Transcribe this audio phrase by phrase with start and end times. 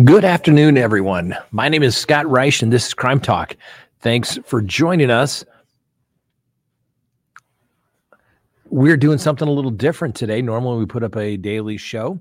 [0.00, 1.36] Good afternoon, everyone.
[1.50, 3.54] My name is Scott Reich, and this is Crime Talk.
[4.00, 5.44] Thanks for joining us.
[8.70, 10.40] We're doing something a little different today.
[10.40, 12.18] Normally, we put up a daily show,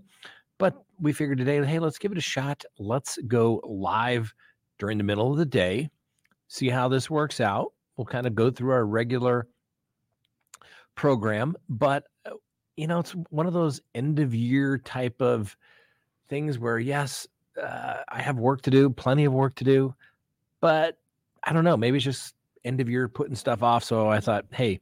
[0.57, 2.61] but we figured today, hey, let's give it a shot.
[2.77, 4.33] Let's go live
[4.77, 5.89] during the middle of the day,
[6.49, 7.71] see how this works out.
[7.95, 9.47] We'll kind of go through our regular
[10.95, 12.31] program, but uh,
[12.75, 15.55] you know, it's one of those end of year type of
[16.27, 17.27] things where, yes,
[17.61, 19.95] uh, I have work to do, plenty of work to do,
[20.59, 20.97] but
[21.43, 21.77] I don't know.
[21.77, 23.83] Maybe it's just end of year putting stuff off.
[23.83, 24.79] So I thought, hey,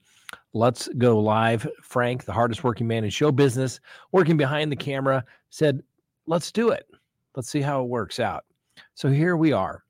[0.54, 1.68] let's go live.
[1.82, 3.80] Frank, the hardest working man in show business,
[4.12, 5.82] working behind the camera, said,
[6.28, 6.88] let's do it.
[7.36, 8.46] Let's see how it works out.
[8.96, 9.84] So here we are.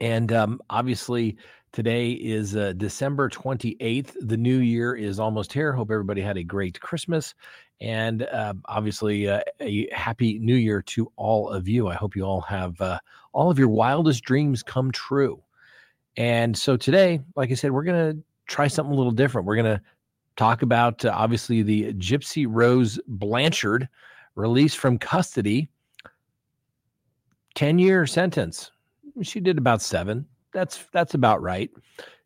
[0.00, 1.36] And um, obviously,
[1.72, 4.14] today is uh, December 28th.
[4.20, 5.72] The new year is almost here.
[5.72, 7.34] Hope everybody had a great Christmas
[7.80, 11.88] and uh, obviously uh, a happy new year to all of you.
[11.88, 12.98] I hope you all have uh,
[13.32, 15.42] all of your wildest dreams come true.
[16.16, 19.46] And so today, like I said, we're going to try something a little different.
[19.46, 19.82] We're going to
[20.36, 23.88] talk about uh, obviously the Gypsy Rose Blanchard
[24.36, 25.68] released from custody,
[27.54, 28.70] 10 year sentence.
[29.22, 30.26] She did about seven.
[30.52, 31.70] That's that's about right.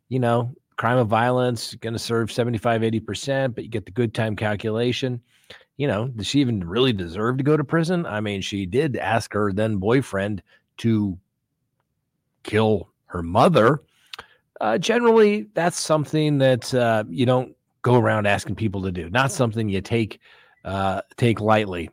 [0.09, 4.15] You know, crime of violence, going to serve 75, 80%, but you get the good
[4.15, 5.21] time calculation
[5.79, 8.05] you know, does she even really deserve to go to prison?
[8.05, 10.43] I mean, she did ask her then boyfriend
[10.79, 11.17] to
[12.43, 13.83] kill her mother.
[14.61, 19.09] Uh, generally, that's something that uh, you don't go around asking people to do.
[19.09, 20.21] Not something you take
[20.65, 21.91] uh, take lightly.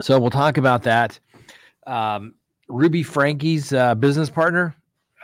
[0.00, 1.20] So we'll talk about that.
[1.86, 2.34] Um,
[2.68, 4.74] Ruby Franke's uh, business partner,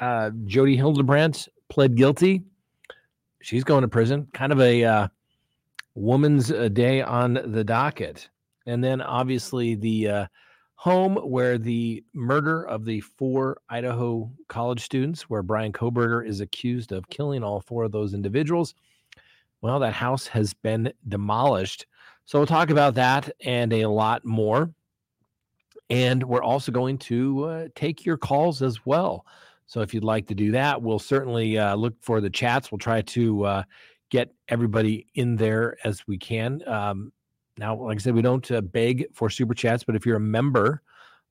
[0.00, 2.44] uh, Jodi Hildebrandt, pled guilty.
[3.40, 4.28] She's going to prison.
[4.34, 5.08] Kind of a uh,
[5.97, 8.28] Woman's uh, Day on the docket.
[8.67, 10.27] And then obviously the uh,
[10.74, 16.92] home where the murder of the four Idaho college students, where Bryan Kohberger is accused
[16.92, 18.74] of killing all four of those individuals.
[19.62, 21.86] Well, that house has been demolished.
[22.27, 24.70] So we'll talk about that and a lot more.
[25.89, 29.24] And we're also going to uh, take your calls as well.
[29.67, 32.70] So if you'd like to do that, we'll certainly uh, look for the chats.
[32.70, 33.63] We'll try to uh,
[34.11, 36.67] get everybody in there as we can.
[36.68, 37.12] Um,
[37.58, 40.20] now, like I said, we don't uh, beg for super chats, but if you're a
[40.20, 40.83] member,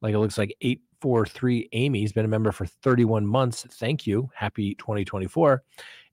[0.02, 3.66] like it looks like 843 Amy's been a member for 31 months.
[3.70, 4.30] Thank you.
[4.34, 5.64] Happy 2024.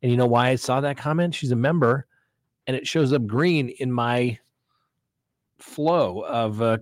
[0.03, 1.35] And you know why I saw that comment?
[1.35, 2.07] She's a member
[2.67, 4.39] and it shows up green in my
[5.59, 6.79] flow of uh,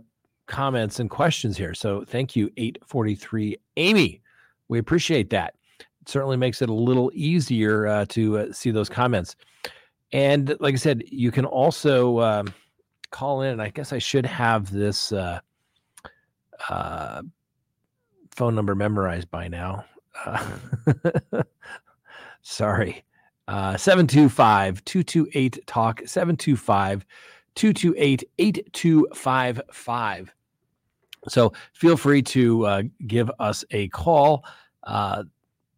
[0.46, 1.74] comments and questions here.
[1.74, 4.20] So thank you, 843 Amy.
[4.68, 5.54] We appreciate that.
[5.78, 9.36] It certainly makes it a little easier uh, to uh, see those comments.
[10.12, 12.54] And like I said, you can also um,
[13.10, 13.60] call in.
[13.60, 15.40] I guess I should have this uh,
[16.68, 17.22] uh,
[18.34, 19.84] phone number memorized by now.
[20.24, 20.46] Uh,
[22.42, 23.04] sorry.
[23.48, 27.04] Uh, 725 228 TALK, 725
[27.56, 30.34] 228 8255.
[31.28, 34.44] So feel free to uh, give us a call.
[34.84, 35.24] Uh,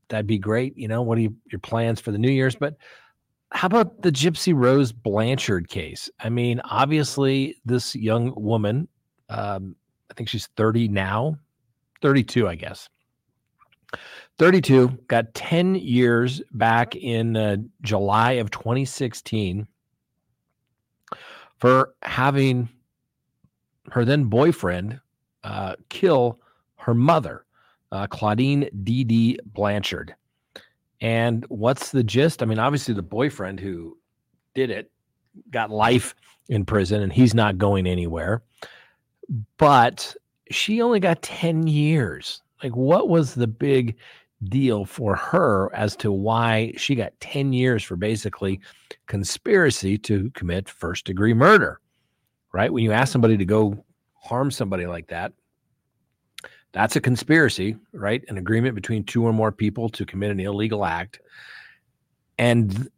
[0.09, 0.77] that'd be great.
[0.77, 2.55] You know, what are you, your plans for the New Year's?
[2.55, 2.77] But
[3.53, 6.11] how about the Gypsy Rose Blanchard case?
[6.21, 8.89] I mean, obviously, this young woman,
[9.29, 9.77] um,
[10.11, 11.37] I think she's 30 now,
[12.01, 12.89] 32, I guess.
[14.39, 19.67] 32, got 10 years back in uh, July of 2016
[21.59, 22.69] for having
[23.91, 24.99] her then boyfriend
[25.45, 26.41] uh, kill
[26.77, 27.45] her mother,
[27.93, 30.15] uh, Claudine Dee Dee Blanchard.
[31.03, 32.43] And what's the gist?
[32.43, 33.99] I mean, obviously, the boyfriend who
[34.55, 34.91] did it
[35.51, 36.15] got life
[36.49, 38.43] in prison and he's not going anywhere.
[39.59, 40.15] But
[40.51, 42.41] she only got 10 years.
[42.63, 43.97] Like, what was the big
[44.45, 48.61] deal for her as to why she got 10 years for basically
[49.07, 51.81] conspiracy to commit first degree murder?
[52.53, 52.73] Right?
[52.73, 53.85] When you ask somebody to go
[54.15, 55.33] harm somebody like that,
[56.73, 58.25] that's a conspiracy, right?
[58.29, 61.21] An agreement between two or more people to commit an illegal act.
[62.39, 62.89] And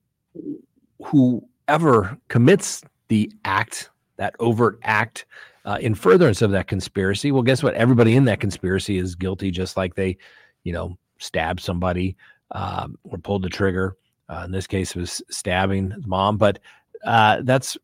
[1.03, 5.27] whoever commits the act, that overt act,
[5.65, 7.75] uh, in furtherance of that conspiracy, well, guess what?
[7.75, 10.17] Everybody in that conspiracy is guilty, just like they,
[10.63, 12.17] you know, stabbed somebody
[12.53, 13.97] um, or pulled the trigger.
[14.29, 16.37] Uh, in this case, it was stabbing the mom.
[16.37, 16.61] But
[17.05, 17.77] uh, that's,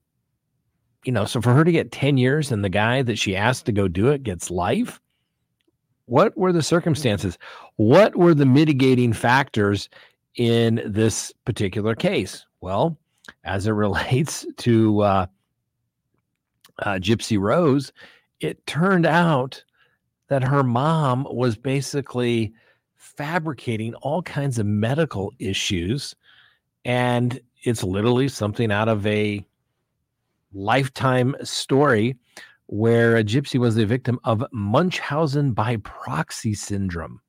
[1.05, 3.67] you know, so for her to get 10 years and the guy that she asked
[3.67, 5.01] to go do it gets life,
[6.11, 7.39] what were the circumstances?
[7.77, 9.89] What were the mitigating factors
[10.35, 12.45] in this particular case?
[12.61, 12.99] Well,
[13.45, 15.27] as it relates to uh,
[16.81, 17.93] uh, Gypsy Rose,
[18.41, 19.62] it turned out
[20.27, 22.53] that her mom was basically
[22.97, 26.17] fabricating all kinds of medical issues.
[26.85, 29.45] And it's literally something out of a
[30.53, 32.17] lifetime story
[32.71, 37.21] where a gypsy was the victim of Munchausen by proxy syndrome,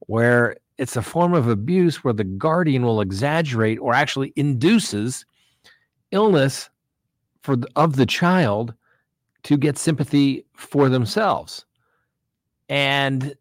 [0.00, 5.24] where it's a form of abuse where the guardian will exaggerate or actually induces
[6.10, 6.68] illness
[7.42, 8.74] for the, of the child
[9.44, 11.64] to get sympathy for themselves.
[12.68, 13.36] And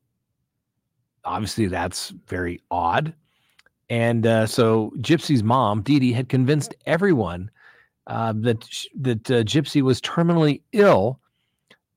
[1.23, 3.15] obviously that's very odd.
[3.89, 7.49] And uh, so Gypsy's mom, Dee Dee, had convinced everyone
[8.07, 8.67] uh, that
[8.99, 11.19] that uh, Gypsy was terminally ill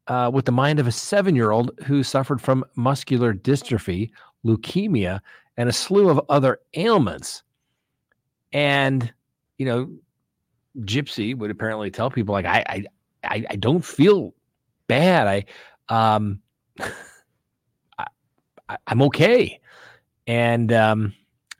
[0.06, 4.10] uh, with the mind of a seven-year-old who suffered from muscular dystrophy,
[4.44, 5.20] leukemia,
[5.56, 7.42] and a slew of other ailments.
[8.52, 9.12] And
[9.58, 9.90] you know,
[10.80, 12.84] Gypsy would apparently tell people like, "I,
[13.24, 14.34] I, I don't feel
[14.86, 15.26] bad.
[15.90, 16.40] I, um,
[17.98, 18.06] I,
[18.86, 19.60] I'm okay."
[20.26, 21.14] And um,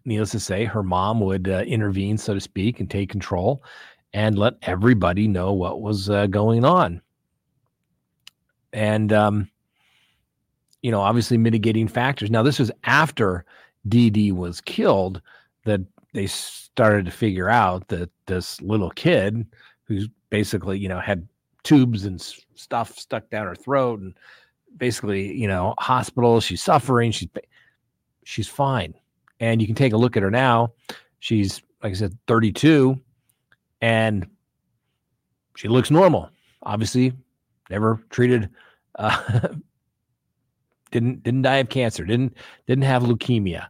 [0.04, 3.62] needless to say, her mom would uh, intervene, so to speak, and take control
[4.19, 7.00] and let everybody know what was uh, going on.
[8.73, 9.49] And, um,
[10.82, 12.29] you know, obviously mitigating factors.
[12.29, 13.44] Now, this was after
[13.87, 15.23] Dee was killed
[15.67, 15.82] that
[16.15, 19.47] they started to figure out that this little kid
[19.85, 21.29] who's basically, you know, had
[21.62, 22.20] tubes and
[22.56, 24.15] stuff stuck down her throat and
[24.79, 27.29] basically, you know, hospital, she's suffering, she's
[28.25, 28.94] she's fine.
[29.38, 30.73] And you can take a look at her now.
[31.20, 33.00] She's like I said 32
[33.80, 34.26] and
[35.56, 36.30] she looks normal.
[36.62, 37.12] Obviously,
[37.70, 38.48] never treated,
[38.96, 39.48] uh,
[40.90, 42.36] didn't didn't die of cancer, didn't
[42.66, 43.66] didn't have leukemia.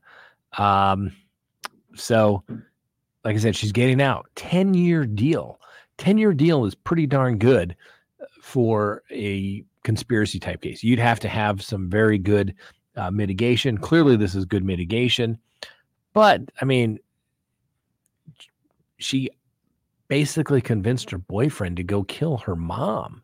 [0.56, 1.12] Um,
[1.94, 2.43] so,
[3.25, 4.28] like I said, she's getting out.
[4.34, 5.60] Ten year deal.
[5.96, 7.76] Ten year deal is pretty darn good
[8.43, 10.82] for a conspiracy type case.
[10.82, 12.54] You'd have to have some very good
[12.96, 13.78] uh, mitigation.
[13.78, 15.38] Clearly, this is good mitigation.
[16.12, 16.99] But I mean,
[18.99, 19.31] she
[20.08, 23.22] basically convinced her boyfriend to go kill her mom.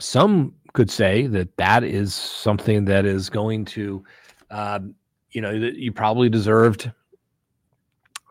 [0.00, 4.04] Some could say that that is something that is going to,
[4.50, 4.80] uh,
[5.30, 6.90] you know, that you probably deserved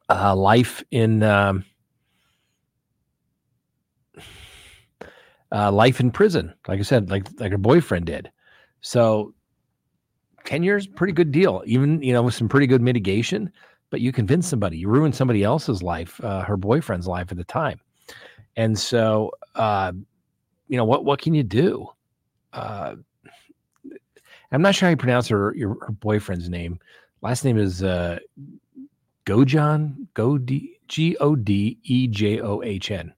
[0.09, 1.65] uh, life in um,
[5.51, 6.53] uh, life in prison.
[6.67, 8.31] Like I said, like like her boyfriend did.
[8.81, 9.33] So
[10.45, 11.63] ten years, pretty good deal.
[11.65, 13.51] Even you know with some pretty good mitigation
[13.89, 17.43] but you convince somebody, you ruin somebody else's life, uh, her boyfriend's life at the
[17.43, 17.79] time.
[18.55, 19.91] And so, uh,
[20.67, 21.87] you know, what, what can you do?
[22.53, 22.95] Uh,
[24.51, 26.79] I'm not sure how you pronounce her, your, her boyfriend's name.
[27.21, 28.19] Last name is, uh,
[29.25, 33.13] Gojan, Go G O D E J O H N.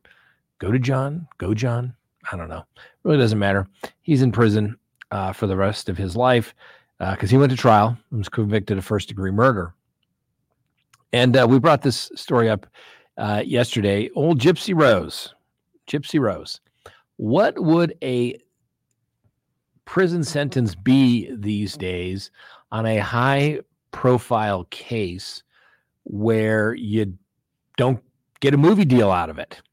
[0.57, 1.93] Go to John, go John.
[2.31, 2.63] I don't know.
[3.03, 3.67] Really doesn't matter.
[4.01, 4.75] He's in prison
[5.11, 6.53] uh, for the rest of his life
[6.97, 9.73] because uh, he went to trial and was convicted of first degree murder.
[11.11, 12.67] And uh, we brought this story up
[13.17, 14.09] uh, yesterday.
[14.15, 15.33] Old Gypsy Rose.
[15.87, 16.61] Gypsy Rose.
[17.17, 18.37] What would a
[19.85, 22.31] prison sentence be these days
[22.71, 23.59] on a high
[23.91, 25.41] profile case
[26.03, 27.17] where you
[27.77, 28.01] don't
[28.39, 29.61] get a movie deal out of it?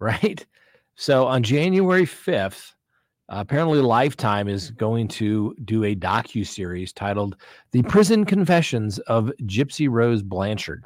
[0.00, 0.44] Right?
[0.96, 2.72] So on January 5th,
[3.40, 7.36] apparently, Lifetime is going to do a docu series titled
[7.70, 10.84] "The Prison Confessions of Gypsy Rose Blanchard."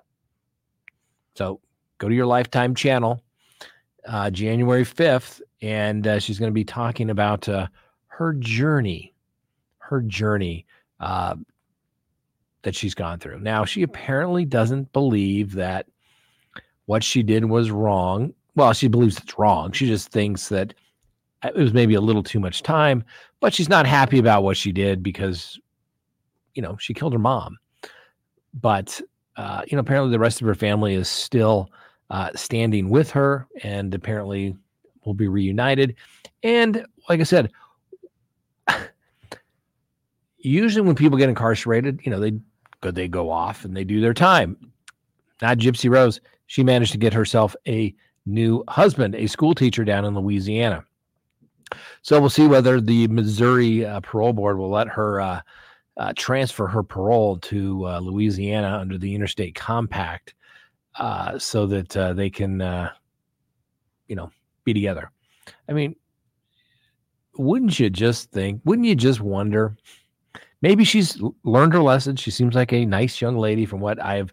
[1.34, 1.60] So
[1.98, 3.22] go to your Lifetime channel,
[4.06, 7.66] uh, January fifth, and uh, she's going to be talking about uh,
[8.06, 9.14] her journey,
[9.78, 10.64] her journey
[11.00, 11.34] uh,
[12.62, 13.40] that she's gone through.
[13.40, 15.86] Now, she apparently doesn't believe that
[16.86, 18.32] what she did was wrong.
[18.54, 19.72] Well, she believes it's wrong.
[19.72, 20.72] She just thinks that
[21.54, 23.04] it was maybe a little too much time,
[23.40, 25.58] but she's not happy about what she did because,
[26.54, 27.58] you know, she killed her mom.
[28.54, 29.00] But,
[29.36, 31.70] uh, you know, apparently the rest of her family is still
[32.10, 34.56] uh, standing with her and apparently
[35.04, 35.94] will be reunited.
[36.42, 37.50] And like I said,
[40.38, 42.38] usually when people get incarcerated, you know, they
[42.82, 44.56] they go off and they do their time.
[45.42, 46.20] Not Gypsy Rose.
[46.46, 47.92] She managed to get herself a
[48.26, 50.84] new husband, a school teacher down in Louisiana.
[52.02, 55.40] So we'll see whether the Missouri uh, parole board will let her uh,
[55.96, 60.34] uh, transfer her parole to uh, Louisiana under the Interstate Compact,
[60.98, 62.60] uh, so that uh, they can,
[64.06, 64.30] you know,
[64.64, 65.10] be together.
[65.68, 65.96] I mean,
[67.36, 68.60] wouldn't you just think?
[68.64, 69.76] Wouldn't you just wonder?
[70.62, 72.16] Maybe she's learned her lesson.
[72.16, 74.32] She seems like a nice young lady, from what I've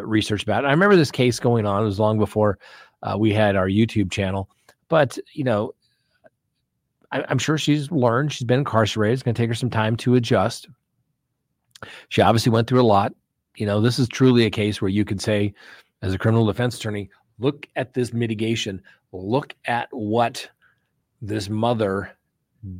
[0.00, 0.64] researched about.
[0.64, 1.82] I remember this case going on.
[1.82, 2.58] It was long before
[3.16, 4.50] we had our YouTube channel,
[4.88, 5.72] but you know
[7.12, 8.32] I, am sure she's learned.
[8.32, 9.14] She's been incarcerated.
[9.14, 10.68] It's going to take her some time to adjust.
[12.08, 13.14] She obviously went through a lot.
[13.56, 15.54] You know, this is truly a case where you could say,
[16.02, 18.82] as a criminal defense attorney, look at this mitigation.
[19.12, 20.48] Look at what
[21.22, 22.16] this mother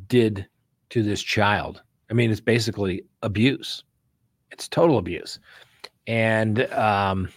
[0.07, 0.47] did
[0.89, 1.81] to this child.
[2.09, 3.83] I mean, it's basically abuse.
[4.51, 5.39] It's total abuse.
[6.05, 7.29] And, um,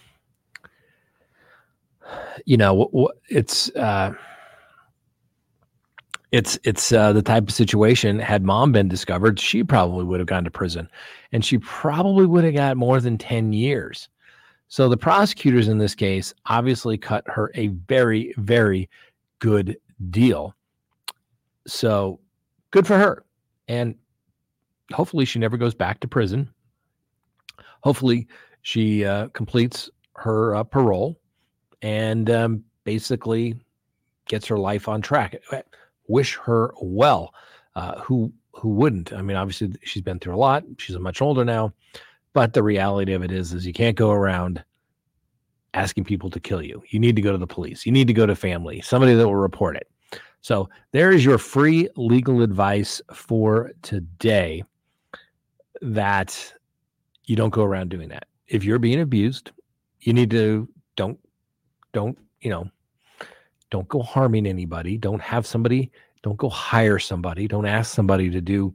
[2.45, 4.13] you know, it's, uh,
[6.31, 10.27] it's it's uh, the type of situation had mom been discovered she probably would have
[10.27, 10.89] gone to prison.
[11.31, 14.07] And she probably would have got more than 10 years.
[14.69, 18.89] So the prosecutors in this case obviously cut her a very very
[19.39, 19.77] good
[20.09, 20.55] deal.
[21.67, 22.19] So
[22.71, 23.25] good for her.
[23.67, 23.95] And
[24.93, 26.49] hopefully she never goes back to prison.
[27.81, 28.27] Hopefully
[28.61, 31.19] she uh, completes her uh, parole
[31.81, 33.59] and um, basically
[34.27, 35.35] gets her life on track
[36.11, 37.33] wish her well.
[37.75, 39.13] Uh, who who wouldn't?
[39.13, 40.63] I mean, obviously she's been through a lot.
[40.77, 41.73] She's much older now,
[42.33, 44.63] but the reality of it is, is you can't go around
[45.73, 46.83] asking people to kill you.
[46.89, 47.85] You need to go to the police.
[47.85, 49.89] You need to go to family, somebody that will report it.
[50.41, 54.63] So there is your free legal advice for today.
[55.81, 56.53] That
[57.25, 58.27] you don't go around doing that.
[58.47, 59.51] If you're being abused,
[60.01, 61.17] you need to don't
[61.93, 62.69] don't you know
[63.71, 64.97] don't go harming anybody.
[64.97, 65.89] Don't have somebody,
[66.21, 67.47] don't go hire somebody.
[67.47, 68.73] Don't ask somebody to do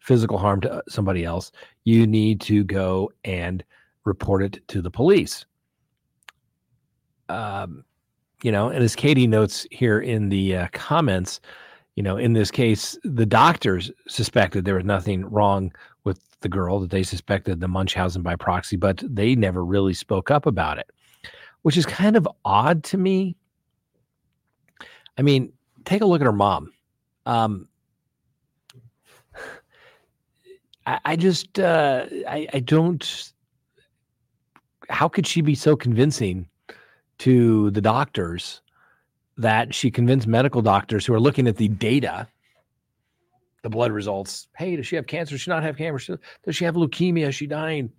[0.00, 1.52] physical harm to uh, somebody else.
[1.84, 3.62] You need to go and
[4.04, 5.44] report it to the police.
[7.28, 7.84] Um,
[8.42, 11.40] you know, and as Katie notes here in the uh, comments,
[11.94, 15.72] you know, in this case, the doctors suspected there was nothing wrong
[16.04, 20.30] with the girl, that they suspected the Munchausen by proxy, but they never really spoke
[20.30, 20.88] up about it,
[21.62, 23.36] which is kind of odd to me
[25.18, 25.52] I mean,
[25.84, 26.72] take a look at her mom.
[27.26, 27.68] Um,
[30.86, 33.32] I, I just, uh, I, I don't.
[34.88, 36.48] How could she be so convincing
[37.18, 38.62] to the doctors
[39.36, 42.26] that she convinced medical doctors who are looking at the data,
[43.62, 44.48] the blood results?
[44.56, 45.34] Hey, does she have cancer?
[45.34, 46.18] Does she not have cancer?
[46.44, 47.28] Does she have leukemia?
[47.28, 47.90] Is she dying?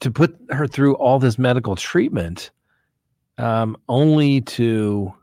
[0.00, 2.50] To put her through all this medical treatment,
[3.38, 5.14] um, only to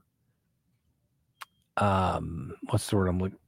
[1.80, 3.40] um, what's the word I'm looking,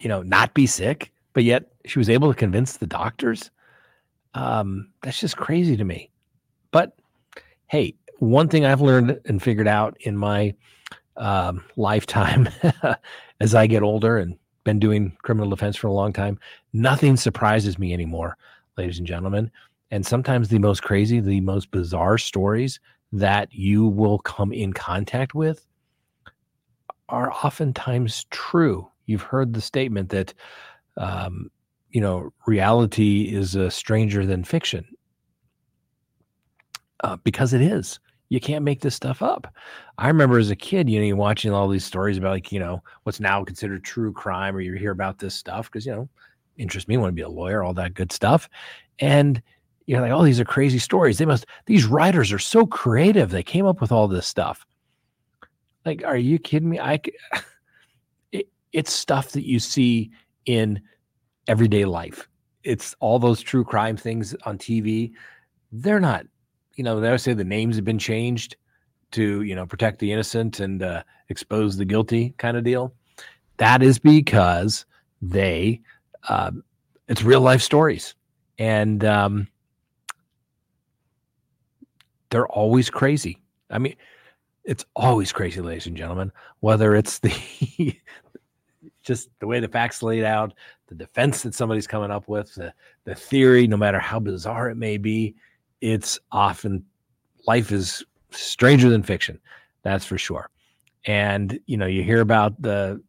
[0.00, 3.50] you know, not be sick, but yet she was able to convince the doctors.
[4.34, 6.10] Um, that's just crazy to me.
[6.70, 6.96] But
[7.68, 10.54] hey, one thing I've learned and figured out in my
[11.16, 12.48] um, lifetime
[13.40, 16.38] as I get older and been doing criminal defense for a long time,
[16.72, 18.36] nothing surprises me anymore,
[18.76, 19.50] ladies and gentlemen.
[19.90, 22.80] And sometimes the most crazy, the most bizarre stories
[23.12, 25.64] that you will come in contact with
[27.08, 28.88] are oftentimes true.
[29.06, 30.34] You've heard the statement that,
[30.96, 31.50] um,
[31.90, 34.86] you know, reality is a stranger than fiction
[37.02, 38.00] uh, because it is.
[38.30, 39.46] You can't make this stuff up.
[39.98, 42.82] I remember as a kid, you know, watching all these stories about like, you know,
[43.02, 46.08] what's now considered true crime, or you hear about this stuff because, you know,
[46.56, 48.48] interest me, want to be a lawyer, all that good stuff.
[48.98, 49.42] And
[49.86, 51.18] you're like, oh, these are crazy stories.
[51.18, 53.30] They must, these writers are so creative.
[53.30, 54.64] They came up with all this stuff.
[55.84, 56.80] Like, are you kidding me?
[56.80, 57.00] I,
[58.32, 60.10] it, it's stuff that you see
[60.46, 60.80] in
[61.48, 62.28] everyday life.
[62.62, 65.12] It's all those true crime things on TV.
[65.72, 66.26] They're not,
[66.76, 68.56] you know, they always say the names have been changed
[69.12, 72.94] to, you know, protect the innocent and uh, expose the guilty kind of deal.
[73.58, 74.86] That is because
[75.22, 75.80] they,
[76.28, 76.50] uh,
[77.08, 78.14] it's real life stories.
[78.58, 79.48] And um,
[82.30, 83.38] they're always crazy.
[83.70, 83.94] I mean,
[84.64, 86.32] it's always crazy, ladies and gentlemen.
[86.60, 87.32] Whether it's the
[89.02, 90.54] just the way the facts laid out,
[90.88, 92.72] the defense that somebody's coming up with, the,
[93.04, 95.34] the theory, no matter how bizarre it may be,
[95.80, 96.84] it's often
[97.46, 99.38] life is stranger than fiction.
[99.82, 100.50] That's for sure.
[101.04, 103.02] And you know, you hear about the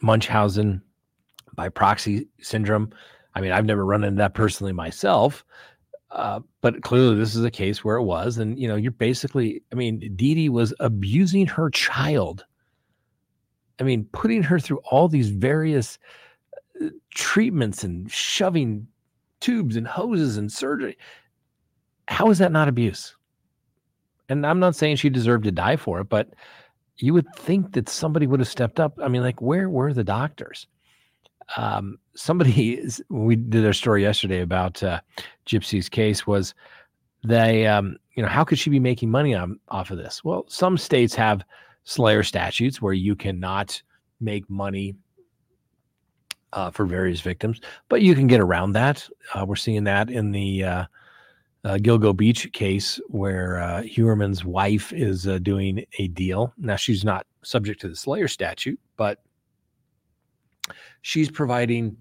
[0.00, 0.82] Munchausen
[1.54, 2.92] by proxy syndrome.
[3.34, 5.44] I mean, I've never run into that personally myself,
[6.12, 9.62] uh, but clearly, this is a case where it was, and you know, you're basically,
[9.72, 12.44] I mean, Dee Dee was abusing her child.
[13.80, 15.98] I mean, putting her through all these various
[16.82, 18.86] uh, treatments and shoving
[19.40, 20.98] tubes and hoses and surgery.
[22.08, 23.16] How is that not abuse?
[24.28, 26.34] And I'm not saying she deserved to die for it, but
[26.98, 28.98] you would think that somebody would have stepped up.
[29.02, 30.66] I mean, like, where were the doctors?
[31.56, 35.00] Um, somebody we did a story yesterday about uh,
[35.46, 36.54] Gypsy's case was
[37.24, 40.24] they um, you know how could she be making money on, off of this?
[40.24, 41.44] Well, some states have
[41.84, 43.80] Slayer statutes where you cannot
[44.20, 44.94] make money
[46.52, 49.08] uh, for various victims, but you can get around that.
[49.34, 50.84] Uh, we're seeing that in the uh,
[51.64, 56.52] uh Gilgo Beach case where uh, Heuermann's wife is uh, doing a deal.
[56.58, 59.22] Now, she's not subject to the Slayer statute, but
[61.02, 61.96] she's providing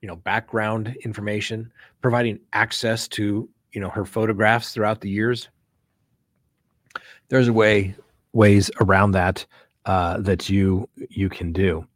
[0.00, 5.48] you know background information providing access to you know her photographs throughout the years.
[7.28, 7.94] There's a way
[8.32, 9.46] ways around that
[9.86, 11.86] uh, that you you can do.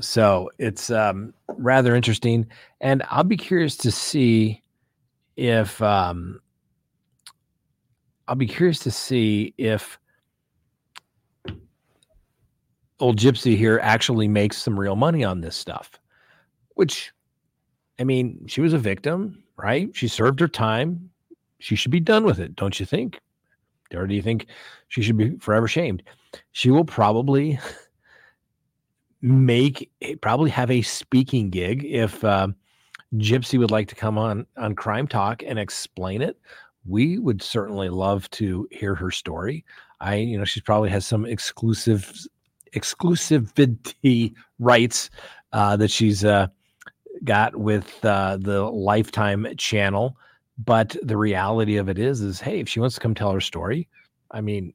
[0.00, 2.46] So it's um, rather interesting
[2.80, 4.62] and i'll be curious to see
[5.36, 6.40] if um,
[8.28, 9.98] i'll be curious to see if
[13.04, 16.00] old gypsy here actually makes some real money on this stuff
[16.74, 17.12] which
[17.98, 19.88] I mean, she was a victim, right?
[19.94, 21.10] She served her time.
[21.60, 23.20] She should be done with it, don't you think?
[23.94, 24.46] Or do you think
[24.88, 26.02] she should be forever shamed?
[26.52, 27.58] She will probably
[29.22, 32.48] make probably have a speaking gig if uh,
[33.14, 36.36] Gypsy would like to come on on Crime Talk and explain it.
[36.86, 39.64] We would certainly love to hear her story.
[40.00, 42.12] I, you know, she probably has some exclusive
[42.74, 45.10] exclusivity rights
[45.52, 46.48] uh, that she's uh,
[47.24, 50.16] got with uh, the Lifetime channel.
[50.58, 53.40] But the reality of it is, is hey, if she wants to come tell her
[53.40, 53.88] story,
[54.30, 54.72] I mean,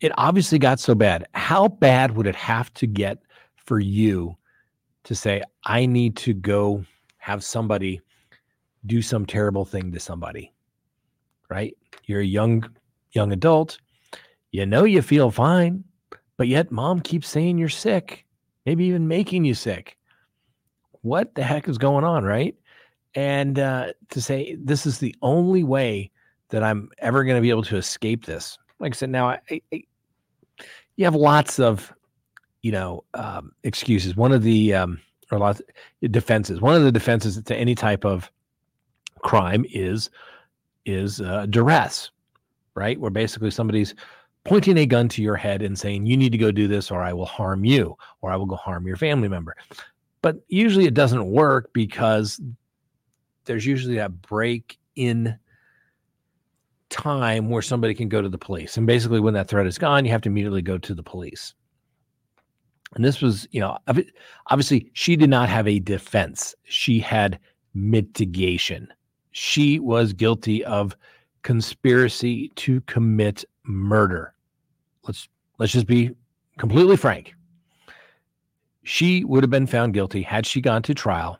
[0.00, 1.26] it obviously got so bad.
[1.34, 3.18] How bad would it have to get
[3.56, 4.36] for you
[5.04, 6.84] to say, I need to go
[7.16, 8.00] have somebody
[8.86, 10.52] do some terrible thing to somebody?
[11.50, 11.76] Right?
[12.04, 12.68] You're a young
[13.12, 13.78] young adult.
[14.50, 15.84] You know you feel fine,
[16.38, 18.24] but yet mom keeps saying you're sick,
[18.64, 19.98] maybe even making you sick
[21.02, 22.56] what the heck is going on, right?
[23.14, 26.10] And uh, to say this is the only way
[26.48, 28.58] that I'm ever going to be able to escape this.
[28.80, 29.82] Like I said, now I, I,
[30.96, 31.92] you have lots of,
[32.62, 34.16] you know, um, excuses.
[34.16, 35.60] One of the um, or lots
[36.02, 36.60] defenses.
[36.60, 38.30] One of the defenses to any type of
[39.20, 40.10] crime is
[40.86, 42.10] is uh, duress,
[42.74, 42.98] right?
[42.98, 43.94] Where basically somebody's
[44.48, 47.02] pointing a gun to your head and saying you need to go do this or
[47.02, 49.56] I will harm you or I will go harm your family member.
[50.22, 52.40] But usually it doesn't work because
[53.44, 55.38] there's usually that break in
[56.90, 58.76] time where somebody can go to the police.
[58.76, 61.54] And basically, when that threat is gone, you have to immediately go to the police.
[62.94, 63.76] And this was, you know,
[64.46, 67.38] obviously she did not have a defense, she had
[67.74, 68.88] mitigation.
[69.32, 70.96] She was guilty of
[71.42, 74.32] conspiracy to commit murder.
[75.08, 76.14] Let's let's just be
[76.58, 77.34] completely frank.
[78.84, 81.38] She would have been found guilty had she gone to trial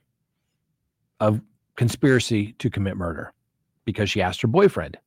[1.20, 1.40] of
[1.76, 3.32] conspiracy to commit murder
[3.84, 4.98] because she asked her boyfriend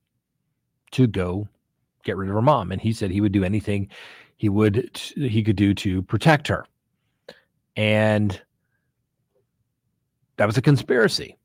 [0.92, 1.48] to go
[2.04, 2.72] get rid of her mom.
[2.72, 3.90] And he said he would do anything
[4.38, 6.66] he would he could do to protect her.
[7.76, 8.42] And
[10.38, 11.38] that was a conspiracy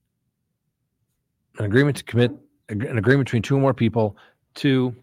[1.59, 2.33] an agreement to commit
[2.68, 4.16] an agreement between two or more people
[4.55, 4.94] to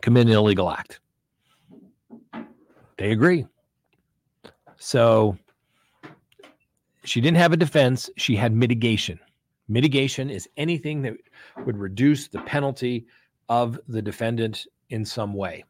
[0.00, 1.00] commit an illegal act
[2.96, 3.46] they agree
[4.78, 5.36] so
[7.04, 9.18] she didn't have a defense, she had mitigation.
[9.68, 11.14] Mitigation is anything that
[11.64, 13.06] would reduce the penalty
[13.48, 15.64] of the defendant in some way.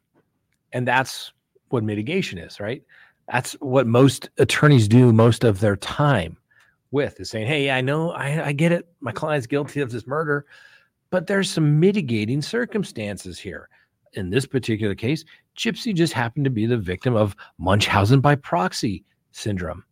[0.73, 1.33] And that's
[1.69, 2.83] what mitigation is, right?
[3.31, 6.37] That's what most attorneys do most of their time
[6.91, 8.87] with is saying, Hey, I know, I, I get it.
[8.99, 10.45] My client's guilty of this murder,
[11.09, 13.69] but there's some mitigating circumstances here.
[14.13, 15.23] In this particular case,
[15.55, 19.83] Gypsy just happened to be the victim of Munchausen by proxy syndrome.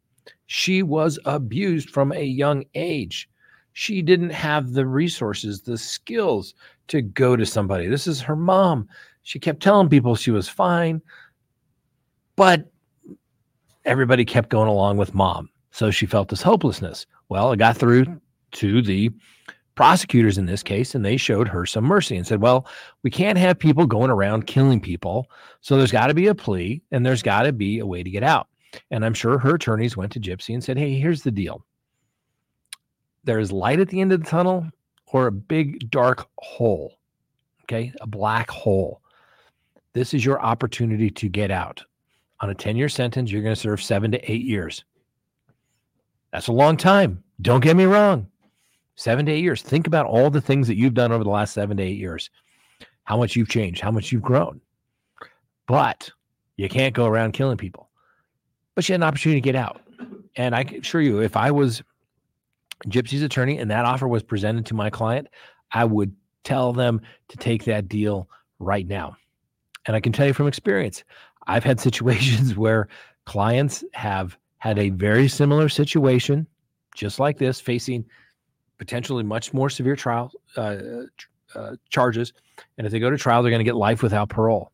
[0.48, 3.30] She was abused from a young age.
[3.74, 6.56] She didn't have the resources, the skills
[6.88, 7.88] to go to somebody.
[7.88, 8.88] This is her mom.
[9.24, 11.02] She kept telling people she was fine,
[12.36, 12.72] but
[13.86, 15.50] everybody kept going along with mom.
[15.72, 17.06] So she felt this hopelessness.
[17.30, 18.20] Well, it got through
[18.54, 19.12] to the
[19.78, 22.68] prosecutors in this case, and they showed her some mercy and said, Well,
[23.04, 25.30] we can't have people going around killing people.
[25.62, 28.10] So there's got to be a plea and there's got to be a way to
[28.10, 28.48] get out.
[28.92, 31.64] And I'm sure her attorneys went to Gypsy and said, Hey, here's the deal
[33.24, 34.66] there's light at the end of the tunnel
[35.08, 36.98] or a big dark hole.
[37.64, 39.02] Okay, a black hole.
[39.94, 41.84] This is your opportunity to get out.
[42.40, 44.84] On a 10 year sentence, you're going to serve seven to eight years.
[46.32, 47.24] That's a long time.
[47.42, 48.28] Don't get me wrong
[48.98, 49.62] seven to eight years.
[49.62, 52.30] Think about all the things that you've done over the last seven to eight years,
[53.06, 54.60] how much you've changed, how much you've grown.
[55.68, 56.10] But
[56.58, 57.90] you can't go around killing people.
[58.76, 59.82] But you had an opportunity to get out.
[60.36, 61.82] And I can assure you, if I was
[62.88, 65.28] Gypsy's attorney and that offer was presented to my client,
[65.72, 68.30] I would tell them to take that deal
[68.60, 69.16] right now.
[69.86, 71.04] And I can tell you from experience,
[71.48, 72.88] I've had situations where
[73.26, 76.48] clients have had a very similar situation,
[76.96, 78.06] just like this, facing
[78.78, 80.78] potentially much more severe trial uh,
[81.56, 82.34] uh, charges.
[82.78, 84.72] And if they go to trial, they're going to get life without parole.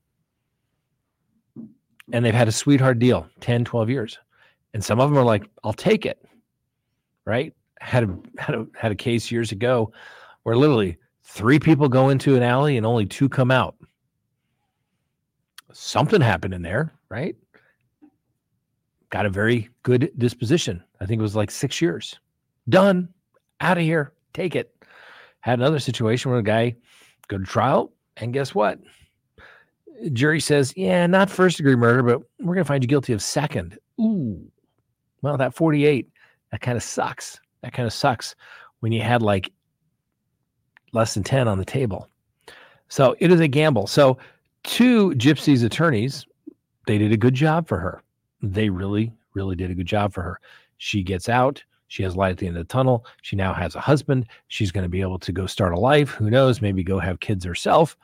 [2.12, 4.20] And they've had a sweetheart deal 10, 12 years.
[4.74, 6.20] And some of them are like, I'll take it.
[7.26, 7.54] Right.
[7.80, 9.92] Had a, had a, had a case years ago
[10.44, 13.76] where literally three people go into an alley and only two come out.
[15.72, 17.36] Something happened in there, right?
[19.10, 20.84] Got a very good disposition.
[21.00, 22.20] I think it was like six years.
[22.70, 23.10] Done.
[23.64, 24.12] Out of here.
[24.34, 24.76] Take it.
[25.40, 26.76] Had another situation where a guy
[27.30, 28.80] go to trial, and guess what?
[30.12, 33.22] Jury says, yeah, not first degree murder, but we're going to find you guilty of
[33.22, 33.78] second.
[34.02, 34.46] Ooh.
[35.22, 36.10] Well, that 48,
[36.52, 37.40] that kind of sucks.
[37.62, 38.36] That kind of sucks
[38.82, 39.50] when you had like
[40.92, 42.10] less than 10 on the table.
[42.90, 43.88] So it is a gamble.
[43.88, 44.18] So,
[44.64, 46.26] two Gypsy's attorneys,
[46.86, 48.04] they did a good job for her.
[48.42, 50.40] They really, really did a good job for her.
[50.78, 51.64] She gets out.
[51.94, 53.06] She has light at the end of the tunnel.
[53.22, 54.26] She now has a husband.
[54.48, 56.10] She's going to be able to go start a life.
[56.10, 56.62] Who knows?
[56.62, 57.96] Maybe go have kids herself.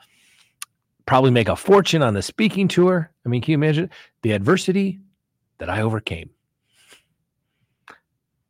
[1.06, 3.10] Probably make a fortune on the speaking tour.
[3.26, 3.90] I mean, can you imagine
[4.22, 5.00] the adversity
[5.58, 6.30] that I overcame?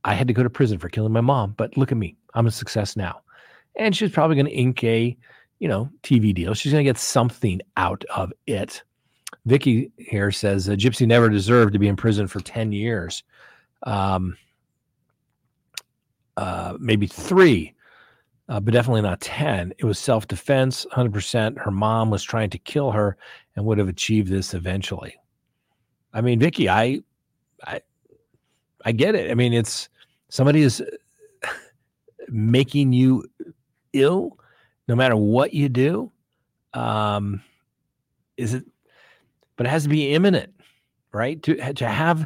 [0.05, 2.17] I had to go to prison for killing my mom, but look at me.
[2.35, 3.23] I'm a success now
[3.77, 5.17] and she's probably going to ink a,
[5.59, 6.55] you know, TV deal.
[6.55, 8.83] She's going to get something out of it.
[9.47, 13.23] Vicky here says Gypsy never deserved to be in prison for 10 years.
[13.85, 14.37] Um,
[16.41, 17.75] uh, maybe three,
[18.49, 19.75] uh, but definitely not 10.
[19.77, 21.59] It was self defense, 100%.
[21.59, 23.19] Her mom was trying to kill her
[23.55, 25.15] and would have achieved this eventually.
[26.15, 27.01] I mean, Vicky, I,
[27.67, 27.83] I,
[28.87, 29.31] I get it.
[29.31, 29.91] I mean, it's
[30.31, 30.83] somebody is
[32.29, 33.27] making you
[33.93, 34.39] ill
[34.89, 36.11] no matter what you do
[36.75, 37.43] um
[38.37, 38.65] is it
[39.57, 40.55] but it has to be imminent
[41.13, 42.25] right to to have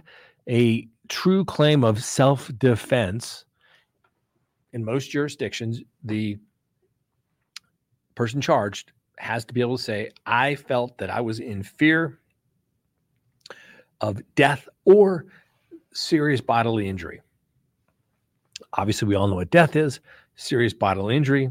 [0.51, 3.47] a true claim of self-defense
[4.75, 6.37] in most jurisdictions the
[8.15, 12.19] person charged has to be able to say i felt that i was in fear
[14.01, 15.27] of death or
[15.93, 17.23] serious bodily injury
[18.75, 20.01] obviously we all know what death is
[20.37, 21.51] serious bodily injury.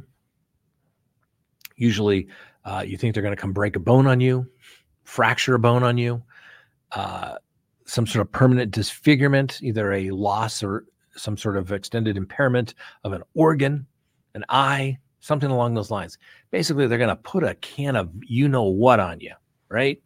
[1.75, 2.27] Usually,
[2.65, 4.47] uh, you think they're going to come break a bone on you,
[5.03, 6.21] fracture a bone on you,
[6.91, 7.35] uh,
[7.85, 12.73] some sort of permanent disfigurement, either a loss or some sort of extended impairment
[13.03, 13.85] of an organ,
[14.33, 16.17] an eye, something along those lines.
[16.51, 19.33] Basically, they're going to put a can of you know what on you,
[19.69, 20.01] right?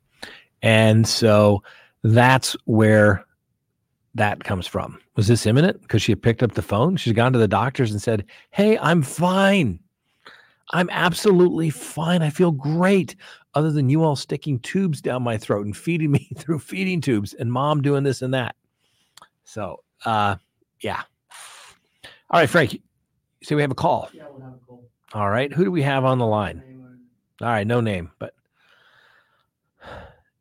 [0.62, 1.64] And so
[2.04, 3.26] that's where
[4.16, 5.00] that comes from.
[5.16, 5.82] Was this imminent?
[5.82, 6.98] Because she had picked up the phone.
[6.98, 9.80] She's gone to the doctors and said, Hey, I'm fine.
[10.72, 12.22] I'm absolutely fine.
[12.22, 13.16] I feel great.
[13.54, 17.34] Other than you all sticking tubes down my throat and feeding me through feeding tubes
[17.34, 18.56] and mom doing this and that.
[19.46, 20.36] So, uh,
[20.82, 21.04] yeah.
[22.30, 22.82] All right, Frank.
[23.44, 24.10] So we have a call.
[24.14, 24.90] Yeah, we'll have a call.
[25.14, 25.52] All right.
[25.52, 26.64] Who do we have on the line?
[27.42, 28.34] All right, no name, but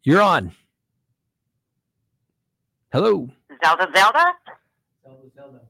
[0.03, 0.53] you're on.
[2.91, 3.29] Hello.
[3.63, 4.25] Zelda Zelda?
[5.05, 5.61] Zelda Zelda.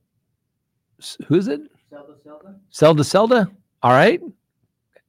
[1.27, 1.63] Who is it?
[1.91, 2.55] Zelda Zelda.
[2.73, 3.51] Zelda Zelda?
[3.83, 4.21] All right.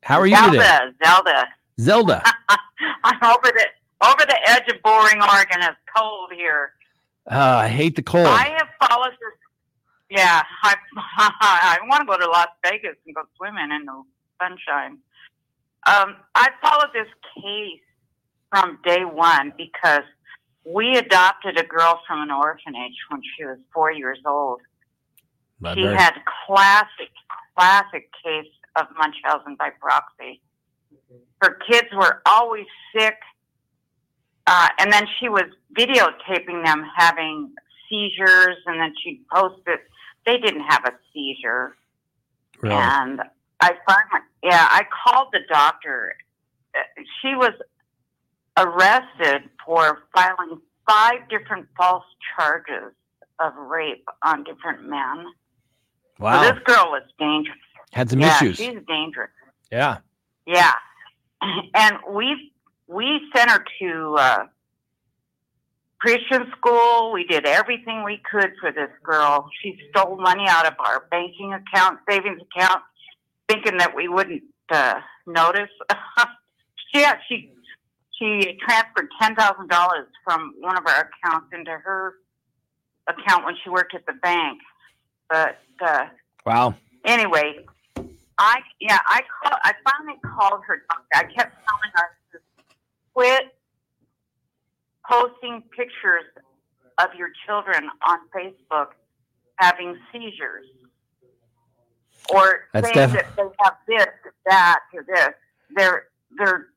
[0.01, 0.53] How are you doing?
[0.53, 1.05] Zelda, today?
[1.05, 1.47] Zelda.
[1.79, 2.23] Zelda.
[3.03, 3.65] I'm over the
[4.03, 5.61] over the edge of boring Oregon.
[5.61, 6.71] It's cold here.
[7.29, 8.25] Uh, I hate the cold.
[8.25, 9.33] I have followed this.
[10.09, 10.75] Yeah, I
[11.17, 14.03] I want to go to Las Vegas and go swimming in the
[14.41, 14.99] sunshine.
[15.87, 17.81] Um, I followed this case
[18.49, 20.03] from day one because
[20.65, 24.61] we adopted a girl from an orphanage when she was four years old.
[25.59, 25.95] Not she very...
[25.95, 26.13] had
[26.45, 27.11] classic,
[27.57, 30.41] classic case of Munchausen by proxy.
[31.41, 32.65] Her kids were always
[32.95, 33.15] sick,
[34.45, 35.45] uh, and then she was
[35.77, 37.53] videotaping them having
[37.89, 39.82] seizures, and then she'd post it.
[40.26, 41.76] They didn't have a seizure,
[42.62, 42.76] really?
[42.76, 43.21] and
[43.62, 46.15] I finally, yeah, I called the doctor.
[47.21, 47.54] She was
[48.58, 52.04] arrested for filing five different false
[52.36, 52.93] charges
[53.39, 55.26] of rape on different men.
[56.19, 56.41] Wow.
[56.41, 57.58] So this girl was dangerous.
[57.91, 58.58] Had some yeah, issues.
[58.58, 59.32] She's dangerous.
[59.71, 59.97] Yeah.
[60.45, 60.73] Yeah.
[61.76, 62.52] And we
[62.88, 64.45] we sent her to uh,
[65.99, 67.12] Christian school.
[67.12, 69.49] We did everything we could for this girl.
[69.62, 72.83] She stole money out of our banking account, savings account,
[73.47, 75.69] thinking that we wouldn't uh, notice.
[76.93, 77.51] yeah, she
[78.19, 82.13] she transferred ten thousand dollars from one of our accounts into her
[83.07, 84.60] account when she worked at the bank.
[85.29, 86.05] But uh,
[86.45, 86.75] wow.
[87.05, 87.65] Anyway,
[88.38, 91.07] I yeah I call I finally called her doctor.
[91.15, 92.39] I kept telling her to
[93.13, 93.56] quit
[95.09, 96.25] posting pictures
[96.99, 98.87] of your children on Facebook
[99.57, 100.65] having seizures
[102.33, 104.07] or That's saying def- that they have this,
[104.45, 105.29] that, or this.
[105.75, 106.67] They're they're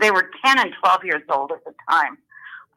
[0.00, 2.18] they were ten and twelve years old at the time.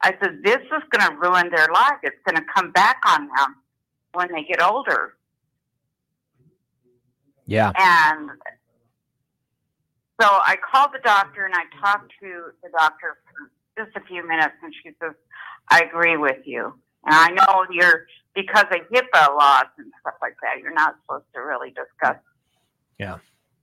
[0.02, 1.98] I said, This is gonna ruin their life.
[2.02, 3.56] It's gonna come back on them
[4.12, 5.14] when they get older.
[7.46, 7.72] Yeah.
[7.76, 8.30] And
[10.20, 14.26] so I called the doctor and I talked to the doctor for just a few
[14.26, 15.12] minutes, and she says,
[15.70, 16.72] I agree with you.
[17.04, 21.26] And I know you're, because of HIPAA laws and stuff like that, you're not supposed
[21.34, 22.16] to really discuss
[22.98, 23.18] Yeah.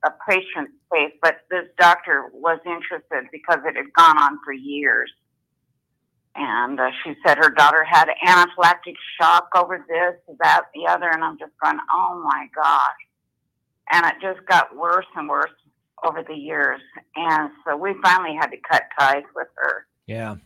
[0.05, 5.11] a patient's case, but this doctor was interested because it had gone on for years.
[6.35, 11.23] And uh, she said her daughter had anaphylactic shock over this, that, the other, and
[11.23, 12.95] I'm just going, oh my gosh
[13.91, 15.51] and it just got worse and worse
[16.05, 16.79] over the years.
[17.15, 19.85] And so we finally had to cut ties with her.
[20.09, 20.37] Yeah.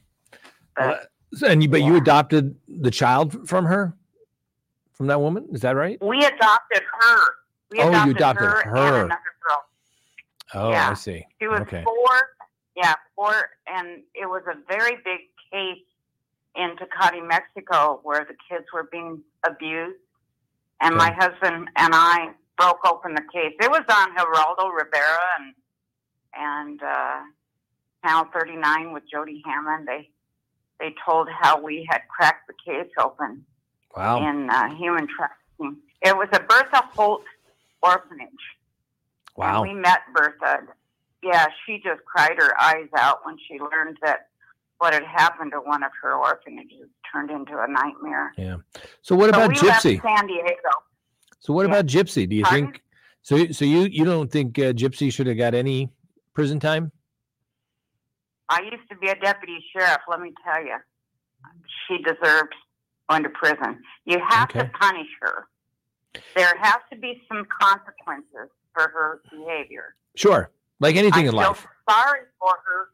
[0.76, 1.08] But
[1.48, 3.96] and you, but you adopted the child from her,
[4.92, 5.48] from that woman.
[5.54, 5.98] Is that right?
[6.02, 7.20] we adopted her.
[7.72, 8.88] We Oh, you adopted, adopted her, her.
[8.96, 9.64] and another girl.
[10.54, 11.26] Oh, I see.
[11.40, 11.82] She was Okay.
[11.86, 12.20] four.
[12.76, 13.34] Yeah, four,
[13.68, 15.22] and it was a very big
[15.52, 15.84] case
[16.56, 20.00] in Tecate, Mexico, where the kids were being abused.
[20.82, 23.54] And my husband and I broke open the case.
[23.62, 25.54] It was on Geraldo Rivera and
[26.36, 27.20] and uh,
[28.04, 29.88] Channel 39 with Jody Hammond.
[29.88, 30.10] They
[30.80, 33.46] they told how we had cracked the case open
[33.96, 34.28] Wow.
[34.28, 35.78] in uh, human trafficking.
[36.02, 37.24] It was a Bertha Holt
[37.82, 38.30] orphanage.
[39.38, 39.64] Wow.
[39.64, 40.64] And we met Bertha.
[41.22, 44.28] Yeah, she just cried her eyes out when she learned that
[44.80, 48.34] what had happened to one of her orphanages turned into a nightmare.
[48.38, 48.58] Yeah.
[49.04, 50.02] So what so about Gypsy?
[50.02, 50.54] San Diego.
[51.40, 51.74] So what Yeah.
[51.74, 52.28] about Gypsy?
[52.28, 52.66] Do you Pardon?
[52.72, 52.82] think
[53.22, 53.46] so?
[53.52, 55.90] So you you don't think uh, Gypsy should have got any
[56.34, 56.92] prison time?
[58.54, 60.02] I used to be a deputy sheriff.
[60.08, 60.78] Let me tell you,
[61.88, 62.54] she deserved
[63.10, 63.82] going to prison.
[64.06, 64.60] You have Okay.
[64.60, 65.48] to punish her.
[66.36, 69.96] There has to be some consequences for her behavior.
[70.16, 71.68] Sure, like anything I in feel life.
[71.90, 72.90] sorry for her.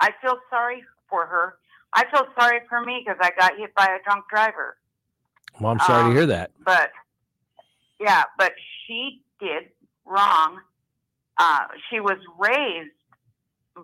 [0.00, 1.58] I feel sorry for her.
[1.92, 4.78] I feel sorry for me because I got hit by a drunk driver.
[5.60, 6.50] Well, I'm sorry um, to hear that.
[6.64, 6.90] But
[8.00, 8.52] yeah, but
[8.86, 9.64] she did
[10.06, 10.60] wrong.
[11.38, 12.94] Uh, she was raised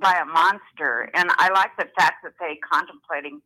[0.00, 3.40] by a monster, and I like the fact that they contemplating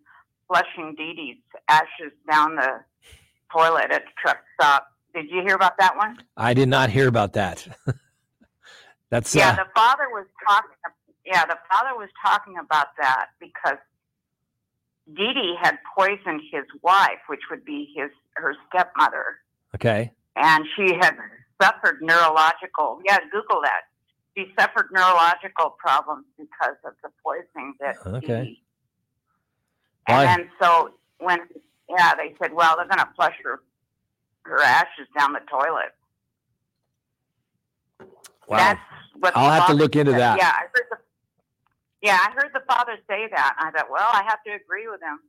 [0.49, 2.81] flushing Dee Dee's ashes down the
[3.53, 4.89] toilet at the truck stop.
[5.15, 6.19] Did you hear about that one?
[6.37, 7.67] I did not hear about that.
[9.11, 10.71] That's Yeah, uh, the father was talking.
[11.25, 13.79] Yeah, the father was talking about that because
[15.15, 19.37] Dee Dee had poisoned his wife, which would be his her stepmother,
[19.75, 20.13] okay.
[20.37, 21.15] and she had
[21.61, 23.01] suffered neurological.
[23.05, 23.83] Yeah, Google that.
[24.37, 27.97] She suffered neurological problems because of the poisoning that.
[28.07, 28.59] Okay.
[30.07, 30.25] Why?
[30.25, 31.39] And then so when
[31.89, 33.61] yeah, they said, well, they're going to flush her
[34.45, 35.93] her ashes down the toilet.
[38.49, 38.57] Wow.
[38.57, 38.81] That's
[39.19, 40.21] what I'll have to look into said.
[40.21, 40.39] that.
[40.39, 40.97] Yeah, I heard the
[42.03, 43.55] yeah, I heard the father say that.
[43.59, 45.21] I thought, well, I have to agree with him.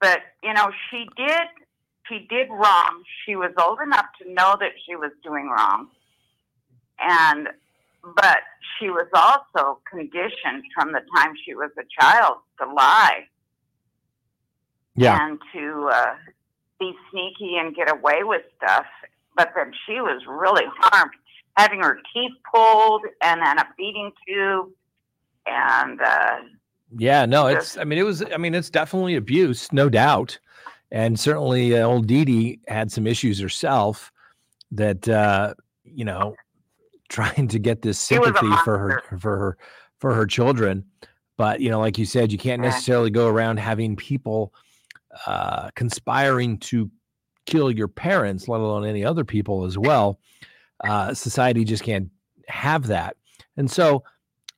[0.00, 1.46] But you know, she did
[2.08, 3.02] she did wrong.
[3.24, 5.88] She was old enough to know that she was doing wrong,
[6.98, 7.48] and
[8.16, 8.38] but
[8.78, 13.20] she was also conditioned from the time she was a child to lie
[14.96, 15.26] Yeah.
[15.26, 16.14] and to uh,
[16.78, 18.86] be sneaky and get away with stuff.
[19.36, 21.10] But then she was really harmed,
[21.56, 24.68] having her teeth pulled and then a feeding tube.
[25.46, 26.36] And uh,
[26.96, 27.76] Yeah, no, it's.
[27.76, 28.22] I mean, it was.
[28.32, 30.38] I mean, it's definitely abuse, no doubt,
[30.90, 34.10] and certainly uh, old Dee Dee had some issues herself
[34.70, 36.34] that uh, you know,
[37.08, 39.58] trying to get this She was a sympathy for her for her
[39.98, 40.84] for her children,
[41.36, 44.52] but you know, like you said, you can't necessarily go around having people
[45.26, 46.90] uh, conspiring to
[47.46, 50.18] kill your parents, let alone any other people as well.
[50.82, 52.10] Uh, society just can't
[52.48, 53.16] have that,
[53.56, 54.02] and so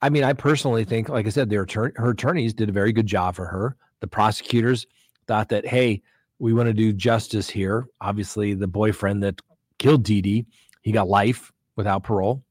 [0.03, 2.93] I mean, I personally think, like I said, their attorney, her attorneys did a very
[2.93, 3.77] good job for her.
[4.01, 4.87] The prosecutors
[5.27, 6.03] thought that, hey,
[6.39, 7.87] we want to do justice here.
[8.01, 9.41] Obviously, the boyfriend that
[9.79, 10.47] killed Dee Dee,
[10.83, 12.43] he got life without parole.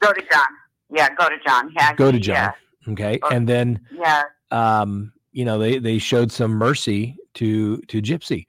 [0.00, 0.46] go to John.
[0.92, 1.72] Yeah, go to John.
[1.74, 2.52] Yeah, Go to John.
[2.88, 3.34] Okay, Okay.
[3.34, 8.46] and then Yeah, um, you know they they showed some mercy to to Gypsy.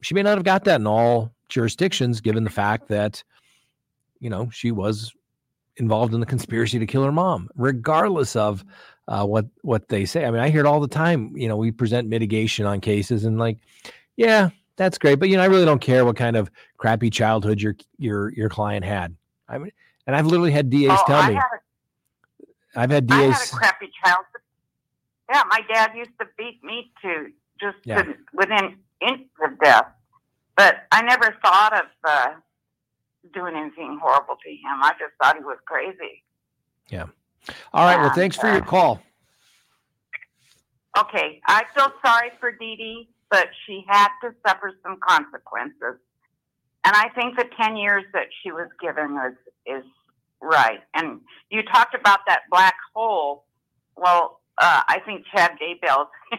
[0.00, 3.22] She may not have got that in all jurisdictions, given the fact that
[4.20, 5.12] you know she was
[5.76, 8.64] involved in the conspiracy to kill her mom, regardless of
[9.08, 10.24] uh, what what they say.
[10.24, 11.36] I mean, I hear it all the time.
[11.36, 13.58] You know, we present mitigation on cases, and like,
[14.16, 17.60] yeah, that's great, but you know, I really don't care what kind of crappy childhood
[17.60, 19.14] your your your client had.
[19.48, 19.72] I mean,
[20.06, 21.40] and I've literally had DAs oh, tell I me,
[22.76, 23.52] I've had a, I had DAs.
[23.52, 24.26] a crappy childhood.
[25.30, 27.26] Yeah, my dad used to beat me to
[27.60, 28.02] just Yeah.
[28.02, 29.86] to, within inches of death,
[30.56, 32.28] but I never thought of uh,
[33.32, 34.82] doing anything horrible to him.
[34.82, 36.22] I just thought he was crazy.
[36.88, 37.06] Yeah.
[37.72, 37.96] All right.
[37.96, 39.02] Well, Yeah, thanks for your uh, call.
[40.98, 45.98] Okay, I feel sorry for Dee Dee, but she had to suffer some consequences.
[46.84, 49.84] And I think the 10 years that she was given is, is
[50.42, 50.80] right.
[50.94, 51.20] And
[51.50, 53.44] you talked about that black hole.
[53.96, 56.08] Well, uh, I think Chad Daybell's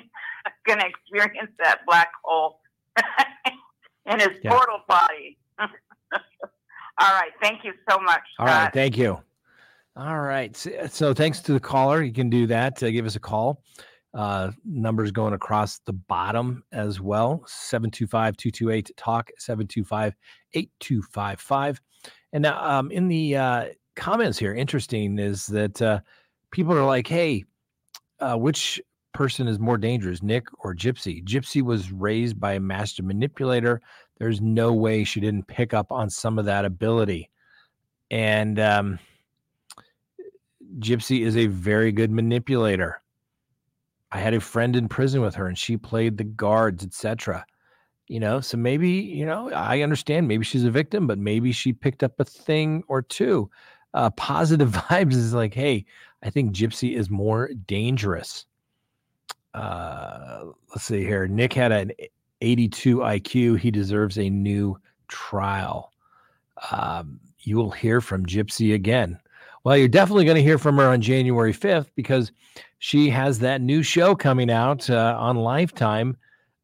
[0.68, 2.60] going to experience that black hole
[4.06, 4.52] in his Yeah.
[4.52, 5.38] portal body.
[5.60, 5.70] All
[7.14, 7.32] right.
[7.42, 8.22] Thank you so much.
[8.40, 8.62] All right.
[8.64, 8.74] Scott.
[8.74, 9.20] Thank you.
[9.98, 10.56] All right.
[10.56, 12.04] So, so thanks to the caller.
[12.04, 12.82] You can do that.
[12.84, 13.62] Uh, give us a call.
[14.16, 20.16] Uh, numbers going across the bottom as well 725 228 talk 725
[20.54, 21.82] 8255.
[22.32, 23.66] And now, um, in the uh,
[23.98, 26.00] comments here, interesting is that uh,
[26.52, 27.44] people are like, hey,
[28.22, 28.82] uh, which
[29.14, 31.22] person is more dangerous, Nick or Gypsy?
[31.26, 33.82] Gypsy was raised by a master manipulator.
[34.18, 37.30] There's no way she didn't pick up on some of that ability.
[38.12, 39.00] And um,
[40.80, 43.02] Gypsy is a very good manipulator.
[44.16, 47.46] I had a friend in prison with her and she played the guards, etc.
[48.08, 51.74] You know, so maybe, you know, I understand maybe she's a victim, but maybe she
[51.74, 53.50] picked up a thing or two.
[53.94, 55.86] Uh, positive vibes is like, hey,
[56.24, 58.46] I think Gypsy is more dangerous.
[59.54, 61.28] Uh, let's see here.
[61.28, 61.92] Nick had an
[62.40, 63.60] 82 IQ.
[63.60, 65.92] He deserves a new trial.
[66.72, 69.20] Um, you will hear from Gypsy again.
[69.66, 72.32] Well, you're definitely going to hear from her on January 5th because
[72.78, 76.16] she has that new show coming out uh, on Lifetime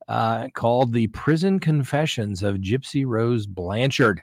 [0.08, 4.22] uh, called The Prison Confessions of Gypsy Rose Blanchard.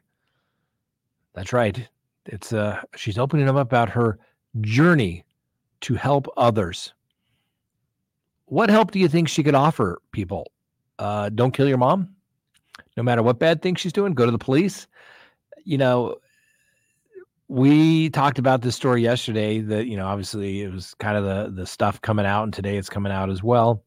[1.35, 1.89] That's right.
[2.27, 4.19] It's uh she's opening up about her
[4.61, 5.25] journey
[5.81, 6.93] to help others.
[8.47, 10.47] What help do you think she could offer people?
[10.99, 12.15] Uh, don't kill your mom.
[12.97, 14.87] No matter what bad thing she's doing, go to the police.
[15.65, 16.17] You know,
[17.49, 21.51] we talked about this story yesterday that you know obviously it was kind of the
[21.51, 23.83] the stuff coming out and today it's coming out as well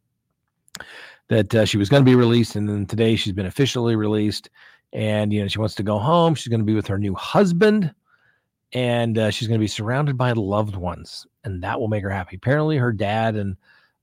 [1.28, 4.50] that uh, she was going to be released and then today she's been officially released
[4.94, 6.36] and you know she wants to go home.
[6.36, 7.94] She's going to be with her new husband
[8.74, 12.10] and uh, she's going to be surrounded by loved ones and that will make her
[12.10, 12.36] happy.
[12.36, 13.56] Apparently her dad and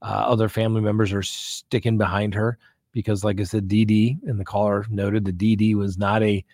[0.02, 2.56] uh, other family members are sticking behind her
[2.92, 6.22] because like i said Dee Dee and the caller noted that Dee Dee was not
[6.22, 6.44] a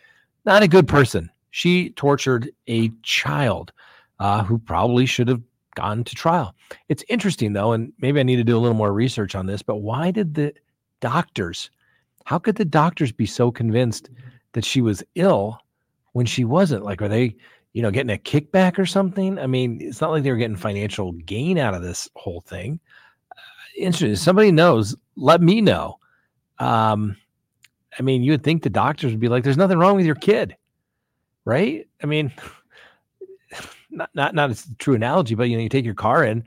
[0.46, 3.72] not a good person she tortured a child
[4.18, 5.40] uh, who probably should have
[5.76, 6.52] gone to trial.
[6.88, 9.62] It's interesting though, and maybe I need to do a little more research on this,
[9.62, 10.52] but why did the
[10.98, 11.70] doctors,
[12.24, 14.10] how could the doctors be so convinced
[14.54, 15.60] that she was ill
[16.10, 16.82] when she wasn't?
[16.82, 17.36] Like, are they,
[17.72, 19.38] you know, getting a kickback or something?
[19.38, 22.80] I mean, it's not like they were getting financial gain out of this whole thing.
[23.30, 23.40] Uh,
[23.78, 24.16] interesting.
[24.16, 26.00] Somebody knows, let me know.
[26.58, 27.16] Um,
[27.96, 30.16] I mean, you would think the doctors would be like, there's nothing wrong with your
[30.16, 30.56] kid
[31.44, 31.86] right?
[32.02, 32.32] I mean,
[33.90, 36.44] not not not a true analogy, but you know, you take your car in,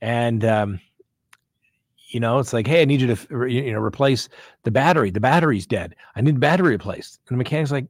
[0.00, 0.80] and um,
[2.08, 4.28] you know, it's like, hey, I need you to you know replace
[4.64, 5.10] the battery.
[5.10, 5.96] The battery's dead.
[6.14, 7.20] I need the battery replaced.
[7.28, 7.86] And the mechanic's like,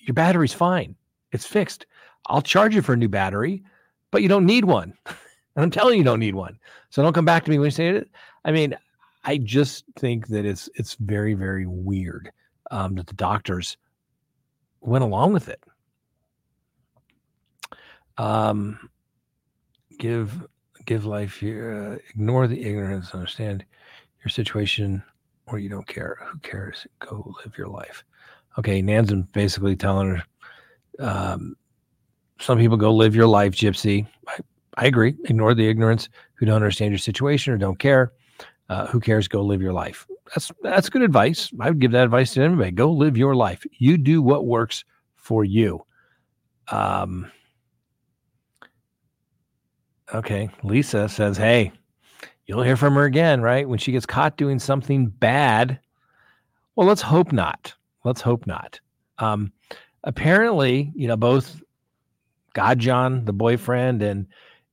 [0.00, 0.94] your battery's fine.
[1.32, 1.86] It's fixed.
[2.26, 3.62] I'll charge you for a new battery,
[4.10, 4.94] but you don't need one.
[5.06, 6.58] and I'm telling you, you don't need one.
[6.90, 8.08] So don't come back to me when you say it.
[8.44, 8.76] I mean,
[9.24, 12.30] I just think that it's it's very very weird
[12.70, 13.76] um, that the doctors
[14.80, 15.62] went along with it.
[18.18, 18.90] Um,
[19.98, 20.46] give
[20.86, 21.98] give life here.
[21.98, 23.14] Uh, ignore the ignorance.
[23.14, 23.64] Understand
[24.24, 25.02] your situation,
[25.46, 26.18] or you don't care.
[26.32, 26.86] Who cares?
[26.98, 28.04] Go live your life.
[28.58, 30.22] Okay, Nan's basically telling her.
[30.98, 31.56] Um,
[32.40, 34.06] some people go live your life, Gypsy.
[34.26, 34.38] I,
[34.76, 35.14] I agree.
[35.24, 38.12] Ignore the ignorance who don't understand your situation or don't care.
[38.68, 39.28] Uh, who cares?
[39.28, 40.06] Go live your life.
[40.34, 41.50] That's that's good advice.
[41.60, 42.70] I would give that advice to anybody.
[42.70, 43.64] Go live your life.
[43.78, 44.84] You do what works
[45.16, 45.84] for you.
[46.68, 47.30] Um,
[50.14, 51.72] okay, Lisa says, "Hey,
[52.46, 53.68] you'll hear from her again, right?
[53.68, 55.78] When she gets caught doing something bad."
[56.76, 57.74] Well, let's hope not.
[58.04, 58.80] Let's hope not.
[59.18, 59.52] Um,
[60.04, 61.60] apparently, you know, both
[62.54, 64.26] Godejohn, the boyfriend, and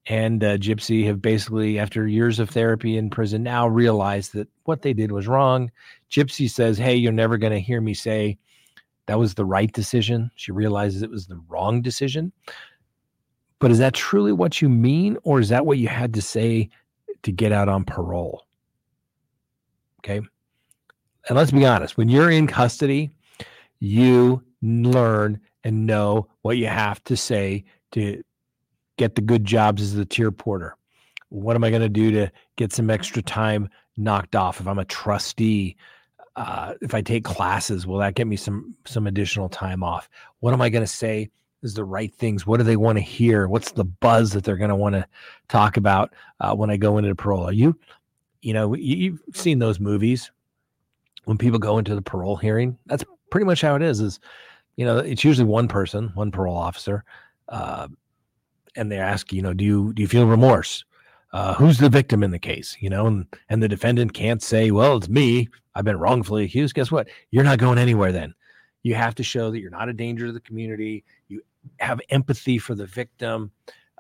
[0.10, 4.82] and uh, Gypsy have basically, after years of therapy in prison, now realized that what
[4.82, 5.70] they did was wrong.
[6.10, 8.38] Gypsy says, "Hey, you're never going to hear me say
[9.08, 12.32] that was the right decision." She realizes it was the wrong decision.
[13.60, 16.70] But is that truly what you mean, or is that what you had to say
[17.24, 18.44] to get out on parole?
[20.00, 20.22] Okay.
[21.28, 23.10] And let's be honest, when you're in custody,
[23.80, 28.24] you learn and know what you have to say to
[28.98, 30.76] get the good jobs as the tier porter.
[31.30, 34.62] What am I going to do to get some extra time knocked off?
[34.62, 35.76] If I'm a trustee,
[36.36, 40.08] uh, if I take classes, will that get me some some additional time off?
[40.40, 41.30] What am I going to say
[41.64, 42.46] is the right things?
[42.46, 43.48] What do they want to hear?
[43.48, 45.08] What's the buzz that they're going to want to
[45.48, 47.46] talk about uh, when I go into the parole?
[47.46, 47.78] Are you,
[48.42, 50.32] you know, you, you've seen those movies
[51.28, 52.78] when people go into the parole hearing.
[52.86, 54.00] That's pretty much how it is.
[54.00, 54.20] Is
[54.78, 57.04] you know, it's usually one person, one parole officer,
[57.50, 57.88] uh,
[58.76, 60.86] and they ask, you know, do you do you feel remorse?
[61.34, 62.78] Uh, who's the victim in the case?
[62.80, 65.50] You know, and and the defendant can't say, well, it's me.
[65.76, 66.76] I've been wrongfully accused.
[66.76, 67.08] Guess what?
[67.32, 68.12] You're not going anywhere.
[68.12, 68.34] Then
[68.84, 71.04] you have to show that you're not a danger to the community.
[71.28, 71.42] You
[71.80, 73.52] have empathy for the victim.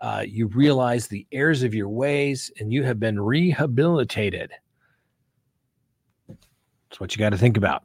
[0.01, 4.51] Uh, you realize the errors of your ways, and you have been rehabilitated.
[6.27, 7.83] That's what you got to think about.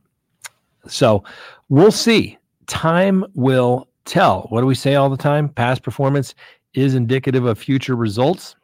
[0.89, 1.25] So
[1.69, 2.39] we'll see.
[2.67, 4.43] Time will tell.
[4.51, 5.49] What do we say all the time?
[5.49, 6.35] Past performance
[6.75, 8.57] is indicative of future results.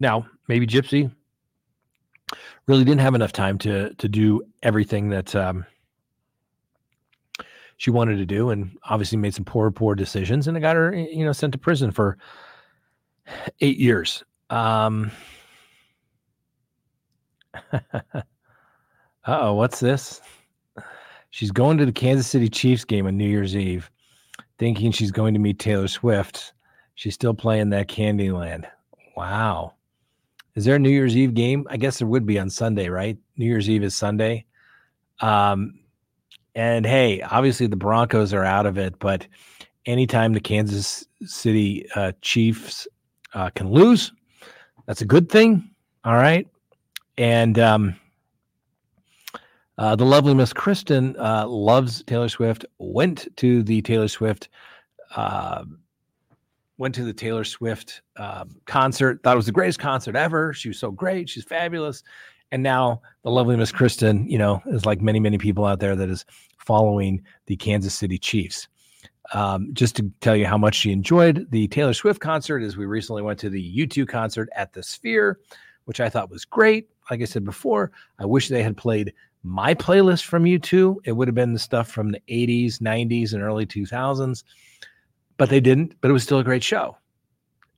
[0.00, 1.10] Now, maybe Gypsy
[2.66, 5.64] really didn't have enough time to to do everything that um,
[7.84, 10.94] she wanted to do, and obviously made some poor, poor decisions, and it got her,
[10.94, 12.16] you know, sent to prison for
[13.60, 14.24] eight years.
[14.48, 15.10] Um,
[19.26, 20.22] oh, what's this?
[21.28, 23.90] She's going to the Kansas City Chiefs game on New Year's Eve,
[24.58, 26.54] thinking she's going to meet Taylor Swift.
[26.94, 28.64] She's still playing that Candyland.
[29.14, 29.74] Wow.
[30.54, 31.66] Is there a New Year's Eve game?
[31.68, 33.18] I guess there would be on Sunday, right?
[33.36, 34.46] New Year's Eve is Sunday.
[35.20, 35.80] Um,
[36.54, 39.26] and hey, obviously the Broncos are out of it, but
[39.86, 42.86] anytime the Kansas City uh, Chiefs
[43.34, 44.12] uh, can lose,
[44.86, 45.70] that's a good thing.
[46.04, 46.46] All right.
[47.16, 47.96] And um,
[49.78, 54.48] uh, the lovely Miss Kristen uh, loves Taylor Swift, went to the Taylor Swift.
[55.14, 55.64] Uh,
[56.76, 59.20] went to the Taylor Swift um, concert.
[59.22, 60.52] Thought it was the greatest concert ever.
[60.52, 61.28] She was so great.
[61.28, 62.02] She's fabulous.
[62.52, 65.96] And now the lovely Miss Kristen, you know, is like many, many people out there
[65.96, 66.24] that is
[66.58, 68.68] following the Kansas City Chiefs.
[69.32, 72.84] Um, just to tell you how much she enjoyed the Taylor Swift concert, as we
[72.84, 75.38] recently went to the U2 concert at the Sphere,
[75.86, 76.88] which I thought was great.
[77.10, 80.96] Like I said before, I wish they had played my playlist from U2.
[81.04, 84.42] It would have been the stuff from the 80s, 90s, and early 2000s,
[85.36, 85.94] but they didn't.
[86.00, 86.96] But it was still a great show.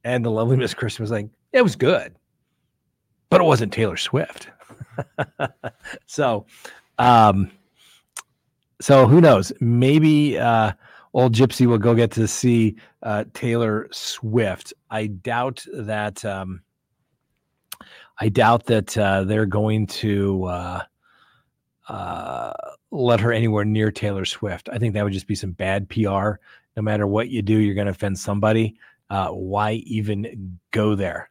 [0.04, 2.14] And the lovely Miss Kristen was like, it was good,
[3.28, 4.48] but it wasn't Taylor Swift.
[6.06, 6.46] so,
[6.98, 7.50] um,
[8.80, 9.52] so who knows?
[9.60, 10.72] Maybe uh,
[11.14, 14.72] old Gypsy will go get to see uh, Taylor Swift.
[14.90, 16.24] I doubt that.
[16.24, 16.62] Um,
[18.18, 20.82] I doubt that uh, they're going to uh,
[21.88, 22.52] uh,
[22.90, 24.68] let her anywhere near Taylor Swift.
[24.72, 26.36] I think that would just be some bad PR.
[26.76, 28.76] No matter what you do, you're going to offend somebody.
[29.10, 31.30] Uh, why even go there?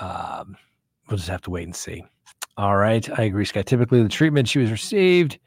[0.00, 0.56] Um,
[1.08, 2.04] we'll just have to wait and see.
[2.56, 3.66] All right, I agree, Scott.
[3.66, 5.38] Typically, the treatment she was received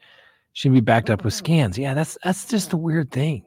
[0.52, 1.44] should be backed up with mm-hmm.
[1.44, 1.78] scans.
[1.78, 3.44] Yeah, that's that's just a weird thing.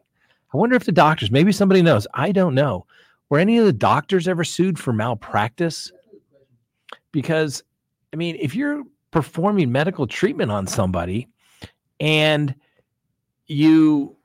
[0.54, 2.08] I wonder if the doctors, maybe somebody knows.
[2.14, 2.86] I don't know.
[3.30, 5.92] Were any of the doctors ever sued for malpractice?
[7.14, 7.64] Because,
[8.12, 11.30] I mean, if you're performing medical treatment on somebody
[12.02, 12.54] and
[13.48, 14.18] you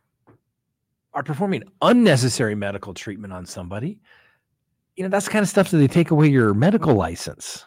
[1.15, 4.01] are performing unnecessary medical treatment on somebody,
[4.97, 7.65] you know, that's the kind of stuff that they take away your medical license.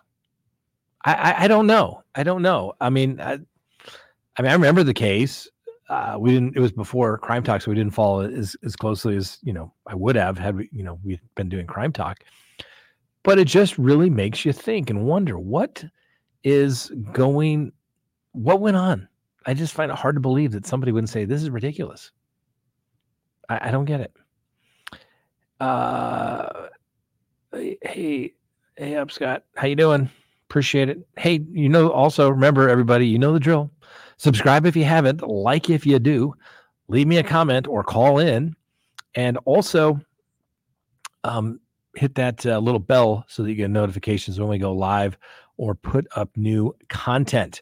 [1.06, 2.04] I, I, I don't know.
[2.16, 2.74] I don't know.
[2.82, 3.40] I mean, I,
[4.38, 5.48] I mean, I remember the case.
[5.90, 6.56] Uh, we didn't.
[6.56, 9.54] It was before Crime Talk, so we didn't follow it as as closely as you
[9.54, 12.24] know I would have had we you know we'd been doing Crime Talk.
[13.24, 15.84] But it just really makes you think and wonder what
[16.44, 17.72] is going,
[18.32, 19.08] what went on.
[19.46, 22.12] I just find it hard to believe that somebody wouldn't say this is ridiculous.
[23.50, 24.14] I, I don't get it.
[25.60, 26.68] Uh,
[27.52, 28.34] hey,
[28.78, 29.44] hey, up, Scott.
[29.56, 30.10] How you doing?
[30.50, 31.08] Appreciate it.
[31.16, 33.70] Hey, you know, also remember everybody, you know the drill.
[34.18, 36.34] Subscribe if you haven't, like if you do,
[36.88, 38.56] leave me a comment or call in,
[39.14, 40.00] and also
[41.24, 41.60] um,
[41.96, 45.18] hit that uh, little bell so that you get notifications when we go live
[45.58, 47.62] or put up new content.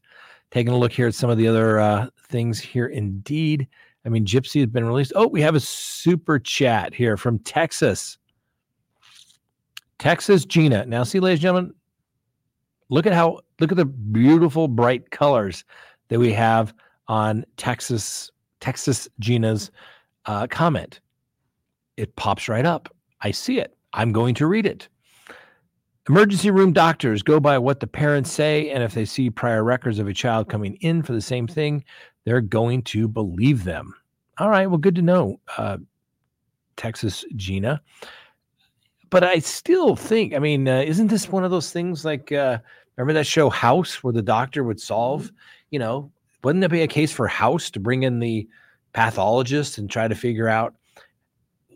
[0.52, 2.88] Taking a look here at some of the other uh, things here.
[2.88, 3.68] Indeed,
[4.06, 5.12] I mean, Gypsy has been released.
[5.14, 8.18] Oh, we have a super chat here from Texas.
[10.00, 10.86] Texas Gina.
[10.86, 11.74] Now, see, ladies and gentlemen,
[12.90, 15.64] look at how look at the beautiful bright colors
[16.10, 16.74] that we have
[17.08, 19.72] on Texas Texas Gina's
[20.26, 21.00] uh, comment.
[21.96, 22.94] It pops right up.
[23.22, 23.76] I see it.
[23.94, 24.88] I'm going to read it.
[26.10, 30.00] Emergency room doctors go by what the parents say, and if they see prior records
[30.00, 31.84] of a child coming in for the same thing,
[32.24, 33.94] they're going to believe them.
[34.38, 35.78] All right, well, good to know, uh,
[36.78, 37.82] Texas Gina.
[39.10, 42.60] But I still think, I mean, uh, isn't this one of those things like, uh,
[42.96, 45.32] remember that show House where the doctor would solve,
[45.70, 46.12] you know,
[46.44, 48.48] wouldn't there be a case for House to bring in the
[48.94, 50.76] pathologist and try to figure out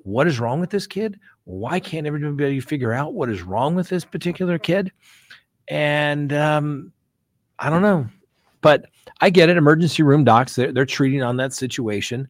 [0.04, 1.20] what is wrong with this kid?
[1.46, 4.92] Why can't everybody figure out what is wrong with this particular kid?
[5.68, 6.92] And um,
[7.60, 8.08] I don't know,
[8.62, 8.86] but
[9.20, 9.58] I get it.
[9.58, 12.28] Emergency room docs, they're, they're treating on that situation.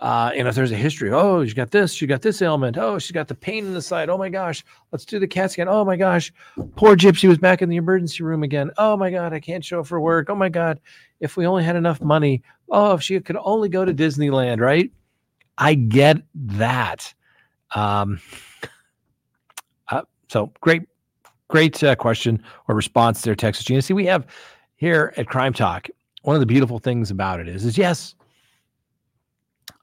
[0.00, 2.76] Uh, and if there's a history, oh, she got this, she got this ailment.
[2.76, 4.10] Oh, she's got the pain in the side.
[4.10, 5.68] Oh my gosh, let's do the CAT scan.
[5.68, 6.32] Oh my gosh,
[6.76, 8.70] poor Gypsy was back in the emergency room again.
[8.76, 10.28] Oh my God, I can't show up for work.
[10.28, 10.80] Oh my God,
[11.20, 12.42] if we only had enough money.
[12.68, 14.90] Oh, if she could only go to Disneyland, right?
[15.56, 17.14] I get that.
[17.74, 18.20] Um,
[19.88, 20.82] uh, so great,
[21.48, 23.80] great uh, question or response there, Texas Gina.
[23.80, 24.26] See, we have
[24.76, 25.88] here at Crime Talk.
[26.22, 28.15] One of the beautiful things about it is, is yes,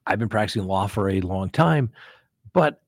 [0.05, 1.91] I've been practicing law for a long time,
[2.53, 2.81] but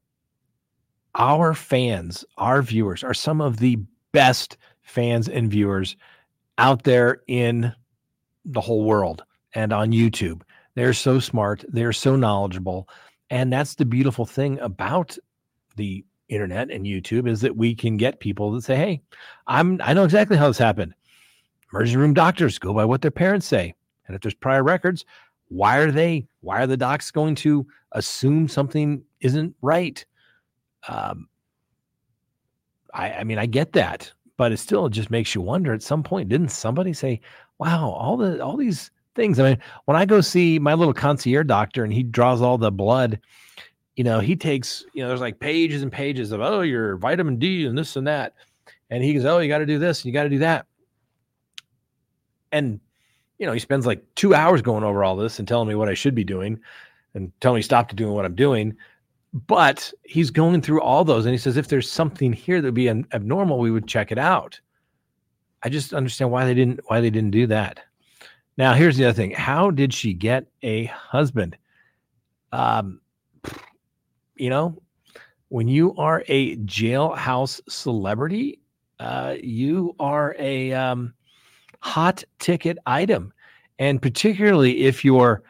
[1.15, 3.77] our fans, our viewers are some of the
[4.11, 5.95] best fans and viewers
[6.57, 7.73] out there in
[8.45, 10.41] the whole world and on YouTube.
[10.75, 12.89] They're so smart, they're so knowledgeable.
[13.29, 15.17] And that's the beautiful thing about
[15.77, 19.01] the internet and YouTube is that we can get people that say, "Hey,
[19.47, 20.93] I'm I know exactly how this happened."
[21.71, 23.73] Emergency room doctors go by what their parents say.
[24.07, 25.05] And if there's prior records,
[25.49, 30.05] why are they why are the docs going to assume something isn't right?
[30.87, 31.27] Um
[32.93, 36.01] i i mean i get that but it still just makes you wonder at some
[36.03, 37.19] point didn't somebody say
[37.57, 41.47] wow all the all these things i mean when i go see my little concierge
[41.47, 43.19] doctor and he draws all the blood
[43.95, 47.37] you know he takes you know there's like pages and pages of oh your vitamin
[47.37, 48.33] d and this and that
[48.89, 50.65] and he goes oh you got to do this and you got to do that.
[52.51, 52.79] And
[53.37, 55.89] you know, he spends like two hours going over all this and telling me what
[55.89, 56.59] I should be doing
[57.13, 58.75] and telling me stop to doing what I'm doing.
[59.33, 62.73] But he's going through all those and he says, if there's something here that would
[62.73, 64.59] be an, abnormal, we would check it out.
[65.63, 67.79] I just understand why they didn't why they didn't do that.
[68.57, 69.31] Now, here's the other thing.
[69.31, 71.57] How did she get a husband?
[72.51, 73.01] Um,
[74.35, 74.81] you know,
[75.49, 78.59] when you are a jailhouse celebrity,
[78.99, 81.13] uh, you are a um,
[81.85, 83.31] hot ticket item.
[83.77, 85.43] And particularly if you're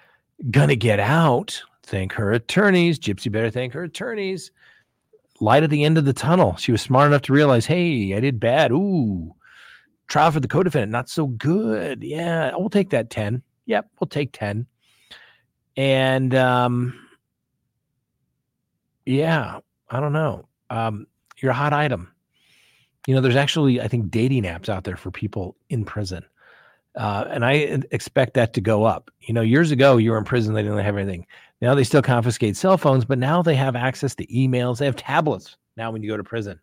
[0.51, 2.99] going to get out, thank her attorneys.
[2.99, 4.51] Gypsy better thank her attorneys.
[5.39, 6.57] Light at the end of the tunnel.
[6.57, 8.73] She was smart enough to realize, hey, I did bad.
[8.73, 9.33] Ooh,
[10.07, 12.03] trial for the co-defendant, not so good.
[12.03, 13.41] Yeah, we'll take that 10.
[13.65, 14.65] Yep, we'll take 10.
[15.77, 16.99] And um,
[19.05, 19.59] yeah,
[19.89, 20.47] I don't know.
[20.69, 21.07] Um,
[21.37, 22.11] you're a hot item.
[23.07, 26.25] You know, there's actually, I think, dating apps out there for people in prison.
[26.95, 29.11] Uh, and I expect that to go up.
[29.21, 31.27] You know, years ago, you were in prison, they didn't have anything.
[31.61, 34.77] Now they still confiscate cell phones, but now they have access to emails.
[34.79, 36.59] They have tablets now when you go to prison.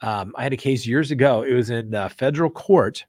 [0.00, 1.42] Um, I had a case years ago.
[1.42, 3.04] It was in uh, federal court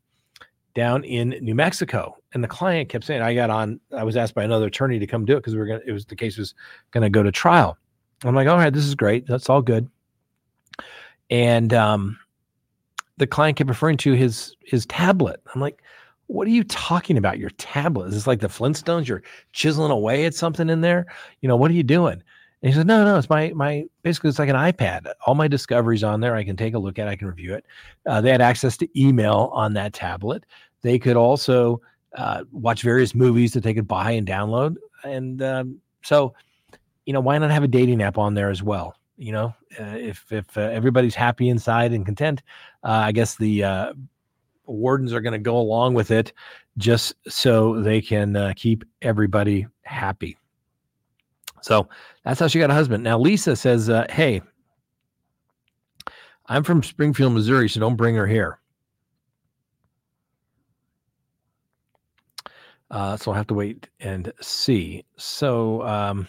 [0.73, 4.35] down in New Mexico, and the client kept saying, "I got on." I was asked
[4.35, 6.15] by another attorney to come do it because we were going to, It was the
[6.15, 6.53] case was
[6.91, 7.77] going to go to trial.
[8.23, 9.25] I'm like, "All right, this is great.
[9.25, 9.89] That's all good."
[11.29, 12.19] And um,
[13.17, 15.41] the client kept referring to his his tablet.
[15.53, 15.81] I'm like,
[16.31, 17.39] what are you talking about?
[17.39, 18.07] Your tablet?
[18.07, 19.07] Is this like the Flintstones?
[19.07, 21.05] You're chiseling away at something in there?
[21.41, 22.23] You know, what are you doing?
[22.61, 25.11] And he said, No, no, it's my my basically it's like an iPad.
[25.25, 26.35] All my discoveries on there.
[26.35, 27.07] I can take a look at.
[27.07, 27.65] I can review it.
[28.05, 30.45] Uh, they had access to email on that tablet.
[30.83, 31.81] They could also
[32.15, 34.77] uh, watch various movies that they could buy and download.
[35.03, 36.33] And um, so,
[37.05, 38.95] you know, why not have a dating app on there as well?
[39.21, 42.41] you know, uh, if if uh, everybody's happy inside and content,
[42.83, 43.93] uh, I guess the uh,
[44.65, 46.33] wardens are going to go along with it
[46.77, 50.37] just so they can uh, keep everybody happy.
[51.61, 51.87] So
[52.23, 53.03] that's how she got a husband.
[53.03, 54.41] Now Lisa says, uh, "Hey,
[56.47, 58.59] I'm from Springfield, Missouri, so don't bring her here."
[62.89, 65.05] Uh, so I'll have to wait and see.
[65.17, 66.27] So, um,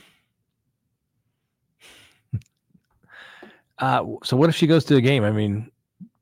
[3.79, 5.25] Uh, so what if she goes to a game?
[5.25, 5.69] I mean,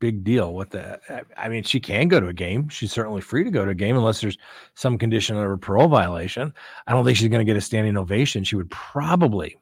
[0.00, 0.52] big deal.
[0.52, 1.00] What the?
[1.36, 2.68] I mean, she can go to a game.
[2.68, 4.38] She's certainly free to go to a game unless there's
[4.74, 6.52] some condition of a parole violation.
[6.86, 8.42] I don't think she's going to get a standing ovation.
[8.42, 9.56] She would probably,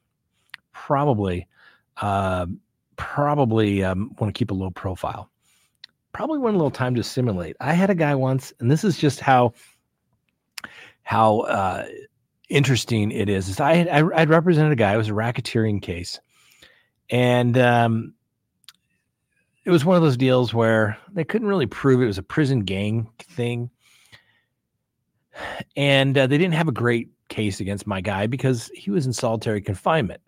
[0.73, 1.47] probably,
[1.99, 2.47] uh,
[2.97, 5.31] probably um, want to keep a low profile.
[6.13, 7.57] Probably want a little time to simulate.
[7.61, 9.53] I had a guy once, and this is just how
[11.03, 11.87] how uh,
[12.49, 13.49] interesting it is.
[13.49, 14.95] is I I, I'd represented a guy.
[14.95, 16.19] It was a racketeering case
[17.11, 18.15] and um,
[19.69, 22.61] it was one of those deals where they couldn't really prove it was a prison
[22.61, 23.69] gang thing.
[25.77, 29.13] And uh, they didn't have a great case against my guy because he was in
[29.13, 30.23] solitary confinement.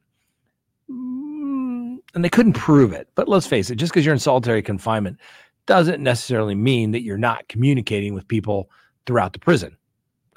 [0.91, 3.09] Mm, and they couldn't prove it.
[3.15, 5.19] But let's face it, just because you're in solitary confinement
[5.65, 8.69] doesn't necessarily mean that you're not communicating with people
[9.07, 9.75] throughout the prison.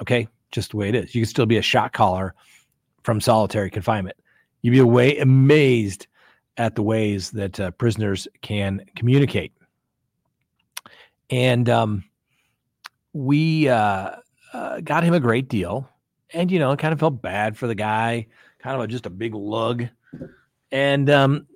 [0.02, 1.14] Okay, just the way it is.
[1.14, 2.36] You can still be a shot caller
[3.04, 4.16] from solitary confinement.
[4.62, 6.08] You'd be way amazed
[6.58, 9.54] at the ways that uh, prisoners can communicate.
[11.30, 12.04] And um,
[13.14, 14.18] we uh,
[14.54, 15.90] uh, got him a great deal,
[16.34, 18.28] and you know, kind of felt bad for the guy,
[18.60, 19.88] kind of a, just a big lug,
[20.72, 21.48] and um,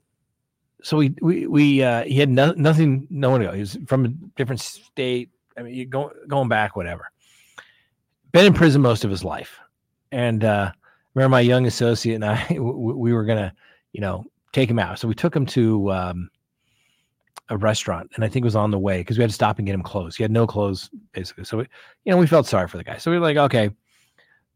[0.81, 3.53] so we we we uh, he had no, nothing, no one to go.
[3.53, 5.29] He was from a different state.
[5.57, 7.11] I mean, you go, going back, whatever.
[8.31, 9.59] Been in prison most of his life,
[10.11, 10.71] and uh,
[11.13, 13.53] remember my young associate and I, we, we were gonna,
[13.91, 14.99] you know, take him out.
[14.99, 16.29] So we took him to um,
[17.49, 19.57] a restaurant, and I think it was on the way because we had to stop
[19.57, 20.15] and get him clothes.
[20.15, 21.45] He had no clothes basically.
[21.45, 21.63] So we,
[22.05, 22.97] you know, we felt sorry for the guy.
[22.97, 23.69] So we were like, okay,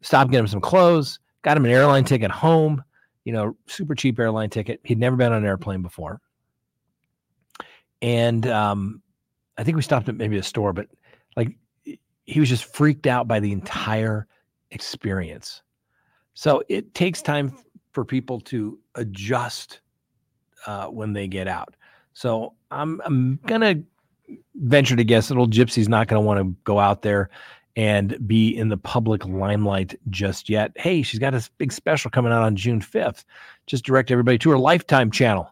[0.01, 2.83] stop, get him some clothes, got him an airline ticket home.
[3.23, 4.81] You know, super cheap airline ticket.
[4.83, 6.19] He'd never been on an airplane before,
[8.01, 9.01] and um,
[9.57, 10.87] I think we stopped at maybe a store, but
[11.37, 11.55] like
[12.25, 14.25] he was just freaked out by the entire
[14.71, 15.61] experience.
[16.33, 17.55] So it takes time
[17.91, 19.81] for people to adjust
[20.65, 21.75] uh, when they get out.
[22.13, 23.81] So I'm I'm gonna
[24.55, 27.29] venture to guess little Gypsy's not gonna want to go out there
[27.75, 30.71] and be in the public limelight just yet.
[30.75, 33.23] Hey, she's got a big special coming out on June 5th.
[33.65, 35.49] Just direct everybody to her Lifetime channel.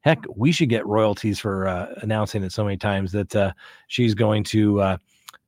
[0.00, 3.52] Heck, we should get royalties for uh, announcing it so many times that uh,
[3.86, 4.96] she's going to uh,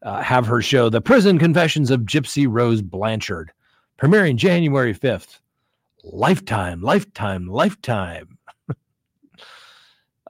[0.03, 3.51] uh have her show, The Prison Confessions of Gypsy Rose Blanchard,
[3.99, 5.41] premiering January 5th.
[6.07, 8.39] Lifetime, lifetime, lifetime.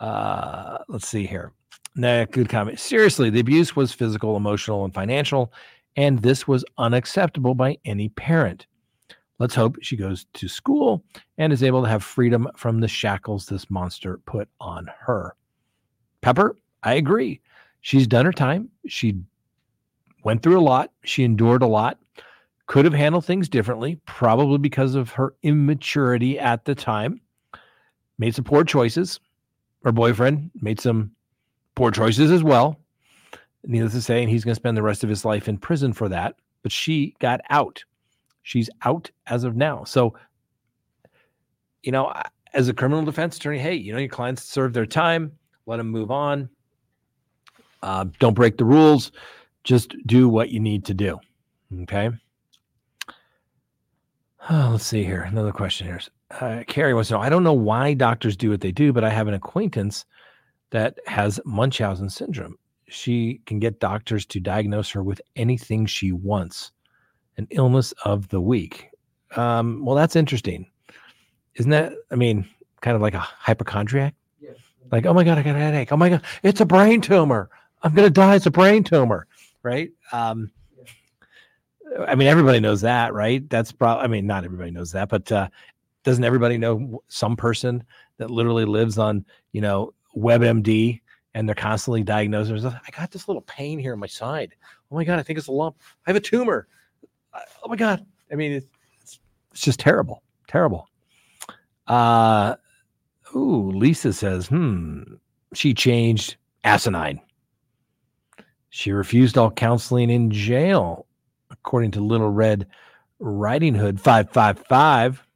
[0.00, 1.52] uh, let's see here.
[1.96, 2.78] Nah, good comment.
[2.78, 5.52] Seriously, the abuse was physical, emotional, and financial,
[5.96, 8.66] and this was unacceptable by any parent.
[9.40, 11.04] Let's hope she goes to school
[11.38, 15.34] and is able to have freedom from the shackles this monster put on her.
[16.20, 17.40] Pepper, I agree.
[17.80, 18.70] She's done her time.
[18.86, 19.18] She
[20.22, 20.92] went through a lot.
[21.04, 21.98] She endured a lot.
[22.66, 27.20] Could have handled things differently, probably because of her immaturity at the time.
[28.18, 29.20] Made some poor choices.
[29.84, 31.10] Her boyfriend made some
[31.74, 32.80] poor choices as well.
[33.64, 35.92] Needless to say, and he's going to spend the rest of his life in prison
[35.92, 36.36] for that.
[36.62, 37.84] But she got out.
[38.42, 39.84] She's out as of now.
[39.84, 40.14] So,
[41.82, 42.12] you know,
[42.54, 45.32] as a criminal defense attorney, hey, you know, your clients serve their time,
[45.66, 46.48] let them move on.
[47.82, 49.12] Uh, don't break the rules.
[49.64, 51.18] Just do what you need to do.
[51.82, 52.10] Okay.
[54.50, 55.22] Oh, let's see here.
[55.22, 56.00] Another question here.
[56.30, 59.04] Uh, Carrie wants to know I don't know why doctors do what they do, but
[59.04, 60.04] I have an acquaintance
[60.70, 62.58] that has Munchausen syndrome.
[62.88, 66.72] She can get doctors to diagnose her with anything she wants,
[67.36, 68.90] an illness of the week.
[69.36, 70.66] Um, well, that's interesting.
[71.54, 72.48] Isn't that, I mean,
[72.80, 74.14] kind of like a hypochondriac?
[74.40, 74.56] Yes.
[74.90, 75.92] Like, oh my God, I got a headache.
[75.92, 77.48] Oh my God, it's a brain tumor.
[77.82, 78.34] I'm going to die.
[78.34, 79.26] It's a brain tumor.
[79.62, 79.90] Right.
[80.12, 80.50] Um,
[82.06, 83.48] I mean, everybody knows that, right?
[83.48, 85.48] That's probably, I mean, not everybody knows that, but uh,
[86.02, 87.84] doesn't everybody know some person
[88.18, 91.00] that literally lives on, you know, WebMD
[91.34, 92.50] and they're constantly diagnosed?
[92.64, 94.54] I got this little pain here on my side.
[94.90, 95.76] Oh my God, I think it's a lump.
[96.06, 96.66] I have a tumor.
[97.62, 98.04] Oh my God.
[98.30, 99.20] I mean, it's,
[99.52, 100.88] it's just terrible, terrible.
[101.86, 102.56] Uh,
[103.36, 105.02] ooh, Lisa says, hmm,
[105.52, 107.20] she changed asinine.
[108.70, 111.06] She refused all counseling in jail
[111.64, 112.66] according to Little Red
[113.20, 115.26] Riding Hood 555.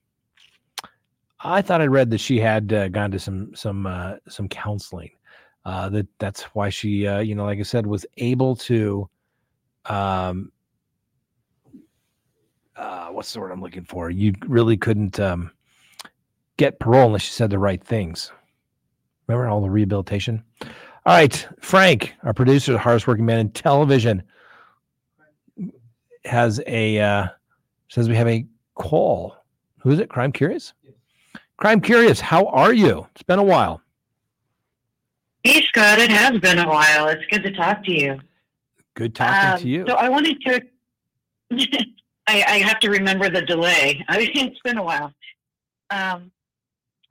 [1.40, 5.10] I thought I read that she had uh, gone to some some uh, some counseling.
[5.64, 9.08] Uh, that that's why she, uh, you know, like I said, was able to.
[9.86, 10.52] Um,
[12.76, 14.10] uh, what's the word I'm looking for?
[14.10, 15.50] You really couldn't um,
[16.58, 18.30] get parole unless you said the right things.
[19.26, 20.44] Remember all the rehabilitation.
[20.60, 24.22] All right, Frank, our producer, the hardest working man in television
[26.28, 27.26] has a uh,
[27.88, 29.36] says we have a call.
[29.78, 30.08] Who is it?
[30.08, 30.72] Crime Curious.
[31.56, 33.06] Crime Curious, how are you?
[33.14, 33.82] It's been a while.
[35.42, 37.08] Hey Scott, it has been a while.
[37.08, 38.20] It's good to talk to you.
[38.94, 39.84] Good talking um, to you.
[39.86, 40.60] So I wanted to.
[42.26, 44.04] I, I, have to remember the delay.
[44.08, 45.12] I mean, it's been a while.
[45.90, 46.30] Um,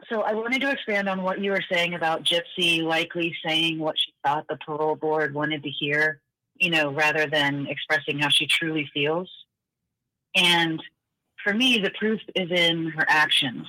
[0.09, 3.97] so I wanted to expand on what you were saying about Gypsy likely saying what
[3.97, 6.21] she thought the parole board wanted to hear
[6.59, 9.29] you know, rather than expressing how she truly feels.
[10.35, 10.81] And
[11.43, 13.67] for me, the proof is in her actions.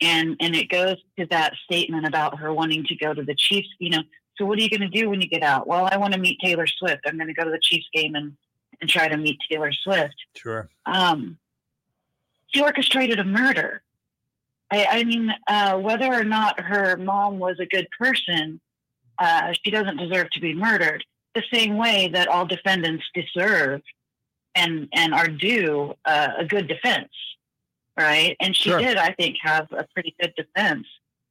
[0.00, 3.68] And and it goes to that statement about her wanting to go to the Chiefs,
[3.78, 4.02] you know,
[4.36, 5.66] so what are you going to do when you get out?
[5.66, 7.02] Well, I want to meet Taylor Swift.
[7.06, 8.36] I'm going to go to the Chiefs game and
[8.80, 10.16] and try to meet Taylor Swift.
[10.34, 10.68] Sure.
[10.84, 11.38] Um,
[12.48, 13.82] she orchestrated a murder.
[14.70, 18.60] I, I mean, uh, whether or not her mom was a good person,
[19.20, 21.04] uh, she doesn't deserve to be murdered.
[21.34, 23.82] The same way that all defendants deserve
[24.54, 27.10] and and are due uh, a good defense,
[27.98, 28.36] right?
[28.40, 28.78] And she Sure.
[28.78, 30.86] did, I think, have a pretty good defense,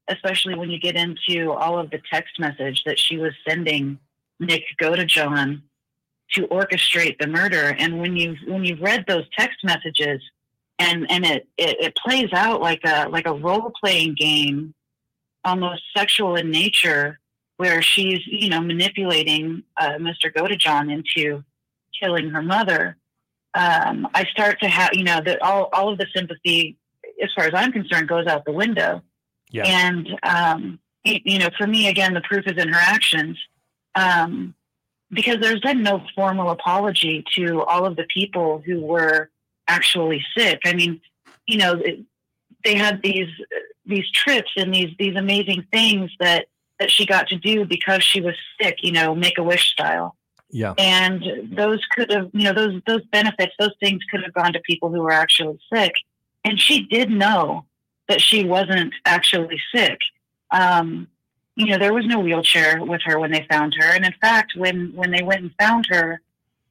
[0.10, 3.98] especially when you get into all of the text message that she was sending
[4.40, 5.64] Nick Godejohn to John
[6.34, 7.76] to orchestrate the murder.
[7.78, 10.22] And when you when you've read those text messages,
[10.80, 14.74] and and it, it it plays out like a like a role playing game,
[15.46, 17.20] almost sexual in nature,
[17.64, 20.26] where she's you know manipulating uh, Mr.
[20.36, 21.46] Godejohn into
[21.98, 22.98] killing her mother.
[23.54, 26.78] Um, I start to have you know that all all of the sympathy,
[27.24, 29.02] as far as I'm concerned, goes out the window.
[29.50, 29.64] Yeah.
[29.66, 33.38] And um, you know, for me, again, the proof is in her actions.
[33.96, 34.56] Um,
[35.10, 39.30] because there's been no formal apology to all of the people who were
[39.70, 40.60] actually sick.
[40.66, 41.00] I mean,
[41.46, 41.82] you know,
[42.66, 43.30] they had these
[43.86, 46.48] these trips and these these amazing things that
[46.80, 48.78] that she got to do because she was sick.
[48.82, 50.16] You know, Make a Wish style,
[50.52, 50.74] Yeah.
[50.78, 51.24] and
[51.56, 54.90] those could have, you know, those those benefits, those things could have gone to people
[54.90, 55.94] who were actually sick.
[56.46, 57.66] And she did know
[58.10, 60.00] that she wasn't actually sick.
[60.52, 61.08] Um,
[61.56, 64.54] you know, there was no wheelchair with her when they found her, and in fact,
[64.56, 66.20] when when they went and found her,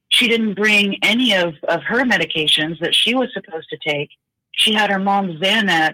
[0.09, 4.09] she didn't bring any of of her medications that she was supposed to take.
[4.51, 5.93] She had her mom's Xanax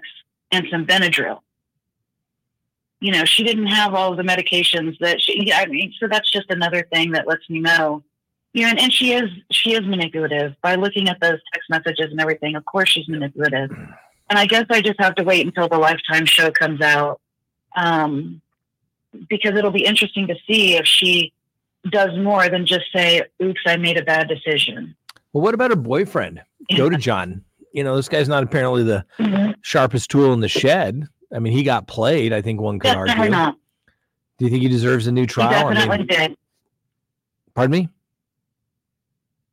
[0.51, 1.39] and some Benadryl.
[3.01, 5.53] You know, she didn't have all of the medications that she.
[5.53, 8.03] I mean, so that's just another thing that lets me know.
[8.53, 12.11] You know, and, and she is she is manipulative by looking at those text messages
[12.11, 12.55] and everything.
[12.55, 16.25] Of course, she's manipulative, and I guess I just have to wait until the Lifetime
[16.25, 17.21] show comes out,
[17.77, 18.41] um,
[19.29, 21.31] because it'll be interesting to see if she
[21.89, 24.95] does more than just say, "Oops, I made a bad decision."
[25.31, 26.41] Well, what about her boyfriend?
[26.71, 27.41] Godejohn.
[27.71, 29.53] You know, this guy's not apparently the Mhm.
[29.61, 31.03] sharpest tool in the shed.
[31.33, 32.33] I mean, he got played.
[32.33, 33.31] I think one could Definitely argue.
[33.31, 33.57] not.
[34.37, 35.67] Do you think he deserves a new He trial?
[35.67, 36.37] I definitely mean, did.
[37.53, 37.89] pardon me.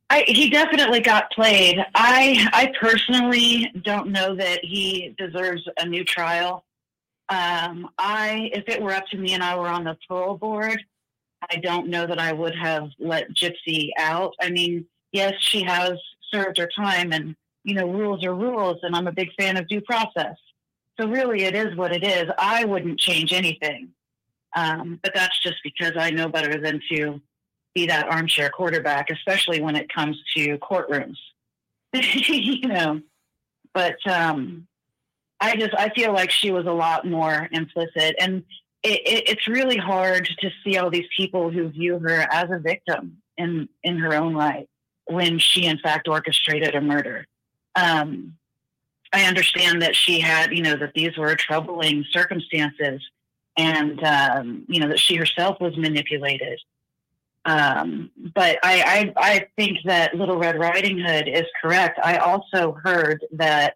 [0.09, 1.85] I, he definitely got played.
[1.95, 6.65] I I personally don't know that he deserves a new trial.
[7.29, 10.81] Um, I if it were up to me and I were on the parole board,
[11.51, 14.33] I don't know that I would have let Gypsy out.
[14.41, 15.95] I mean, yes, she has
[16.33, 19.67] served her time, and you know, rules are rules, and I'm a big fan of
[19.67, 20.37] due process.
[20.99, 22.31] So really, it is what it is.
[22.39, 23.91] I wouldn't change anything,
[24.55, 27.21] um, but that's just because I know better than to
[27.75, 31.19] be that armchair quarterback, especially when it comes to courtrooms.
[31.93, 33.01] you know,
[33.75, 34.67] but um,
[35.41, 38.43] I just I feel like she was a lot more implicit, and
[38.83, 42.59] it, it, it's really hard to see all these people who view her as a
[42.59, 44.69] victim in in her own right
[45.05, 47.27] when she in fact orchestrated a murder.
[47.75, 48.35] Um,
[49.13, 53.03] I understand that she had, you know, that these were troubling circumstances,
[53.57, 56.61] and um, you know that she herself was manipulated.
[57.45, 62.01] Um, but I, I, I think that Little Red Riding Hood is correct.
[62.03, 63.75] I also heard that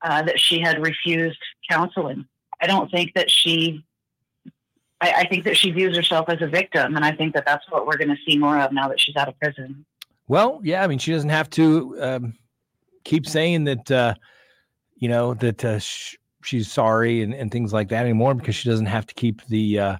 [0.00, 2.26] uh, that she had refused counseling.
[2.60, 3.84] I don't think that she.
[5.00, 7.68] I, I think that she views herself as a victim, and I think that that's
[7.70, 9.84] what we're going to see more of now that she's out of prison.
[10.28, 10.82] Well, yeah.
[10.82, 12.38] I mean, she doesn't have to um,
[13.02, 13.90] keep saying that.
[13.90, 14.14] Uh,
[14.96, 18.68] you know that uh, sh- she's sorry and, and things like that anymore because she
[18.68, 19.78] doesn't have to keep the.
[19.78, 19.96] Uh,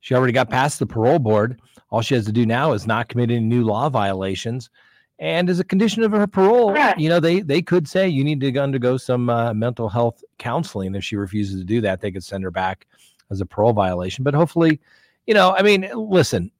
[0.00, 1.60] she already got past the parole board.
[1.90, 4.70] All she has to do now is not commit any new law violations.
[5.18, 8.40] And as a condition of her parole, you know, they they could say you need
[8.40, 10.94] to undergo some uh, mental health counseling.
[10.94, 12.86] If she refuses to do that, they could send her back
[13.30, 14.22] as a parole violation.
[14.22, 14.80] But hopefully,
[15.26, 16.52] you know, I mean, listen,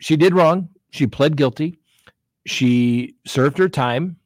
[0.00, 0.68] she did wrong.
[0.90, 1.78] She pled guilty.
[2.46, 4.16] She served her time.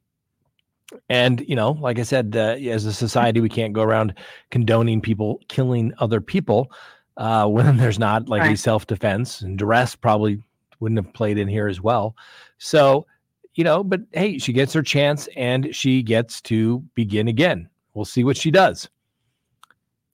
[1.09, 4.15] And, you know, like I said, uh, as a society, we can't go around
[4.51, 6.71] condoning people killing other people
[7.17, 10.43] uh, when there's not like a self defense and duress probably
[10.81, 12.17] wouldn't have played in here as well.
[12.59, 13.07] So,
[13.55, 17.69] you know, but hey, she gets her chance and she gets to begin again.
[17.95, 18.89] We'll see what she does.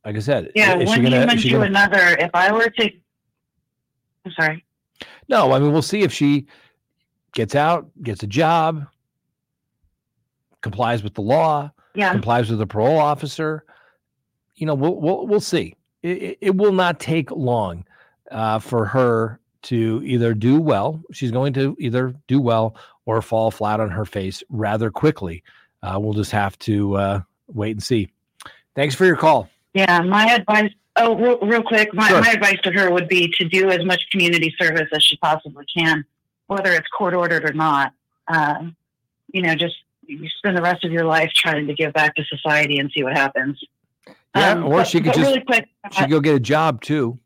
[0.05, 2.16] Like I said, Yeah, is one gonna- human to gonna- another.
[2.18, 2.91] If I were to,
[4.24, 4.64] I'm sorry.
[5.29, 6.47] No, I mean we'll see if she
[7.35, 8.87] gets out, gets a job,
[10.69, 13.64] complies with the law, Yeah, complies with the parole officer.
[14.57, 15.75] You know, we'll we'll, we'll see.
[16.03, 17.85] It, it- will not take long
[18.31, 21.03] uh, for her to either do well.
[21.12, 25.43] She's going to either do well or fall flat on her face rather quickly.
[25.83, 28.09] Uh, we'll just have to uh, wait and see.
[28.75, 29.49] Thanks for your call.
[29.75, 30.01] yeah.
[30.01, 30.73] My advice.
[30.97, 31.95] Oh, real, real quick.
[31.95, 32.21] My, Sure.
[32.21, 35.64] my advice to her would be to do as much community service as she possibly
[35.73, 36.05] can,
[36.49, 37.93] whether it's court ordered or not.
[38.27, 38.75] Um,
[39.33, 39.77] you know, just
[40.09, 43.03] you spend the rest of your life trying to give back to society and see
[43.05, 43.63] what happens.
[44.35, 45.69] Yeah, Um, or but- she could just really quick.
[45.93, 47.19] she could go get a job too.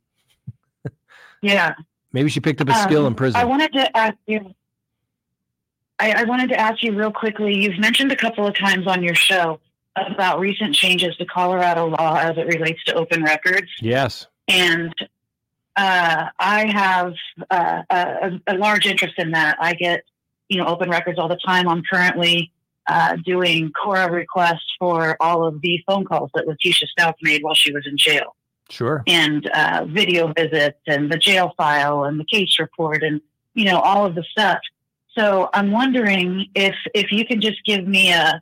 [1.42, 1.74] yeah,
[2.12, 3.40] Maybe she picked up a skill in Um, prison.
[3.40, 4.54] I wanted to ask you.
[5.98, 7.54] I, I wanted to ask you real quickly.
[7.54, 9.60] You've mentioned a couple of times on your show
[9.96, 14.26] about recent changes to Colorado law as it relates to open records, yes.
[14.48, 14.92] and
[15.76, 17.14] uh, I have
[17.50, 19.56] uh, a, a large interest in that.
[19.60, 20.04] I get
[20.48, 21.68] you know open records all the time.
[21.68, 22.52] I'm currently
[22.86, 27.54] uh, doing CORA requests for all of the phone calls that Letecia Stauch made while
[27.54, 28.34] she was in jail
[28.70, 29.02] Sure.
[29.06, 33.20] and uh, video visits and the jail file and the case report and
[33.54, 34.58] you know all of the stuff.
[35.14, 38.40] So I'm wondering if if you can just give me a,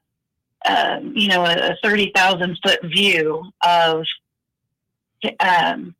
[0.66, 4.04] a you know a, a thirty thousand foot view of.
[5.40, 5.94] Um,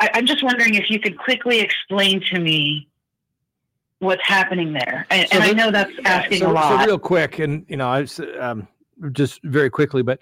[0.00, 2.88] I, I'm just wondering if you could quickly explain to me
[4.00, 6.80] what's happening there, and, So and I know that's asking so, a lot.
[6.80, 8.68] So real quick, and you know, I was, um,
[9.12, 10.20] just very quickly, but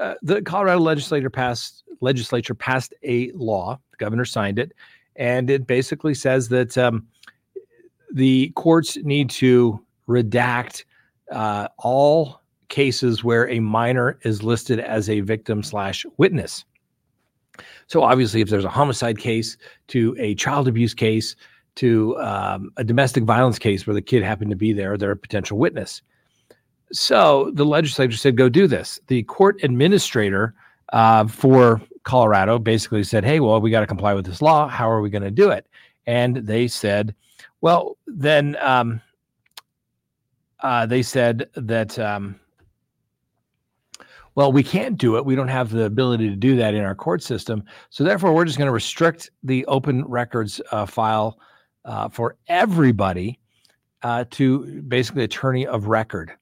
[0.00, 3.78] uh, the Colorado legislature passed legislature passed a law.
[3.92, 4.72] The governor signed it,
[5.16, 7.06] and it basically says that um,
[8.12, 10.84] the courts need to redact
[11.30, 16.64] uh, all cases where a minor is listed as a victim slash witness.
[17.86, 19.56] So obviously, if there's a homicide case
[19.88, 21.36] to a child abuse case
[21.76, 25.16] to um, a domestic violence case where the kid happened to be there, they're a
[25.16, 26.02] potential witness.
[26.92, 29.00] So the legislature said, go do this.
[29.08, 30.54] The court administrator
[30.92, 34.68] uh, for Colorado basically said, hey, well, we got to comply with this law.
[34.68, 35.66] How are we going to do it?
[36.06, 37.14] And they said,
[37.62, 39.00] well, then um,
[40.60, 42.38] uh, they said that, um,
[44.34, 45.24] well, we can't do it.
[45.24, 47.64] We don't have the ability to do that in our court system.
[47.90, 51.38] So therefore, we're just going to restrict the open records uh, file
[51.84, 53.38] uh, for everybody
[54.02, 56.32] uh, to basically attorney of record.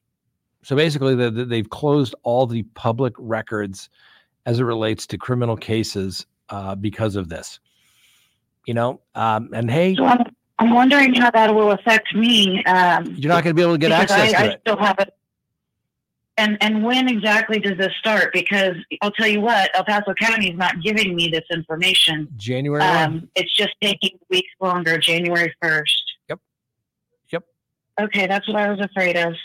[0.63, 3.89] So basically, the, the- they've closed all the public records
[4.45, 7.59] as it relates to criminal cases uh, because of this.
[8.65, 10.23] You know, um, and hey, So I'm,
[10.59, 12.63] I'm wondering how that will affect me.
[12.65, 14.61] Um, you're not going to be able to get access I, to I it.
[14.61, 15.13] still have it.
[16.37, 18.33] And and when exactly does this start?
[18.33, 22.27] Because I'll tell you what, El Paso County is not giving me this information.
[22.37, 22.81] January.
[22.83, 24.97] Um, it's just taking weeks longer.
[24.97, 26.03] January first.
[26.29, 26.39] Yep.
[27.31, 27.43] Yep.
[28.01, 29.35] Okay, that's what I was afraid of.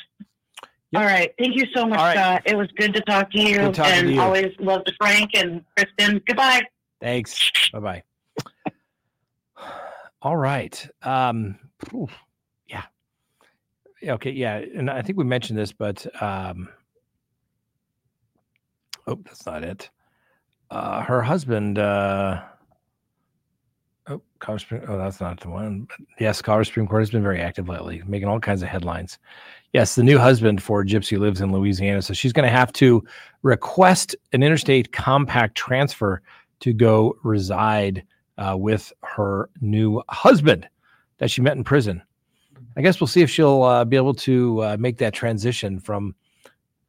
[0.90, 1.02] Yep.
[1.02, 1.34] All right.
[1.38, 2.14] Thank you so much, right.
[2.16, 2.42] Scott.
[2.46, 4.20] It was good to talk to you, and to you.
[4.22, 6.22] always love to Frank and Kristen.
[6.26, 6.62] Goodbye.
[7.02, 7.50] Thanks.
[7.70, 8.02] Bye bye.
[10.22, 10.88] All right.
[11.02, 11.58] Um,
[12.66, 12.84] yeah.
[14.00, 14.30] Yeah, Okay.
[14.30, 14.56] Yeah.
[14.56, 16.70] And I think we mentioned this, but um,
[19.08, 19.90] oh, that's not it.
[20.70, 21.78] Uh, her husband.
[21.78, 22.42] Uh,
[24.08, 24.22] oh.
[24.46, 25.88] Oh, that's not the one.
[25.88, 29.18] But yes, Colorado Supreme Court has been very active lately, making all kinds of headlines.
[29.72, 33.04] Yes, the new husband for Gypsy lives in Louisiana, so she's going to have to
[33.42, 36.22] request an interstate compact transfer
[36.60, 38.04] to go reside
[38.38, 40.68] uh, with her new husband
[41.18, 42.02] that she met in prison.
[42.76, 46.14] I guess we'll see if she'll uh, be able to uh, make that transition from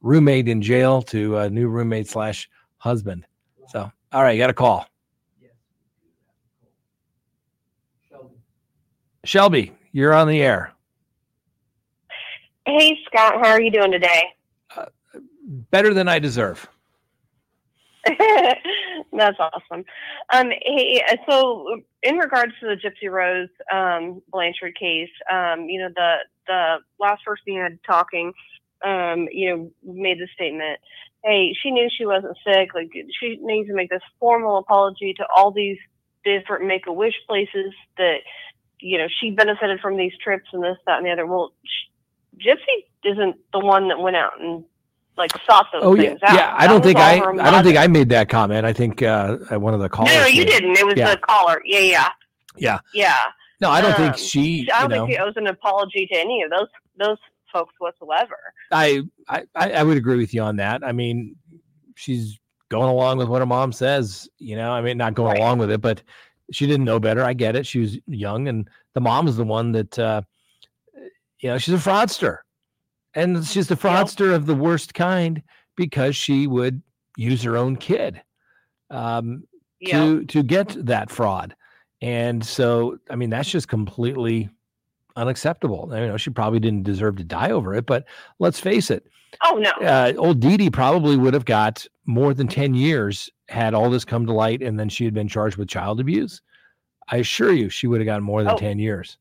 [0.02, 3.26] roommate in jail to a new roommate slash husband.
[3.70, 4.86] So, all right, you got a call.
[9.26, 10.74] Shelby, you're on the air.
[12.66, 14.24] Hey, Scott, how are you doing today?
[15.72, 16.68] Better than I deserve.
[18.08, 19.84] That's awesome.
[20.32, 25.82] Um, hey, uh, so in regards to the Gypsy Rose um, Blanchard case, um, you
[25.82, 26.16] know, the
[26.48, 28.34] the last person you had talking,
[28.86, 30.80] um, you know, made the statement,
[31.24, 32.74] "Hey, she knew she wasn't sick.
[32.74, 35.78] Like, she needs to make this formal apology to all these
[36.24, 38.18] different Make a Wish places that,
[38.80, 42.46] you know, she benefited from these trips and this, that, and the other." Well, sh-
[42.46, 44.64] Gypsy isn't the one that went out and
[45.18, 46.34] like sought those Oh yeah, things out.
[46.36, 46.56] yeah.
[46.58, 47.16] I don't think I.
[47.20, 48.66] I don't think I made that comment.
[48.66, 50.14] I think uh, one of the callers.
[50.14, 50.62] No, no, you did.
[50.62, 50.78] didn't.
[50.78, 51.12] It was Yeah.
[51.16, 51.62] the caller.
[51.66, 52.10] Yeah, yeah,
[52.56, 52.80] Yeah.
[52.94, 53.18] yeah.
[53.60, 54.70] No, I don't think Um, she.
[54.74, 56.68] I don't know, think she owes an apology to any of those
[56.98, 57.18] those
[57.52, 58.36] folks whatsoever.
[58.72, 60.84] I, I I would agree with you on that.
[60.84, 61.36] I mean,
[61.96, 62.40] she's
[62.70, 64.30] going along with what her mom says.
[64.38, 65.40] You know, I mean, not going Right.
[65.40, 66.02] along with it, but
[66.52, 67.24] she didn't know better.
[67.24, 67.66] I get it.
[67.66, 70.22] She was young, and the mom is the one that, uh,
[71.40, 72.40] you know, she's a fraudster,
[73.14, 75.42] and she's the fraudster of the worst kind
[75.76, 76.82] because she would
[77.18, 78.22] use her own kid
[78.90, 79.44] um,
[79.80, 80.00] Yeah.
[80.02, 81.56] to to get that fraud,
[82.02, 84.50] and so I mean, that's just completely
[85.20, 85.90] unacceptable.
[85.92, 88.06] I know she probably didn't deserve to die over it, but
[88.40, 89.06] let's face it
[89.44, 89.70] Oh no.
[89.86, 94.06] uh, old Dee Dee probably would have got more than 10 years had all this
[94.06, 96.42] come to light and then she had been charged with child abuse.
[97.12, 98.58] I assure you, she would have gotten more than Oh.
[98.58, 99.18] 10 years.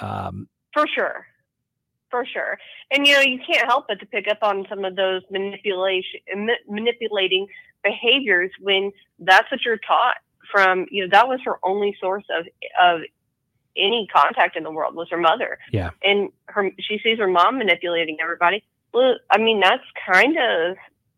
[0.00, 1.26] Um, For sure.
[2.10, 2.58] for sure.
[2.92, 6.20] And you know, you can't help but to pick up on some of those manipulation
[6.68, 7.46] manipulating
[7.84, 10.16] behaviors when that's what you're taught
[10.52, 10.86] from.
[10.90, 12.46] You know, that was her only source of
[12.82, 13.00] of
[13.76, 15.58] any contact in the world was her mother.
[15.72, 15.90] Yeah.
[16.02, 18.62] And her she sees her mom manipulating everybody.
[18.92, 20.76] Well, I mean, that's kind of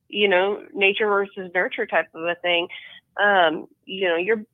[0.09, 2.69] you know nature versus nurture type of a thing.
[3.23, 4.45] Um, you know, you're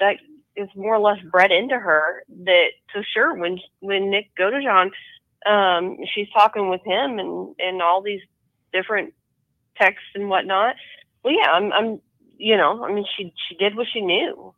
[0.00, 0.16] that
[0.56, 2.22] is more or less bred into her.
[2.44, 4.90] That so sure when when Nick Godejohn
[5.46, 8.20] um, she's talking with him and and all these
[8.72, 9.14] different
[9.76, 10.76] texts and whatnot.
[11.22, 12.00] Well, yeah, I'm, I'm,
[12.38, 14.54] you know, I mean, she she did what she knew,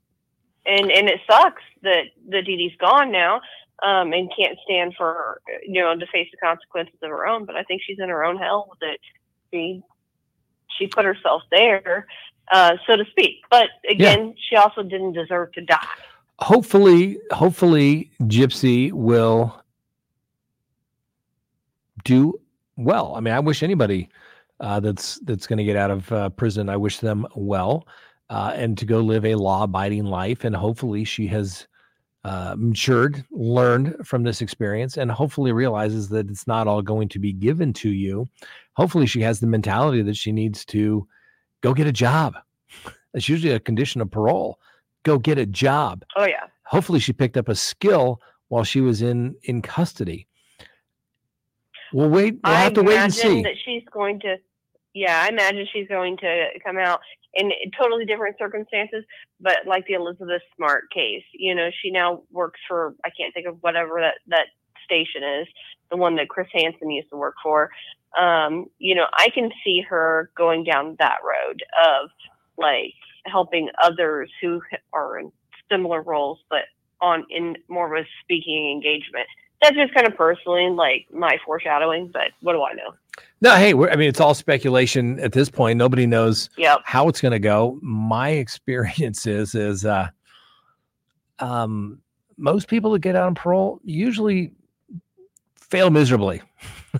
[0.68, 3.40] and and it sucks that the Dee Dee's gone now,
[3.82, 7.44] um, and can't stand for you know to face the consequences of her own.
[7.44, 8.98] But I think she's in her own hell that
[9.50, 9.82] she
[10.78, 12.06] she put herself there,
[12.52, 13.36] uh, so to speak.
[13.50, 14.32] But again, yeah.
[14.48, 15.86] she also didn't deserve to die.
[16.40, 19.60] Hopefully, hopefully, Gypsy will
[22.04, 22.38] do
[22.76, 23.14] well.
[23.16, 24.08] I mean, I wish anybody
[24.60, 27.86] uh, that's that's going to get out of uh, prison, I wish them well,
[28.30, 30.44] uh, and to go live a law-abiding life.
[30.44, 31.66] And hopefully, she has
[32.24, 37.18] uh, matured, learned from this experience, and hopefully realizes that it's not all going to
[37.18, 38.28] be given to you.
[38.74, 41.06] Hopefully, she has the mentality that she needs to
[41.60, 42.36] go get a job.
[43.12, 44.58] That's usually a condition of parole.
[45.02, 46.04] Go get a job.
[46.16, 46.44] Oh yeah.
[46.64, 50.28] Hopefully, she picked up a skill while she was in in custody
[51.92, 52.38] We'll wait.
[52.44, 53.42] We'll have to wait and see.
[53.42, 54.36] That she's going to,
[54.94, 57.00] yeah, I imagine she's going to come out
[57.34, 59.04] in totally different circumstances,
[59.40, 63.46] but like the Elizabeth Smart case, you know, she now works for I can't think
[63.46, 64.46] of whatever that that
[64.84, 65.46] station is,
[65.90, 67.70] the one that Chris Hansen used to work for.
[68.18, 72.10] Um, you know, I can see her going down that road of
[72.56, 72.94] like
[73.26, 74.62] helping others who
[74.92, 75.30] are in
[75.70, 76.62] similar roles, but
[77.00, 79.28] on in more of a speaking engagement
[79.62, 82.94] that's just kind of personally like my foreshadowing, but what do I know?
[83.40, 85.78] No, hey, I mean, it's all speculation at this point.
[85.78, 86.80] Nobody knows yep.
[86.84, 87.78] how it's going to go.
[87.82, 90.08] My experience is, is, uh,
[91.40, 92.00] um,
[92.36, 94.52] most people that get out on parole usually
[95.56, 96.40] fail miserably.
[96.94, 96.98] uh,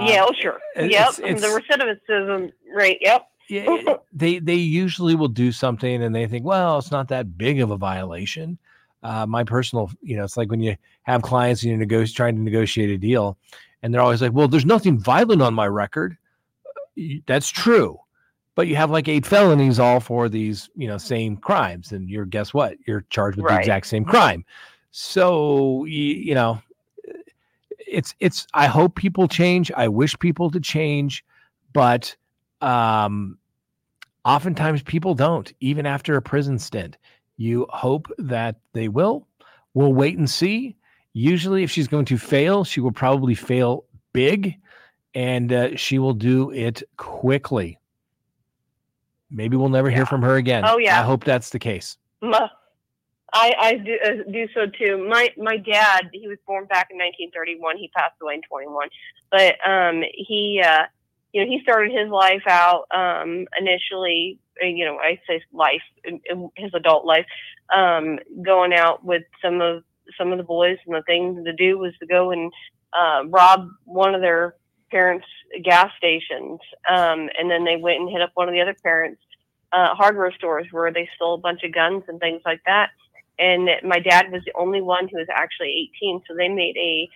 [0.00, 0.58] yeah, oh, sure.
[0.74, 1.14] It's, yep.
[1.18, 2.98] It's, the recidivism rate.
[3.00, 3.28] Yep.
[3.48, 7.60] yeah, they they usually will do something and they think, well, it's not that big
[7.60, 8.58] of a violation
[9.02, 12.42] uh, my personal, you know, it's like when you have clients and you're trying to
[12.42, 13.36] negotiate a deal,
[13.82, 16.16] and they're always like, "Well, there's nothing violent on my record."
[17.26, 17.98] That's true,
[18.54, 22.26] but you have like eight felonies all for these, you know, same crimes, and you're
[22.26, 22.76] guess what?
[22.86, 23.54] You're charged with right.
[23.54, 24.44] the exact same crime.
[24.90, 26.60] So you, you know,
[27.86, 28.46] it's it's.
[28.54, 29.70] I hope people change.
[29.76, 31.24] I wish people to change,
[31.72, 32.16] but
[32.60, 33.38] um,
[34.24, 36.96] oftentimes people don't, even after a prison stint.
[37.38, 39.26] You hope that they will.
[39.72, 40.76] We'll wait and see.
[41.14, 44.56] Usually, if she's going to fail, she will probably fail big
[45.14, 47.78] and uh, she will do it quickly.
[49.30, 49.96] Maybe we'll never yeah.
[49.96, 50.64] hear from her again.
[50.66, 51.00] Oh, yeah.
[51.00, 51.96] I hope that's the case.
[53.32, 55.06] I, I do, uh, do so too.
[55.08, 57.76] My my dad, he was born back in 1931.
[57.76, 58.88] He passed away in 21.
[59.30, 60.84] But um, he, uh,
[61.32, 66.20] you know, he started his life out um, initially you know, I say life, in,
[66.28, 67.26] in his adult life,
[67.74, 69.84] um, going out with some of
[70.18, 72.52] some of the boys, and the thing to do was to go and
[72.98, 74.54] uh, rob one of their
[74.90, 75.26] parents'
[75.64, 79.20] gas stations, um, and then they went and hit up one of the other parents'
[79.72, 82.90] uh, hardware stores where they stole a bunch of guns and things like that.
[83.38, 87.08] And my dad was the only one who was actually 18, so they made a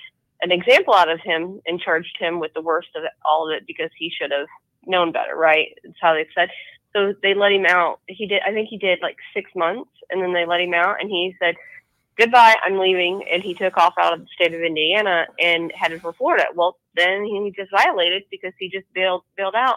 [0.42, 3.64] an example out of him and charged him with the worst of all of it
[3.66, 4.48] because he should have
[4.84, 5.68] known better, right?
[5.84, 6.50] That's how they said.
[6.92, 8.00] So they let him out.
[8.06, 11.00] He did, I think he did like six months, and then they let him out,
[11.00, 11.56] and he said,
[12.18, 16.02] "Goodbye, I'm leaving." And he took off out of the state of Indiana and headed
[16.02, 16.46] for Florida.
[16.54, 19.76] Well, then he just violated because he just bailed bailed out.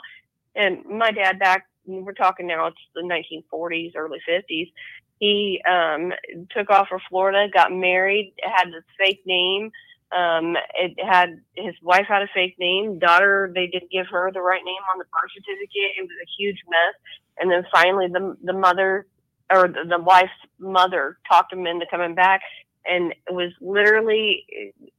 [0.55, 4.72] And my dad back, we're talking now, it's the 1940s, early 50s.
[5.20, 6.13] He um,
[6.51, 9.72] took off for Florida, got married, had this fake name
[10.12, 12.99] um, it had his wife had a fake name.
[12.99, 15.97] Daughter, they didn't give her the right name on the birth certificate.
[15.97, 16.95] It was a huge mess.
[17.39, 19.08] And then finally, the the mother
[19.51, 20.30] or the, the wife's
[20.60, 22.41] mother talked him into coming back,
[22.86, 24.45] and was literally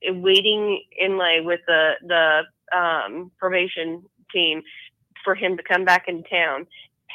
[0.09, 4.03] uh, waiting in lay with the the um, probation
[4.33, 4.63] team
[5.25, 6.67] for him to come back in town.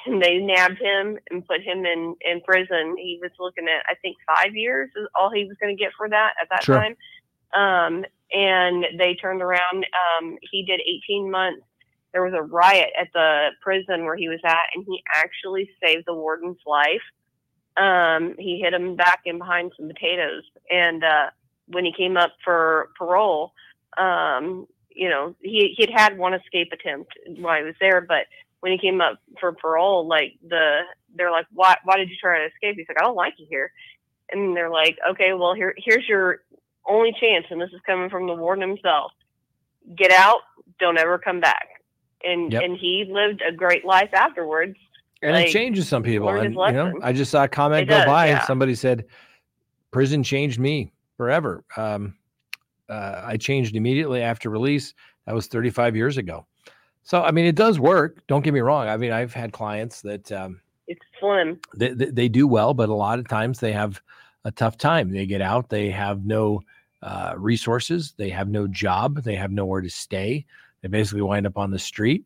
[0.08, 2.96] And they nabbed him and put him in in prison.
[2.98, 5.92] He was looking at I think five years is all he was going to get
[5.96, 6.78] for that at that sure.
[6.78, 6.96] time
[7.56, 9.86] um, and they turned around.
[10.20, 11.64] Um, he did 18 months.
[12.14, 16.06] There was a riot at the prison where he was at, and he actually saved
[16.08, 17.02] the warden's life.
[17.78, 21.30] Um, he hit him back in behind some potatoes, and uh,
[21.68, 23.54] when he came up for parole,
[23.98, 28.28] Um, you know, he he'd had one escape attempt while he was there, but
[28.62, 30.82] when he came up for parole, like the
[31.16, 32.76] they're like, why why did you try to escape?
[32.78, 33.72] He's like, I don't like you here,
[34.32, 36.42] and they're like, okay, well here here's your
[36.88, 39.12] only chance, and this is coming from the warden himself.
[39.96, 40.40] Get out,
[40.80, 41.68] don't ever come back.
[42.24, 42.64] And Yep.
[42.64, 44.76] and he lived a great life afterwards.
[45.24, 46.30] and like, it changes some people.
[46.30, 46.94] And you know.
[47.04, 48.28] I just saw a comment It go does, by.
[48.28, 48.42] yeah.
[48.46, 49.06] Somebody said,
[49.92, 52.16] "Prison changed me forever." Um,
[52.90, 54.94] uh, I changed immediately after release.
[55.26, 56.46] That was 35 years ago.
[57.04, 58.22] So I mean, it does work.
[58.28, 58.88] Don't get me wrong.
[58.88, 61.60] I mean, I've had clients that um, It's slim.
[61.76, 64.02] they, they, they do well, but a lot of times they have
[64.46, 65.12] a tough time.
[65.12, 66.62] They get out, they have no
[67.02, 70.46] uh, resources, they have no job, they have nowhere to stay.
[70.82, 72.26] They basically wind up on the street.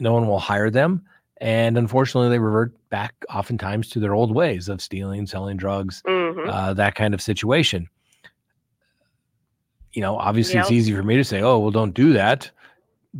[0.00, 1.02] No one will hire them.
[1.40, 6.48] And unfortunately, they revert back oftentimes to their old ways of stealing, selling drugs, hmm
[6.48, 7.88] uh, that kind of situation.
[9.92, 12.50] You know, obviously, it's easy for me to say, "Oh, well, don't do that."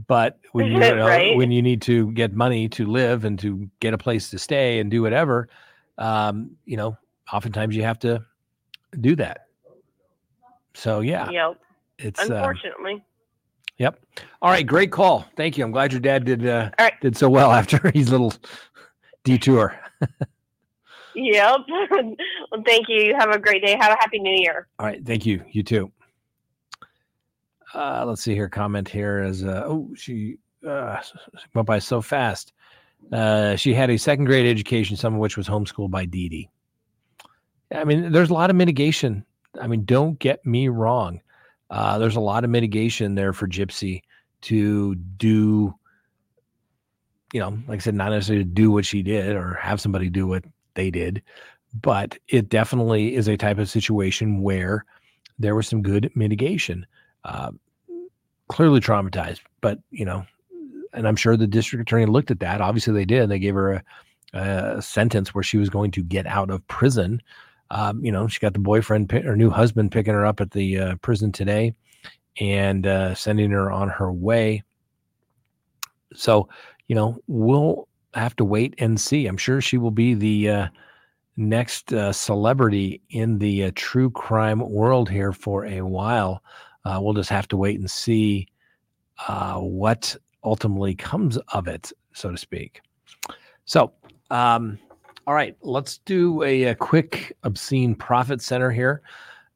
[0.06, 1.36] But when you, know, Right.
[1.36, 4.80] when you need to get money to live and to get a place to stay
[4.80, 5.48] and do whatever,
[5.96, 6.96] um, you know,
[7.32, 8.24] oftentimes you have to
[9.00, 9.46] do that.
[10.74, 11.58] So yeah, Yep.
[11.98, 13.04] it's uh, Unfortunately.
[13.78, 13.98] yep.
[14.42, 15.26] All right, great call.
[15.36, 15.64] Thank you.
[15.64, 16.92] I'm glad your dad did uh, right.
[17.00, 18.32] did so well after his little
[19.24, 19.78] detour.
[21.14, 21.56] Yep.
[21.90, 23.14] well, thank you.
[23.18, 23.72] Have a great day.
[23.80, 24.68] Have a happy new year.
[24.78, 25.42] All right, thank you.
[25.50, 25.90] You too.
[27.74, 28.48] Uh, let's see here.
[28.48, 31.00] Comment here is uh, oh she uh,
[31.54, 32.52] went by so fast.
[33.12, 36.48] Uh, she had a second grade education, some of which was homeschooled by Dee Dee.
[37.74, 39.24] I mean, there's a lot of mitigation.
[39.60, 41.20] I mean, don't get me wrong.
[41.70, 44.02] Uh, there's a lot of mitigation there for Gypsy
[44.42, 45.74] to do.
[47.32, 50.08] You know, like I said, not necessarily to do what she did or have somebody
[50.08, 50.44] do what
[50.74, 51.22] they did,
[51.82, 54.86] but it definitely is a type of situation where
[55.38, 56.86] there was some good mitigation.
[57.24, 57.50] Uh,
[58.48, 60.24] clearly traumatized, but you know,
[60.94, 62.62] and I'm sure the district attorney looked at that.
[62.62, 63.28] Obviously, they did.
[63.28, 63.84] They gave her a,
[64.38, 67.20] a sentence where she was going to get out of prison.
[67.70, 70.78] Um, you know, she got the boyfriend, her new husband, picking her up at the
[70.78, 71.74] uh, prison today
[72.40, 74.62] and uh, sending her on her way.
[76.14, 76.48] So,
[76.86, 79.26] you know, we'll have to wait and see.
[79.26, 80.68] I'm sure she will be the uh,
[81.36, 86.42] next uh, celebrity in the uh, true crime world here for a while.
[86.84, 88.48] Uh, we'll just have to wait and see
[89.26, 92.80] uh, what ultimately comes of it, so to speak.
[93.66, 93.92] So,
[94.30, 94.78] um,
[95.28, 99.02] all right, let's do a, a quick obscene profit center here.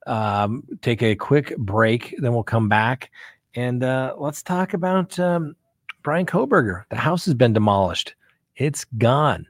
[0.06, 3.10] Um, take a quick break, then we'll come back
[3.54, 5.56] and uh, let's talk about um,
[6.02, 6.84] Bryan Kohberger.
[6.90, 8.14] The house has been demolished,
[8.56, 9.46] it's gone.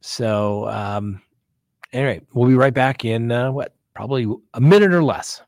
[0.00, 1.20] So, um,
[1.92, 5.42] anyway, we'll be right back in uh, what, probably a minute or less.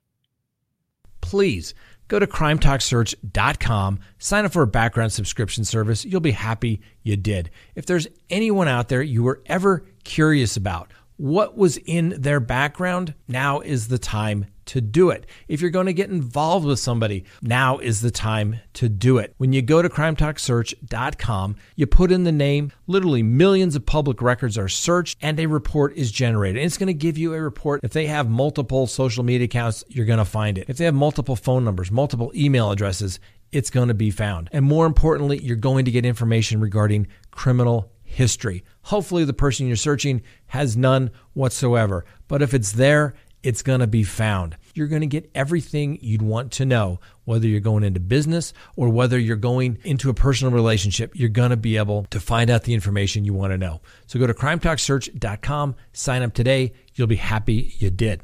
[1.20, 1.72] Please
[2.10, 6.04] go to crimetalksearch.com, sign up for a background subscription service.
[6.04, 7.50] You'll be happy you did.
[7.76, 13.14] If there's anyone out there you were ever curious about, what was in their background,
[13.28, 15.26] now is the time to do it.
[15.48, 19.34] If you're going to get involved with somebody, now is the time to do it.
[19.36, 24.56] When you go to crimetalksearch.com, you put in the name, literally millions of public records
[24.56, 26.58] are searched and a report is generated.
[26.58, 27.80] And it's going to give you a report.
[27.82, 30.66] If they have multiple social media accounts, you're going to find it.
[30.68, 33.18] If they have multiple phone numbers, multiple email addresses,
[33.50, 34.50] it's going to be found.
[34.52, 38.62] And more importantly, you're going to get information regarding criminal history.
[38.82, 42.04] Hopefully, the person you're searching has none whatsoever.
[42.28, 44.56] But if it's there, it's going to be found.
[44.74, 48.88] You're going to get everything you'd want to know, whether you're going into business or
[48.88, 51.12] whether you're going into a personal relationship.
[51.14, 53.80] You're going to be able to find out the information you want to know.
[54.06, 56.72] So go to crimetalksearch.com, sign up today.
[56.94, 58.22] You'll be happy you did.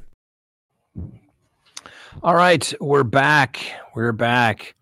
[2.23, 3.60] All right, we're back.
[3.94, 4.74] We're back.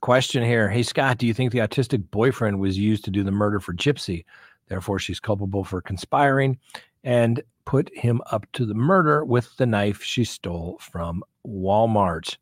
[0.00, 0.68] Question here.
[0.68, 3.72] Hey, Scott, do you think the autistic boyfriend was used to do the murder for
[3.72, 4.24] Gypsy?
[4.68, 6.58] Therefore, she's culpable for conspiring
[7.04, 12.36] and put him up to the murder with the knife she stole from Walmart.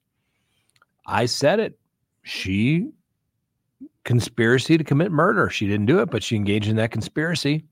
[1.06, 1.78] I said it.
[2.22, 2.90] She
[4.04, 5.50] conspiracy to commit murder.
[5.50, 7.64] She didn't do it, but she engaged in that conspiracy.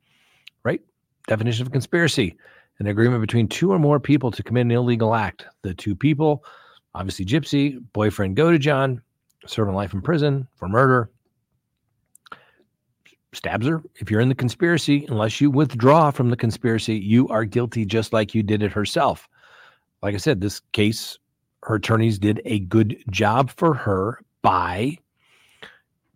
[0.64, 0.80] Right?
[1.26, 2.36] Definition of conspiracy
[2.78, 5.46] an agreement between two or more people to commit an illegal act.
[5.62, 6.44] The two people,
[6.94, 9.00] obviously Gypsy, boyfriend Godejohn,
[9.46, 11.10] serving life in prison for murder.
[13.39, 13.81] Stabs her.
[13.94, 18.12] If you're in the conspiracy, unless you withdraw from the conspiracy, you are guilty just
[18.12, 19.28] like you did it herself.
[20.02, 21.20] Like I said, this case,
[21.62, 24.98] her attorneys did a good job for her by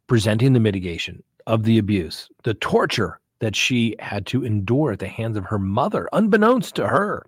[0.09, 5.07] presenting the mitigation of the abuse, the torture that she had to endure at the
[5.07, 7.25] hands of her mother, unbeknownst to her.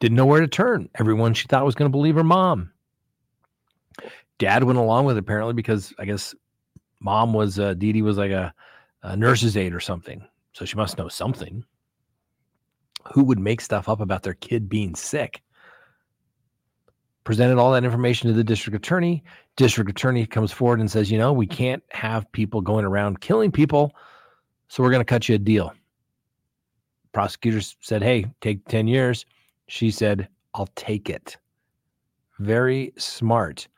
[0.00, 0.90] didn't know where to turn.
[0.96, 2.72] Everyone she thought was going to believe her mom.
[4.36, 6.34] Dad went along with it apparently because I guess
[7.00, 8.52] mom was uh, Dee Dee was like a,
[9.02, 11.64] a nurse's aide or something, so she must know something.
[13.12, 15.42] Who would make stuff up about their kid being sick?
[17.24, 19.22] Presented all that information to the district attorney.
[19.56, 23.52] District attorney comes forward and says, you know, we can't have people going around killing
[23.52, 23.94] people,
[24.68, 25.72] so we're going to cut you a deal.
[27.12, 29.26] Prosecutors said, hey, take 10 years.
[29.66, 31.36] She said, I'll take it.
[32.38, 33.68] Very smart.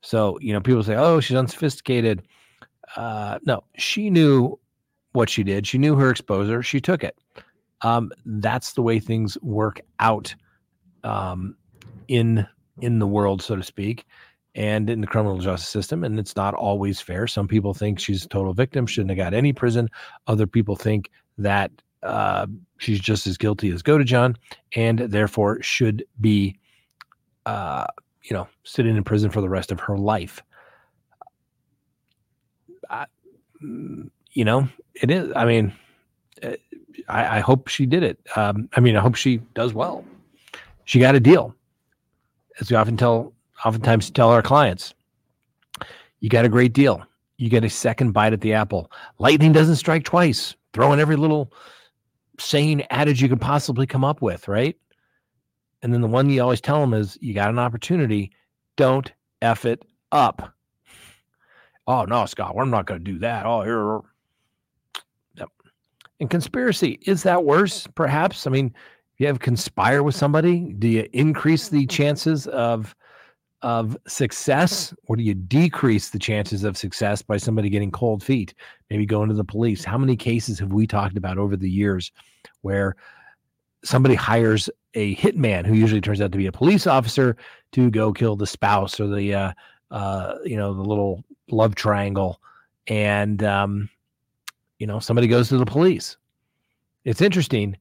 [0.00, 2.22] So, you know, people say, oh, she's unsophisticated.
[2.94, 4.58] Uh, no, she knew
[5.12, 5.66] what she did.
[5.66, 6.62] She knew her exposure.
[6.62, 7.16] She took it.
[7.82, 10.34] Um, that's the way things work out
[11.04, 11.56] um,
[12.08, 12.46] in
[12.82, 14.04] in the world, so to speak,
[14.54, 16.04] and in the criminal justice system.
[16.04, 17.26] And it's not always fair.
[17.26, 19.88] Some people think she's a total victim, shouldn't have got any prison.
[20.26, 21.70] Other people think that
[22.02, 22.46] uh,
[22.78, 24.36] she's just as guilty as Godejohn,
[24.74, 26.58] and therefore should be,
[27.46, 27.86] uh,
[28.22, 30.42] you know, sitting in prison for the rest of her life.
[32.90, 33.06] I,
[34.32, 35.32] you know, it is.
[35.34, 35.72] I mean,
[36.42, 36.52] uh,
[37.08, 38.18] I, I hope she did it.
[38.36, 40.04] Um, I mean, I hope she does well.
[40.84, 41.54] She got a deal,
[42.60, 43.32] as we often tell,
[43.64, 44.94] oftentimes tell our clients.
[46.20, 47.02] You got a great deal.
[47.38, 48.90] You get a second bite at the apple.
[49.18, 50.54] Lightning doesn't strike twice.
[50.72, 51.52] Throwing every little
[52.38, 54.76] saying adage you could possibly come up with, right?
[55.82, 58.30] And then the one you always tell them is you got an opportunity,
[58.76, 59.10] don't
[59.42, 59.82] F it
[60.12, 60.54] up.
[61.86, 63.46] Oh no, Scott, I'm not going to do that.
[63.46, 64.00] Oh, here.
[65.36, 65.50] Yep.
[66.20, 67.86] And conspiracy, is that worse?
[67.94, 68.46] Perhaps.
[68.46, 68.74] I mean,
[69.18, 72.94] you have conspire with somebody, do you increase the chances of
[73.62, 78.52] of success or do you decrease the chances of success by somebody getting cold feet
[78.90, 82.12] maybe going to the police how many cases have we talked about over the years
[82.60, 82.94] where
[83.82, 87.34] somebody hires a hitman who usually turns out to be a police officer
[87.72, 89.52] to go kill the spouse or the uh,
[89.90, 92.40] uh, you know the little love triangle
[92.88, 93.88] and um,
[94.78, 96.16] you know somebody goes to the police
[97.04, 97.76] it's interesting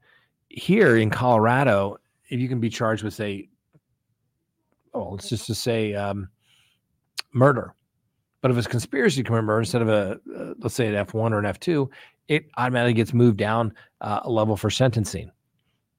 [0.50, 1.98] here in colorado
[2.30, 3.48] if you can be charged with say
[4.96, 6.28] oh, let's just to say um,
[7.34, 7.76] murder.
[8.42, 11.32] But if it's conspiracy to commit murder instead of a, uh, let's say an F1
[11.32, 11.88] or an F2,
[12.28, 15.30] it automatically gets moved down uh, a level for sentencing.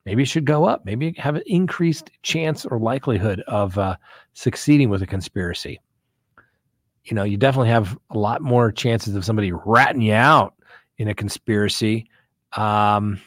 [0.04, 0.84] Maybe it should go up.
[0.84, 3.96] Maybe have an increased chance or likelihood of uh,
[4.34, 5.80] succeeding with a conspiracy.
[7.06, 10.54] You know, you definitely have a lot more chances of somebody ratting you out
[10.98, 12.08] in a conspiracy.
[12.56, 13.20] Um,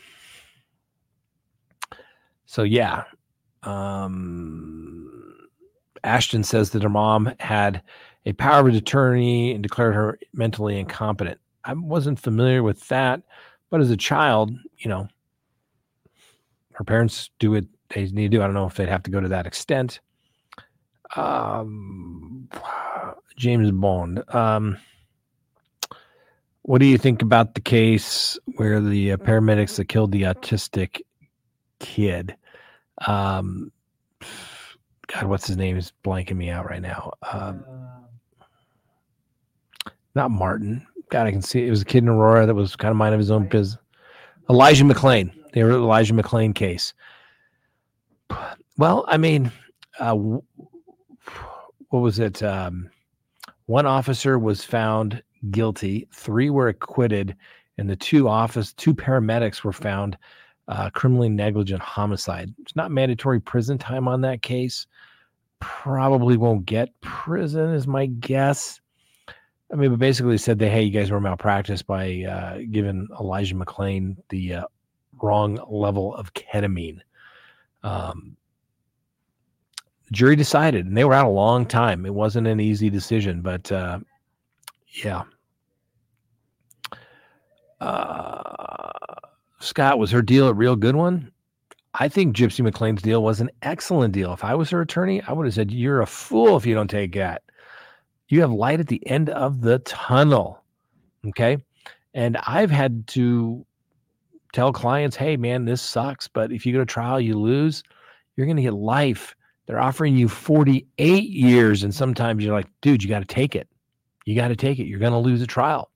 [2.45, 3.03] so yeah,
[3.64, 5.47] um,
[6.03, 7.81] Ashton says that her mom had
[8.26, 11.39] a power of attorney and declared her mentally incompetent.
[11.64, 13.22] I wasn't familiar with that,
[13.69, 15.07] but as a child, you know,
[16.73, 18.41] her parents do what they need to do.
[18.41, 19.99] I don't know if they'd have to go to that extent.
[21.15, 22.49] Um,
[23.40, 24.22] James Bond.
[24.36, 24.78] Um,
[26.64, 31.02] what do you think about the case where the uh, paramedics that killed the autistic
[31.80, 32.36] kid?
[33.07, 33.72] Um,
[35.07, 37.14] God, what's his name is blanking me out right now.
[37.32, 37.64] Um,
[40.16, 40.86] not Martin.
[41.10, 41.68] God, I can see it.
[41.68, 43.82] it was a kid in Aurora that was kind of mind of his own business.
[44.49, 45.32] Elijah McClain.
[45.53, 46.94] They were Elijah McClain case.
[48.78, 49.49] Well, I mean,
[49.98, 50.44] uh, what
[51.91, 52.44] was it?
[52.44, 52.90] Um,
[53.70, 55.22] one officer was found
[55.52, 56.08] guilty.
[56.12, 57.36] Three were acquitted,
[57.78, 60.18] and the two office two paramedics were found
[60.70, 62.52] uh, criminally negligent homicide.
[62.58, 64.88] It's not mandatory prison time on that case.
[65.60, 68.82] Probably won't get prison, is my guess.
[69.72, 73.54] I mean, but basically said that hey, you guys were malpractice by uh, giving Elijah
[73.54, 74.64] McClain the uh,
[75.22, 77.02] wrong level of ketamine.
[77.84, 78.36] Um,
[80.11, 82.06] jury decided, and they were out a long time.
[82.06, 83.99] It wasn't an easy decision, but uh,
[85.03, 85.23] yeah.
[87.80, 88.91] Uh,
[89.60, 91.31] Scott, was her deal a real good one?
[91.95, 94.31] I think Gypsy McClain's deal was an excellent deal.
[94.34, 96.90] If I was her attorney, I would have said, You're a fool if you don't
[96.90, 97.41] take that.
[98.27, 100.64] You have light at the end of the tunnel.
[101.27, 101.57] Okay.
[102.14, 103.65] And I've had to
[104.53, 106.27] tell clients, Hey, man, this sucks.
[106.27, 107.84] But if you go to trial, you lose,
[108.36, 109.36] you're going to get life.
[109.70, 111.84] They're offering you 48 years.
[111.84, 113.68] And sometimes you're like, Dude, you got to take it.
[114.26, 114.88] You got to take it.
[114.88, 115.91] You're going to lose a trial.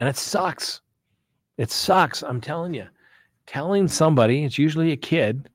[0.00, 0.80] And it sucks.
[1.58, 2.22] It sucks.
[2.22, 2.86] I'm telling you.
[3.46, 5.50] Telling somebody, it's usually a kid,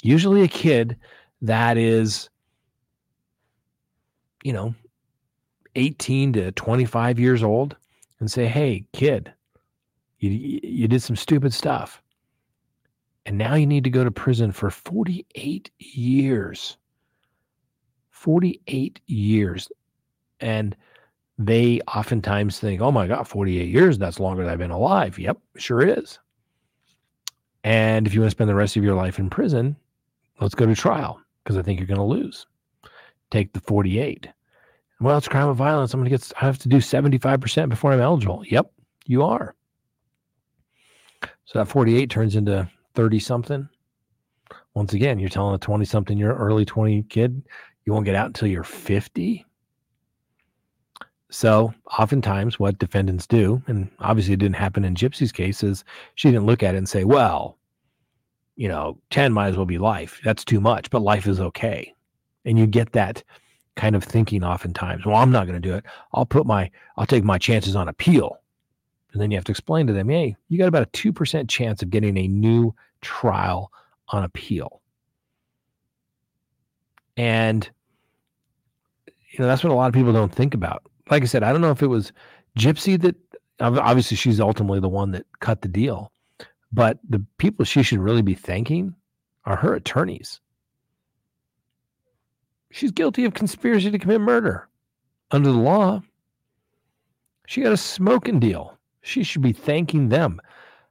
[0.00, 0.96] usually a kid
[1.42, 2.30] that is,
[4.44, 4.72] you know,
[5.74, 7.74] 18 to 25 years old
[8.20, 9.32] and say, hey, kid,
[10.20, 12.00] you, you did some stupid stuff.
[13.30, 16.76] And now you need to go to prison for 48 years.
[18.10, 19.68] 48 years.
[20.40, 20.76] And
[21.38, 25.16] they oftentimes think, oh my God, 48 years, that's longer than I've been alive.
[25.16, 26.18] Yep, sure is.
[27.62, 29.76] And if you want to spend the rest of your life in prison,
[30.40, 32.48] let's go to trial because I think you're going to lose.
[33.30, 34.26] Take the 48.
[35.00, 35.94] Well, it's crime of violence.
[35.94, 38.42] I'm going to get, I have to do 75% before I'm eligible.
[38.48, 38.72] Yep,
[39.06, 39.54] you are.
[41.44, 42.68] So that 48 turns into
[43.00, 43.66] 30 something.
[44.74, 47.42] Once again, you're telling a 20 something, you're early 20 kid,
[47.86, 49.46] you won't get out until you're 50.
[51.30, 55.82] So, oftentimes, what defendants do, and obviously it didn't happen in Gypsy's case, is
[56.14, 57.56] she didn't look at it and say, well,
[58.56, 60.20] you know, 10 might as well be life.
[60.22, 61.94] That's too much, but life is okay.
[62.44, 63.24] And you get that
[63.76, 65.06] kind of thinking oftentimes.
[65.06, 65.86] Well, I'm not going to do it.
[66.12, 68.36] I'll put my, I'll take my chances on appeal.
[69.14, 71.80] And then you have to explain to them, hey, you got about a 2% chance
[71.80, 73.72] of getting a new trial
[74.08, 74.80] on appeal.
[77.16, 77.68] And,
[79.06, 81.52] you know, that's what a lot of people don't think about like I said, I
[81.52, 82.12] don't know if it was
[82.58, 83.16] Gypsy that
[83.60, 86.12] obviously she's ultimately the one that cut the deal,
[86.72, 88.94] but the people she should really be thanking
[89.44, 90.40] are her attorneys.
[92.70, 94.68] She's guilty of conspiracy to commit murder.
[95.32, 96.02] Under the law,
[97.46, 98.78] she got a smoking deal.
[99.02, 100.40] She should be thanking them.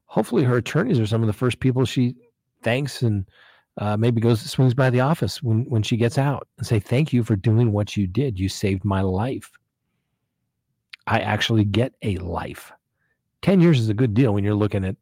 [0.10, 2.15] Hopefully, her attorneys are some of the first people she
[2.64, 3.26] thanks and
[3.77, 7.14] uh, maybe goes swings by the office when when she gets out and say thank
[7.14, 8.40] you for doing what you did.
[8.40, 9.52] You saved my life.
[11.07, 12.72] I actually get a life.
[13.44, 14.95] 10 years is a good deal when you're looking at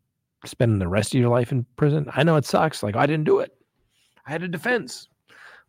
[0.46, 2.08] spending the rest of your life in prison.
[2.14, 2.84] I know it sucks.
[2.84, 3.52] Like, I didn't do it.
[4.26, 5.08] I had a defense.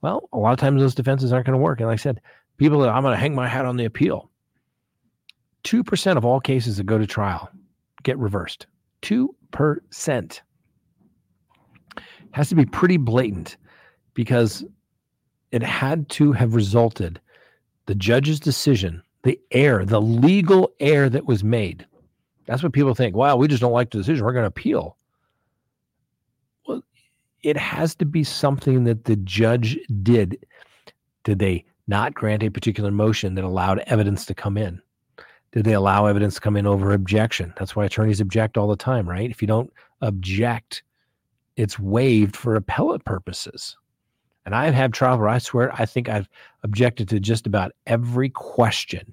[0.02, 1.80] Well, a lot of times those defenses aren't going to work.
[1.80, 2.20] And like I said,
[2.56, 4.30] people that I'm going to hang my hat on the appeal.
[5.64, 7.50] 2% of all cases that go to trial
[8.02, 8.66] get reversed.
[9.02, 10.40] 2%.
[12.32, 13.56] Has to be pretty blatant
[14.14, 14.64] because
[15.50, 17.20] it had to have resulted
[17.86, 21.86] the judge's decision the error, the legal error that was made.
[22.46, 23.14] That's what people think.
[23.14, 24.24] Wow, we just don't like the decision.
[24.24, 24.96] We're going to appeal.
[26.66, 26.82] Well,
[27.42, 30.38] it has to be something that the judge did.
[31.24, 34.80] Did they not grant a particular motion that allowed evidence to come in?
[35.52, 37.54] Did they allow evidence to come in over objection?
[37.58, 39.30] That's why attorneys object all the time, right?
[39.30, 39.72] If you don't
[40.02, 40.82] object,
[41.56, 43.76] it's waived for appellate purposes.
[44.44, 46.28] And I've had trial where I swear I think I've
[46.62, 49.12] objected to just about every question.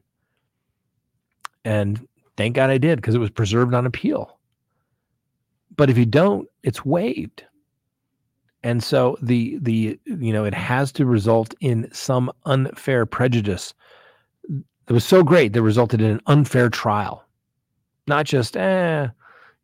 [1.66, 2.07] And
[2.38, 4.38] thank God I did because it was preserved on appeal.
[5.76, 7.44] But if you don't, it's waived.
[8.64, 13.74] And so the the you know it has to result in some unfair prejudice.
[14.88, 17.26] It was so great that resulted in an unfair trial.
[18.07, 19.07] Not just eh,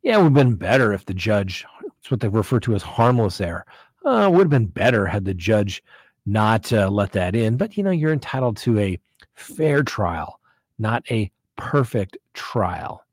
[0.02, 1.64] yeah, it would have been better if the judge,
[2.00, 3.64] it's what they refer to as harmless error
[4.04, 5.82] uh, would have been better had the judge
[6.26, 7.56] not uh, let that in.
[7.56, 8.98] But you know, you're entitled to a
[9.34, 10.40] fair trial,
[10.78, 13.04] not a perfect trial,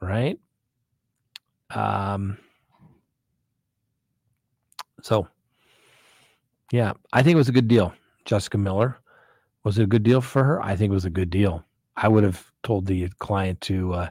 [0.00, 0.38] right?
[1.70, 2.38] Um.
[5.02, 5.28] So,
[6.72, 7.94] yeah, I think it was a good deal.
[8.24, 8.98] Jessica Miller
[9.66, 10.62] was it a good deal for her?
[10.62, 11.62] I think it was a good deal.
[11.96, 14.08] I would have told the client to uh,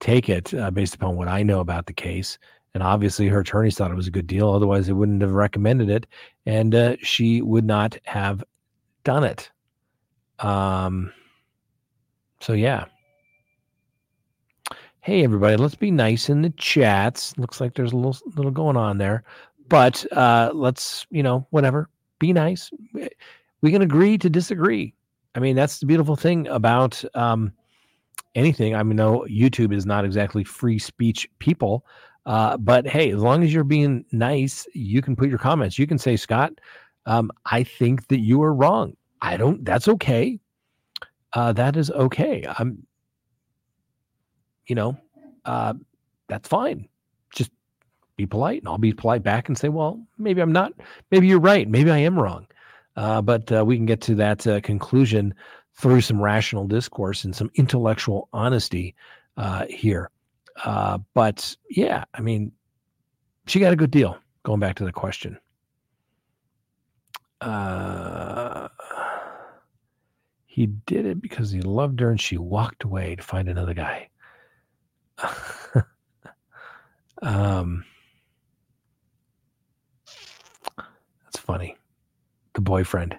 [0.00, 2.38] take it uh, based upon what I know about the case
[2.74, 4.50] and obviously, her attorneys thought it was a good deal.
[4.50, 6.06] Otherwise, they wouldn't have recommended it.
[6.46, 8.42] And uh, she would not have
[9.04, 9.50] done it.
[10.38, 11.12] Um,
[12.40, 12.86] so, yeah.
[15.00, 17.36] Hey, everybody, let's be nice in the chats.
[17.36, 19.24] Looks like there's a little, little going on there.
[19.68, 22.70] But uh, let's, you know, whatever, be nice.
[23.62, 24.94] We can agree to disagree.
[25.34, 27.52] I mean, that's the beautiful thing about um,
[28.34, 28.74] anything.
[28.74, 31.86] I mean, no, YouTube is not exactly free speech people.
[32.26, 35.78] Uh, but hey, as long as you're being nice, you can put your comments.
[35.78, 36.52] You can say, Scott,
[37.06, 38.96] um, I think that you are wrong.
[39.20, 40.38] I don't, that's okay.
[41.32, 42.44] Uh, that is okay.
[42.58, 42.86] I'm,
[44.66, 44.96] you know,
[45.44, 45.74] uh,
[46.28, 46.88] that's fine.
[47.34, 47.50] Just
[48.16, 50.72] be polite and I'll be polite back and say, well, maybe I'm not,
[51.10, 51.68] maybe you're right.
[51.68, 52.46] Maybe I am wrong.
[52.96, 55.34] Uh, but uh, we can get to that uh, conclusion
[55.74, 58.94] through some rational discourse and some intellectual honesty
[59.36, 60.10] uh, here.
[60.64, 62.52] Uh, but yeah, I mean,
[63.46, 64.18] she got a good deal.
[64.44, 65.38] Going back to the question.
[67.40, 68.68] Uh,
[70.46, 74.08] he did it because he loved her and she walked away to find another guy.
[77.22, 77.84] um,
[81.24, 81.76] that's funny.
[82.54, 83.16] The boyfriend.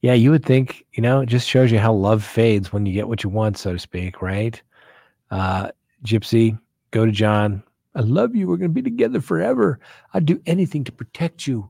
[0.00, 2.92] Yeah, you would think, you know, it just shows you how love fades when you
[2.92, 4.60] get what you want, so to speak, right?
[5.30, 5.70] Uh,
[6.04, 6.58] Gypsy,
[6.92, 7.62] Godejohn.
[7.96, 8.46] I love you.
[8.46, 9.80] We're going to be together forever.
[10.14, 11.68] I'd do anything to protect you.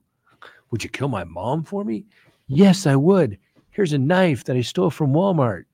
[0.71, 2.05] Would you kill my mom for me?
[2.49, 3.39] Yes, I would.
[3.71, 5.65] Here's a knife that I stole from Walmart.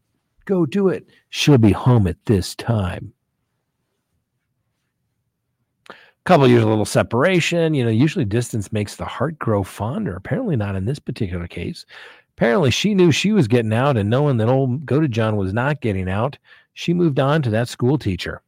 [0.45, 1.09] Go do it.
[1.31, 3.13] She'll be home at this time.
[5.91, 5.95] A
[6.25, 7.75] couple years, a little separation.
[7.75, 10.17] You know, usually distance makes the heart grow fonder.
[10.17, 11.85] Apparently, not in this particular case.
[12.37, 16.09] Apparently, she knew she was getting out, and knowing that old Godejohn was not getting
[16.09, 16.37] out,
[16.73, 18.43] she moved on to that school teacher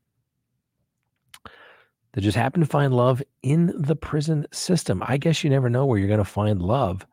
[2.12, 5.02] that just happened to find love in the prison system.
[5.06, 7.06] I guess you never know where you're going to find love,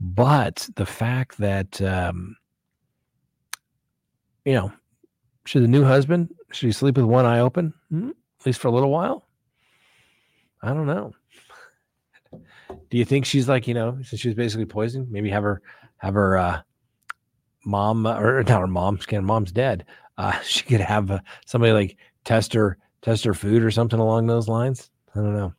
[0.00, 2.36] but the fact that um,
[4.46, 4.72] you know,
[5.44, 8.10] should the new husband should he sleep with one eye open hmm?
[8.40, 9.25] at least for a little while?
[10.62, 11.12] I don't know.
[12.32, 15.10] Do you think she's like you know since she was basically poisoned?
[15.10, 15.62] Maybe have her
[15.98, 16.60] have her uh,
[17.64, 18.98] mom or not her mom.
[19.00, 19.84] Scan mom's dead.
[20.18, 24.26] Uh, she could have uh, somebody like test her test her food or something along
[24.26, 24.90] those lines.
[25.14, 25.52] I don't know.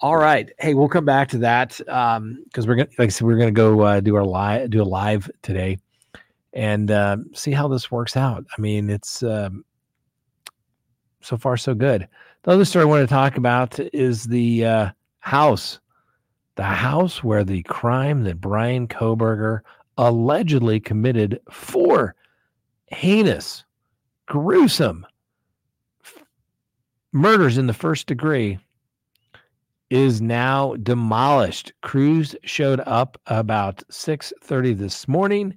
[0.00, 0.50] All right.
[0.58, 3.50] Hey, we'll come back to that because um, we're gonna like I said, we're gonna
[3.50, 5.78] go uh, do our live do a live today
[6.52, 8.44] and uh, see how this works out.
[8.56, 9.64] I mean, it's um,
[11.20, 12.08] so far so good.
[12.44, 14.90] The other story I want to talk about is the uh,
[15.20, 15.80] house,
[16.56, 19.60] the house where the crime that Bryan Kohberger
[19.96, 22.14] allegedly committed four
[22.88, 23.64] heinous,
[24.26, 25.06] gruesome
[27.12, 28.58] murders in the first degree
[29.88, 31.72] is now demolished.
[31.80, 35.56] Crews showed up about 6:30 this morning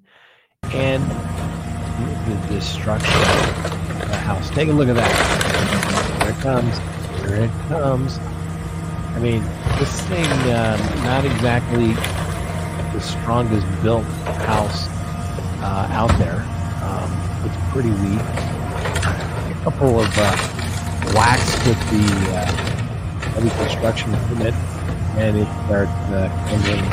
[0.71, 4.49] and the destruction of the house.
[4.51, 5.46] Take a look at that.
[6.27, 6.77] Here it comes.
[7.21, 8.17] Here it comes.
[8.17, 9.43] I mean,
[9.79, 11.93] this thing um, not exactly
[12.91, 14.03] the strongest built
[14.43, 14.89] house
[15.61, 16.41] uh, out there.
[16.83, 17.09] Um,
[17.45, 18.19] it's pretty weak.
[18.19, 20.35] A couple of uh,
[21.15, 22.03] whacks with the
[22.35, 22.45] uh,
[23.31, 24.55] heavy construction equipment,
[25.15, 26.83] and it starts uh, crumbling.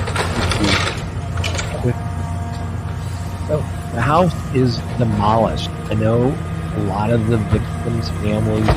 [3.49, 3.57] So
[3.95, 5.71] the house is demolished.
[5.91, 6.33] I know
[6.77, 8.69] a lot of the victims' families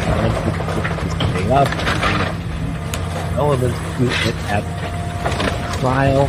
[0.00, 1.68] stay up.
[3.36, 4.64] Elements to it at
[5.80, 6.22] trial.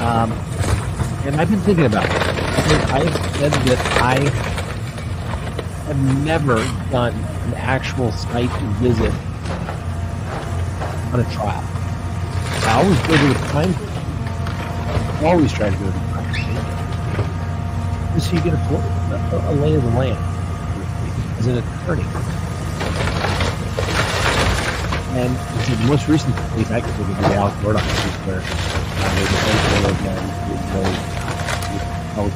[0.00, 0.32] Um,
[1.26, 2.10] and I've been thinking about it.
[2.92, 4.18] I've said that I
[5.86, 6.56] have never
[6.90, 9.12] done an actual site visit
[11.12, 11.62] on a trial.
[12.66, 15.26] I always go to the crime scene.
[15.26, 18.14] Always try to go to the crime scene.
[18.14, 20.18] Just so you get a, a, a lay of the land
[21.38, 22.04] as an attorney.
[25.16, 29.24] And the most recent case I could think of the Alex case where uh, the
[29.30, 29.94] defense lawyer
[32.16, 32.32] was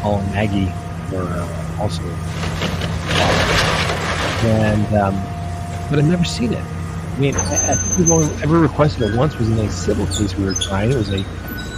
[0.00, 0.72] Paul and Maggie
[1.14, 2.02] were uh, also
[4.44, 5.14] and um,
[5.90, 6.58] but I've never seen it.
[6.62, 10.06] I mean, I, I think we've only ever requested it once was in a civil
[10.06, 10.90] case we were trying.
[10.90, 11.22] It was a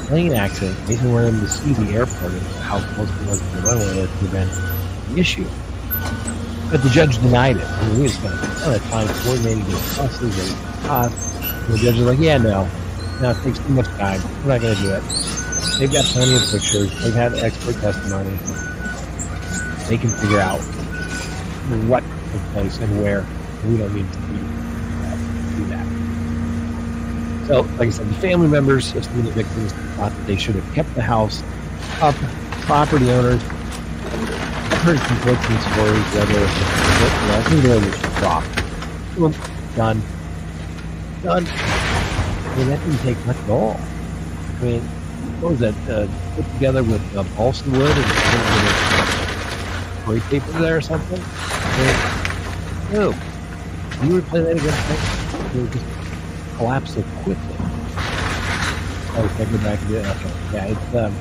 [0.06, 0.78] plane accident.
[0.86, 4.08] Basically, wanted to see the airport and how close it was to the runway to
[4.18, 4.50] prevent
[5.10, 5.46] the issue.
[6.70, 7.64] But the judge denied it.
[7.64, 11.34] I mean, we spent a ton of time coordinating with buses and costs.
[11.42, 12.68] And the judge was like, "Yeah, no,
[13.20, 14.20] no, it takes too much time.
[14.42, 15.02] We're not going to do it."
[15.78, 16.90] They've got plenty of pictures.
[17.02, 18.36] They've had expert testimony.
[19.88, 20.60] They can figure out
[21.88, 23.26] what took place and where.
[23.66, 24.18] We don't need to
[25.56, 25.86] do that.
[27.46, 30.74] So, like I said, the family members of the victims thought that they should have
[30.74, 31.42] kept the house
[32.00, 32.14] up.
[32.62, 33.42] Property owners
[34.84, 38.52] heard conflicting stories whether I think they was dropped.
[39.16, 39.32] Well,
[39.74, 40.02] done.
[41.22, 41.46] Done.
[41.46, 43.80] I mean, that didn't take much at all.
[43.80, 44.82] I mean,
[45.40, 46.06] what was that uh,
[46.36, 48.10] put together with uh, balsa wood and
[50.02, 51.18] spray paper there or something?
[51.18, 53.14] And, no,
[54.02, 55.86] you would play that against me, it would just
[56.58, 57.56] collapse so quickly.
[59.16, 60.06] Oh, I go back and do it.
[60.06, 60.32] Okay.
[60.52, 61.14] Yeah, it's um.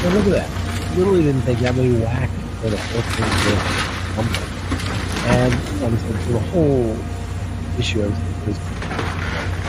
[0.00, 0.63] So look at that.
[0.96, 4.54] Literally didn't take that many whacks for the whole thing.
[5.26, 6.96] And so the whole
[7.78, 8.58] issue of is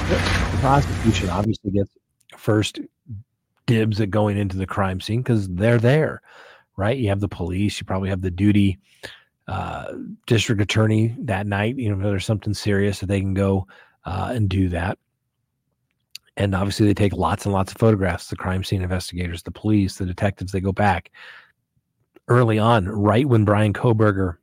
[0.09, 1.91] the prosecution obviously gets
[2.37, 2.79] first
[3.65, 6.21] dibs at going into the crime scene because they're there,
[6.77, 6.97] right?
[6.97, 8.77] You have the police, you probably have the duty
[9.47, 9.93] uh,
[10.27, 11.77] district attorney that night.
[11.77, 13.67] You know, if there's something serious that they can go
[14.05, 14.99] uh, and do that.
[16.37, 18.27] And obviously, they take lots and lots of photographs.
[18.27, 21.11] The crime scene investigators, the police, the detectives, they go back
[22.27, 24.37] early on, right when Bryan Kohberger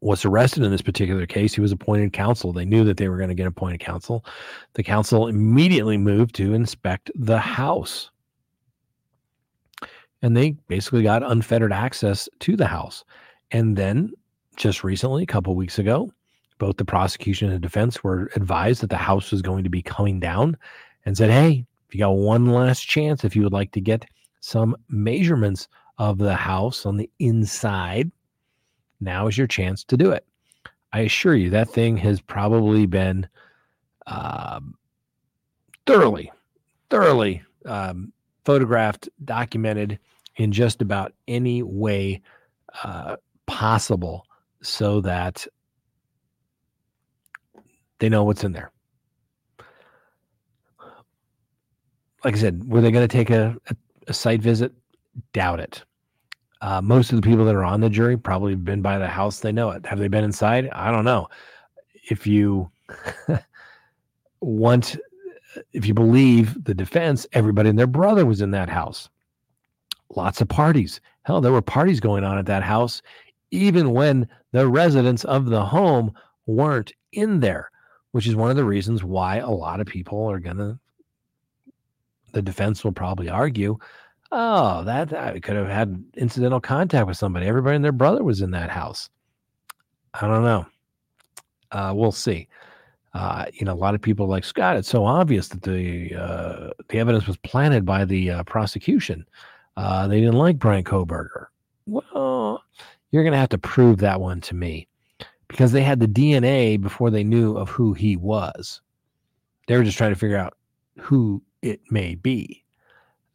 [0.00, 1.54] was arrested in this particular case.
[1.54, 2.52] He was appointed counsel.
[2.52, 4.24] They knew that they were going to get appointed counsel.
[4.72, 8.10] The counsel immediately moved to inspect the house.
[10.22, 13.04] and they basically got unfettered access to the house.
[13.50, 14.12] And then
[14.56, 16.12] just recently, a couple weeks ago,
[16.60, 19.82] both the prosecution and the defense were advised that the house was going to be
[19.82, 20.56] coming down
[21.04, 24.04] and said, hey, if you got one last chance, if you would like to get
[24.38, 25.66] some measurements
[25.98, 28.12] of the house on the inside,
[29.00, 30.24] now is your chance to do it.
[30.92, 33.26] I assure you, that thing has probably been
[34.06, 34.76] um,
[35.86, 36.30] thoroughly,
[36.90, 38.12] thoroughly um,
[38.44, 39.98] photographed, documented
[40.36, 42.20] in just about any way
[42.84, 43.16] uh,
[43.46, 44.26] possible
[44.62, 45.46] so that
[48.00, 48.72] they know what's in there.
[52.24, 53.76] Like I said, were they going to take a, a,
[54.08, 54.72] a, site visit?
[55.32, 55.84] Doubt it.
[56.60, 59.08] Uh, most of the people that are on the jury probably have been by the
[59.08, 59.40] house.
[59.40, 59.86] They know it.
[59.86, 60.68] Have they been inside?
[60.72, 61.28] I don't know.
[62.10, 62.70] If you
[64.40, 64.98] want,
[65.72, 69.08] if you believe the defense, everybody and their brother was in that house.
[70.14, 71.00] Lots of parties.
[71.22, 73.00] Hell, there were parties going on at that house,
[73.50, 76.12] even when the residents of the home
[76.46, 77.70] weren't in there
[78.12, 80.78] which is one of the reasons why a lot of people are going to,
[82.32, 83.78] the defense will probably argue,
[84.32, 87.46] oh, that I could have had incidental contact with somebody.
[87.46, 89.08] Everybody and their brother was in that house.
[90.14, 90.66] I don't know.
[91.72, 92.48] Uh, we'll see.
[93.12, 94.76] Uh, you know, a lot of people like Scott.
[94.76, 99.26] It's so obvious that the uh, the evidence was planted by the uh, prosecution.
[99.76, 101.46] Uh, they didn't like Bryan Kohberger.
[101.86, 102.62] Well,
[103.10, 104.86] you're going to have to prove that one to me
[105.50, 108.80] because they had the DNA before they knew of who he was.
[109.66, 110.56] They were just trying to figure out
[110.96, 112.64] who it may be.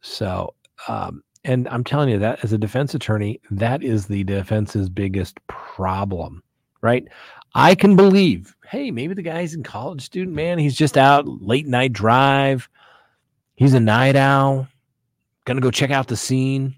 [0.00, 0.54] So,
[0.88, 5.38] um, and I'm telling you that as a defense attorney, that is the defense's biggest
[5.46, 6.42] problem,
[6.80, 7.06] right?
[7.54, 10.58] I can believe, hey, maybe the guy's a college student, man.
[10.58, 12.66] He's just out late night drive.
[13.56, 14.68] He's a night owl,
[15.44, 16.76] gonna go check out the scene.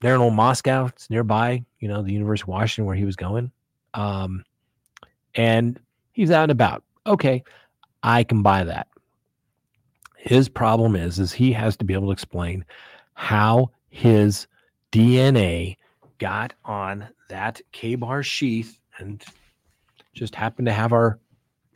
[0.00, 3.16] There in old Moscow, it's nearby, you know, the University of Washington where he was
[3.16, 3.52] going.
[3.96, 4.44] Um,
[5.34, 5.80] and
[6.12, 6.84] he's out and about.
[7.06, 7.42] Okay,
[8.02, 8.86] I can buy that.
[10.16, 12.64] His problem is, is he has to be able to explain
[13.14, 14.46] how his
[14.92, 15.76] DNA
[16.18, 19.24] got on that Ka-Bar sheath and
[20.12, 21.18] just happened to have our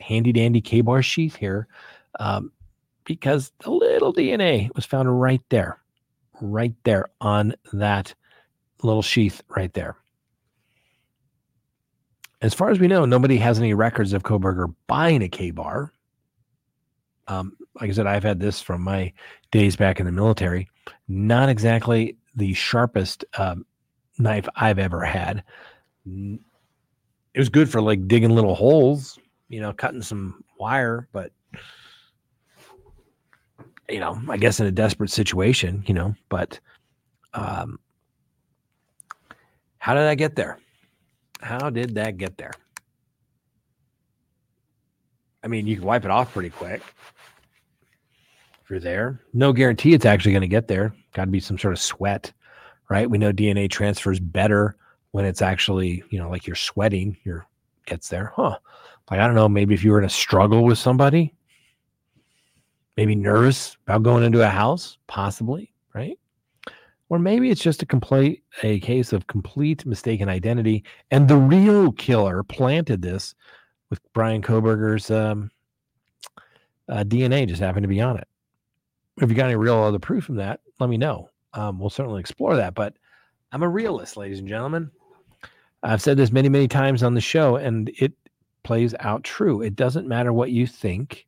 [0.00, 1.68] handy dandy Ka-Bar sheath here
[2.18, 2.50] um,
[3.04, 5.78] because the little DNA was found right there,
[6.40, 8.14] right there on that
[8.82, 9.96] little sheath right there
[12.42, 15.92] as far as we know, nobody has any records of Kohberger buying a Ka-Bar.
[17.28, 19.12] Um, like I said, I've had this from my
[19.50, 20.68] days back in the military.
[21.08, 23.64] Not exactly the sharpest um,
[24.18, 25.44] knife I've ever had.
[26.06, 29.18] It was good for like digging little holes,
[29.48, 31.32] you know, cutting some wire, but
[33.88, 36.58] you know, I guess in a desperate situation, you know, but
[37.34, 37.78] um,
[39.78, 40.58] how did I get there?
[41.42, 42.52] How did that get there?
[45.42, 46.82] I mean, you can wipe it off pretty quick
[48.62, 49.20] if you're there.
[49.32, 50.94] No guarantee it's actually going to get there.
[51.12, 52.32] Got to be some sort of sweat,
[52.90, 53.08] right?
[53.08, 54.76] We know DNA transfers better
[55.12, 57.46] when it's actually, you know, like you're sweating, your
[57.86, 58.32] gets there.
[58.36, 58.58] Huh.
[59.10, 61.34] Like, I don't know, maybe if you were in a struggle with somebody,
[62.96, 66.18] maybe nervous about going into a house, possibly, right?
[67.10, 71.92] Or maybe it's just a complete a case of complete mistaken identity, and the real
[71.92, 73.34] killer planted this
[73.90, 75.50] with bryan kohberger's um,
[76.88, 78.28] uh, DNA just happened to be on it.
[79.20, 81.28] If you got any real other proof from that, let me know.
[81.52, 82.74] Um, we'll certainly explore that.
[82.74, 82.94] But
[83.52, 84.90] I'm a realist, ladies and gentlemen.
[85.82, 88.12] I've said this many, many times on the show, and it
[88.62, 89.62] plays out true.
[89.62, 91.26] It doesn't matter what you think,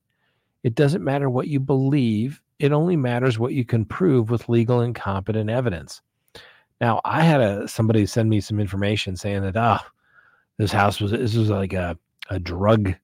[0.62, 2.40] it doesn't matter what you believe.
[2.62, 6.00] It only matters what you can prove with legal and competent evidence.
[6.80, 9.84] Now, I had a somebody send me some information saying that ah,
[10.58, 11.98] this house was this was like a
[12.30, 12.94] a drug,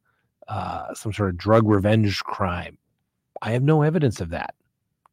[0.46, 2.78] uh, some sort of drug revenge crime.
[3.42, 4.54] I have no evidence of that.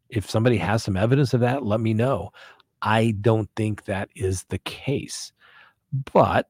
[0.10, 2.32] If somebody has some evidence of that, let me know.
[2.84, 5.34] I don't think that is the case.
[6.14, 6.48] But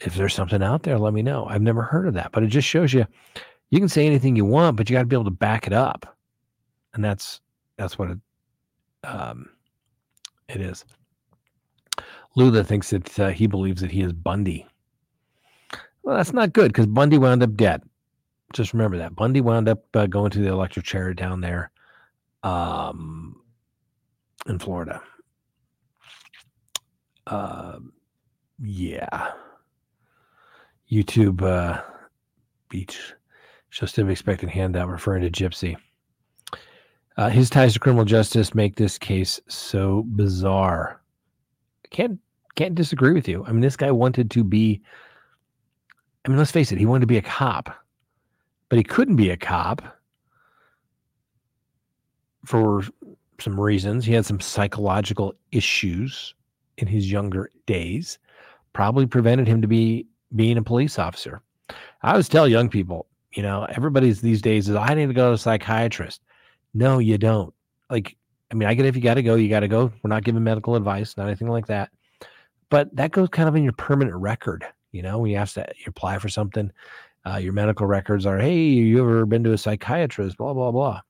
[0.00, 1.46] if there's something out there, let me know.
[1.46, 3.06] I've never heard of that, but it just shows you
[3.70, 5.72] you can say anything you want, but you got to be able to back it
[5.72, 6.16] up
[6.94, 7.40] and that's
[7.76, 8.18] that's what it
[9.04, 9.48] um
[10.48, 10.84] it is.
[12.36, 14.66] Lula thinks that uh, he believes that he is Bundy.
[16.02, 17.82] Well, that's not good because Bundy wound up dead.
[18.52, 21.70] Just remember that Bundy wound up uh, going to the electric chair down there,
[22.42, 23.40] um,
[24.46, 25.02] in Florida.
[27.26, 27.78] Uh,
[28.60, 29.32] yeah.
[30.90, 31.80] YouTube uh,
[32.68, 33.14] beach.
[33.70, 35.76] Just an expected handout referring to Gypsy.
[37.16, 41.00] Uh, his ties to criminal justice make this case so bizarre.
[41.90, 42.18] Can't
[42.54, 43.44] can't disagree with you.
[43.46, 44.80] I mean, this guy wanted to be.
[46.24, 46.78] I mean, let's face it.
[46.78, 47.74] He wanted to be a cop,
[48.68, 49.82] but he couldn't be a cop
[52.44, 52.82] for
[53.40, 54.04] some reasons.
[54.04, 56.34] He had some psychological issues
[56.78, 58.18] in his younger days,
[58.72, 60.06] probably prevented him to be
[60.36, 61.42] being a police officer.
[62.02, 65.28] I always tell young people, you know, everybody's these days is I need to go
[65.28, 66.22] to a psychiatrist.
[66.74, 67.52] No, you don't.
[67.88, 68.16] Like,
[68.50, 69.92] I mean, I get if you got to go, you got to go.
[70.02, 71.90] We're not giving medical advice, not anything like that.
[72.68, 74.64] But that goes kind of in your permanent record.
[74.92, 76.70] You know, when you have to apply for something,
[77.26, 80.36] uh, your medical records are, hey, you ever been to a psychiatrist?
[80.36, 81.00] Blah blah blah.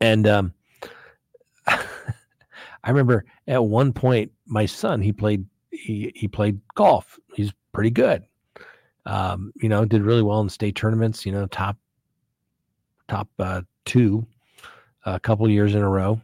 [0.00, 0.54] And um,
[1.66, 1.78] I
[2.88, 7.18] remember at one point, my son he played he he played golf.
[7.34, 8.24] He's pretty good.
[9.06, 11.26] Um, you know, did really well in state tournaments.
[11.26, 11.76] You know, top
[13.08, 14.26] top uh, two
[15.04, 16.20] a couple years in a row.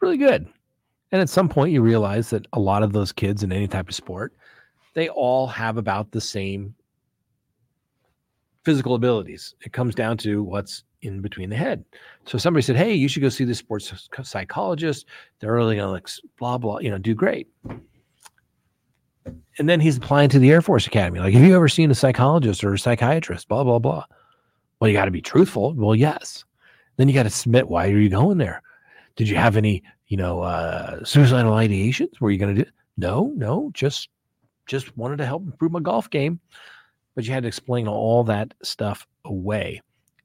[0.00, 0.48] Really good.
[1.12, 3.88] And at some point, you realize that a lot of those kids in any type
[3.88, 4.32] of sport,
[4.94, 6.74] they all have about the same
[8.64, 9.54] physical abilities.
[9.64, 11.84] It comes down to what's in between the head.
[12.26, 15.06] So somebody said, "Hey, you should go see the sports psychologist.
[15.40, 17.48] They're really gonna like blah blah, you know, do great."
[19.58, 21.20] And then he's applying to the Air Force Academy.
[21.20, 23.48] Like, have you ever seen a psychologist or a psychiatrist?
[23.48, 24.04] Blah blah blah.
[24.82, 25.74] Well, you got to be truthful.
[25.74, 26.44] Well, yes.
[26.96, 27.68] Then you got to submit.
[27.68, 28.64] Why are you going there?
[29.14, 32.20] Did you have any, you know, uh, suicidal ideations?
[32.20, 32.70] Were you going to do?
[32.96, 33.70] No, no.
[33.74, 34.08] Just,
[34.66, 36.40] just wanted to help improve my golf game.
[37.14, 39.82] But you had to explain all that stuff away.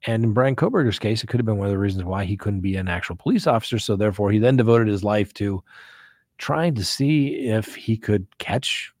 [0.08, 2.36] And in Bryan Kohberger's case, it could have been one of the reasons why he
[2.36, 3.78] couldn't be an actual police officer.
[3.78, 5.62] So therefore, he then devoted his life to
[6.38, 8.92] trying to see if he could catch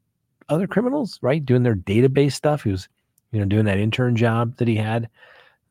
[0.50, 1.44] other criminals, right?
[1.44, 2.62] Doing their database stuff.
[2.62, 2.88] He was,
[3.32, 5.08] you know, doing that intern job that he had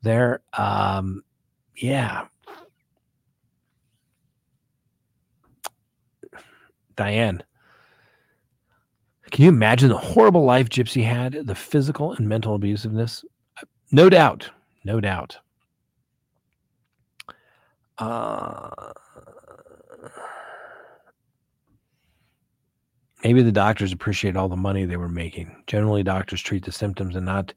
[0.02, 0.41] there.
[0.53, 1.24] Um,
[1.76, 2.26] yeah.
[6.95, 7.44] Diane,
[9.32, 13.24] can you imagine the horrible life Gypsy had, the physical and mental abusiveness?
[13.91, 14.49] No doubt.
[14.84, 15.38] No doubt.
[17.98, 18.69] Uh,
[23.24, 25.64] maybe the doctors appreciate all the money they were making.
[25.68, 27.53] Generally, doctors treat the symptoms and not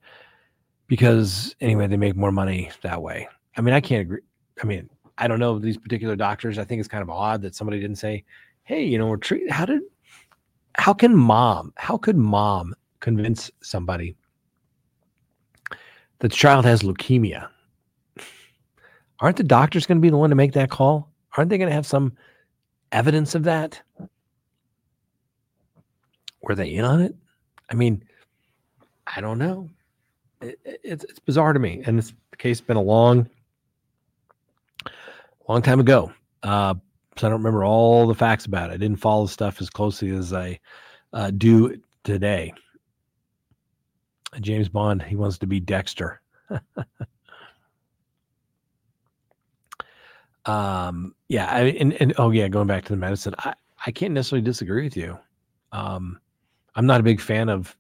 [0.91, 3.29] because, anyway, they make more money that way.
[3.57, 4.23] I mean, I can't agree.
[4.61, 6.59] I mean, I don't know these particular doctors.
[6.59, 8.25] I think it's kind of odd that somebody didn't say,
[8.65, 9.83] "Hey, you know, we're treating." How did?
[10.75, 11.73] How can mom?
[11.77, 14.17] How could mom convince somebody
[15.71, 15.79] that
[16.19, 17.49] the child has leukemia?
[19.21, 21.09] Aren't the doctors going to be the one to make that call?
[21.37, 22.17] Aren't they going to have some
[22.91, 23.81] evidence of that?
[26.43, 27.15] Were they in on it?
[27.69, 28.03] I mean,
[29.07, 29.71] I don't know.
[30.41, 33.29] It, it, it's, it's bizarre to me, and this case been a long
[35.49, 36.13] long time ago.
[36.43, 36.75] Uh,
[37.17, 38.75] so I don't remember all the facts about it.
[38.75, 40.61] I didn't follow stuff as closely as I
[41.13, 42.55] uh, do today.
[44.41, 46.21] James Bond, he wants to be Dexter.
[50.47, 53.55] um, yeah, I, and, and oh yeah, going back to the medicine, I,
[53.87, 55.19] I can't necessarily disagree with you.
[55.73, 56.21] Um,
[56.77, 57.77] I'm not a big fan of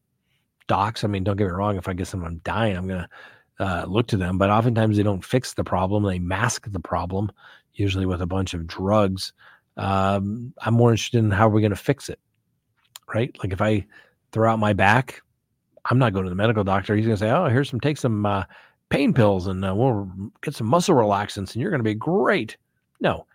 [0.70, 1.02] docs.
[1.02, 1.76] I mean, don't get me wrong.
[1.76, 3.08] If I get someone dying, I'm gonna
[3.58, 6.04] uh, look to them, but oftentimes they don't fix the problem.
[6.04, 7.32] They mask the problem
[7.74, 9.32] usually with a bunch of drugs.
[9.76, 12.20] Um, I'm more interested in how we're to fix it,
[13.12, 13.36] right?
[13.42, 13.84] Like if I
[14.30, 15.22] throw out my back,
[15.86, 16.94] I'm not going to the medical doctor.
[16.94, 18.44] He's to say, "Oh, here's some take some uh,
[18.90, 20.08] pain pills and uh, we'll
[20.40, 22.56] get some muscle relaxants, and you're to be great."
[23.00, 23.26] No,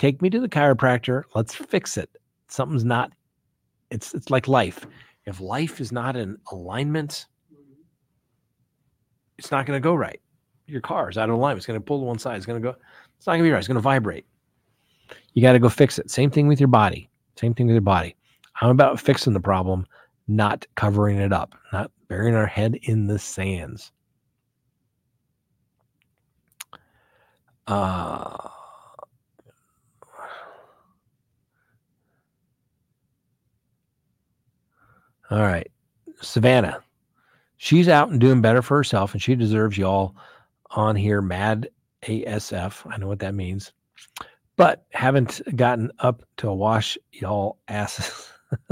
[0.00, 1.22] take me to the chiropractor.
[1.36, 2.10] Let's fix it.
[2.48, 3.12] Something's not.
[3.90, 4.86] It's it's like life.
[5.30, 7.26] If life is not in alignment,
[9.38, 10.20] it's not going to go right.
[10.66, 11.58] Your car is out of alignment.
[11.58, 12.36] It's going to pull to one side.
[12.36, 12.76] It's going to go.
[13.16, 13.58] It's not going to be right.
[13.58, 14.26] It's going to vibrate.
[15.34, 16.10] You got to go fix it.
[16.10, 17.08] Same thing with your body.
[17.36, 18.16] Same thing with your body.
[18.60, 19.86] I'm about fixing the problem,
[20.26, 23.92] not covering it up, not burying our head in the sands.
[27.68, 28.48] Uh,
[35.30, 35.70] all right.
[36.20, 36.82] Savannah.
[37.56, 40.16] She's out and doing better for herself, and she deserves y'all
[40.70, 41.68] on here mad
[42.02, 42.90] ASF.
[42.90, 43.72] I know what that means,
[44.56, 48.28] but haven't gotten up to wash y'all asses.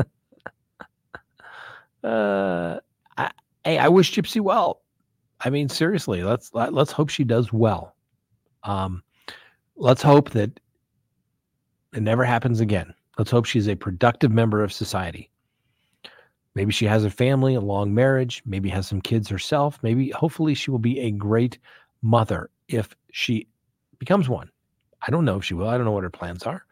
[2.02, 2.78] uh,
[3.16, 3.30] I,
[3.64, 4.80] hey, I wish Gypsy well.
[5.40, 7.94] I mean, seriously, let's let, let's hope she does well.
[8.64, 9.02] Um,
[9.76, 10.58] let's hope that
[11.92, 12.92] it never happens again.
[13.18, 15.30] Let's hope she's a productive member of society.
[16.58, 19.78] Maybe she has a family, a long marriage, maybe has some kids herself.
[19.84, 21.56] Maybe, hopefully, she will be a great
[22.02, 23.46] mother if she
[24.00, 24.50] becomes one.
[25.00, 25.68] I don't know if she will.
[25.68, 26.64] I don't know what her plans are.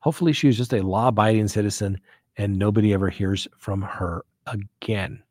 [0.00, 2.00] Hopefully, she is just a law abiding citizen
[2.36, 5.22] and nobody ever hears from her again.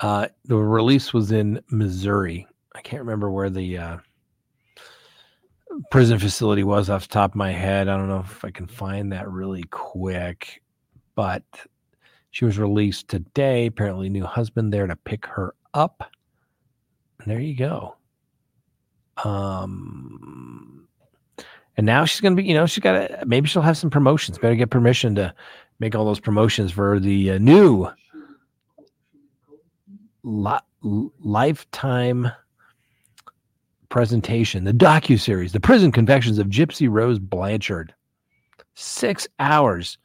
[0.00, 2.46] Uh, the release was in Missouri.
[2.74, 3.96] I can't remember where the uh,
[5.90, 7.88] prison facility was off the top of my head.
[7.88, 10.62] I don't know if I can find that really quick,
[11.18, 11.42] but
[12.30, 13.66] she was released today.
[13.66, 16.08] Apparently, new husband there to pick her up.
[17.18, 17.96] And there you go.
[19.24, 20.86] Um,
[21.76, 23.90] and now she's going to be, you know, she's got to, maybe she'll have some
[23.90, 24.38] promotions.
[24.38, 25.34] Better get permission to
[25.80, 27.88] make all those promotions for the uh, new
[30.22, 32.30] li- lifetime
[33.88, 37.92] presentation, the docu series, the prison confessions of Gypsy Rose Blanchard.
[38.76, 39.98] Six hours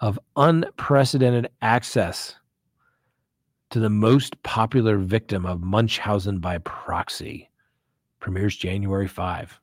[0.00, 2.36] of unprecedented access
[3.70, 7.50] to the most popular victim of Munchausen by proxy.
[8.20, 9.60] Premieres January 5.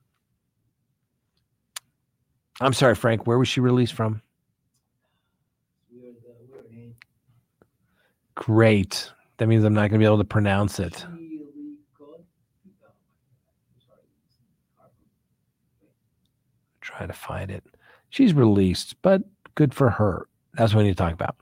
[2.62, 4.22] I'm sorry, Frank, where was she released from?
[8.36, 9.12] Great.
[9.38, 11.06] That means I'm not going to be able to pronounce it.
[16.82, 17.64] Try to find it.
[18.10, 19.24] She's released, but
[19.56, 20.28] good for her.
[20.54, 21.36] That's what we need to talk about.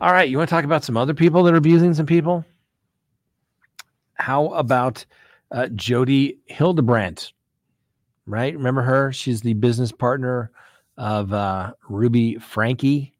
[0.00, 0.28] All right.
[0.28, 2.44] You want to talk about some other people that are abusing some people?
[4.14, 5.04] How about
[5.50, 7.32] uh, Jodi Hildebrandt?
[8.26, 8.54] Right?
[8.54, 9.12] Remember her?
[9.12, 10.50] She's the business partner
[10.98, 13.12] of uh, Ruby Franke.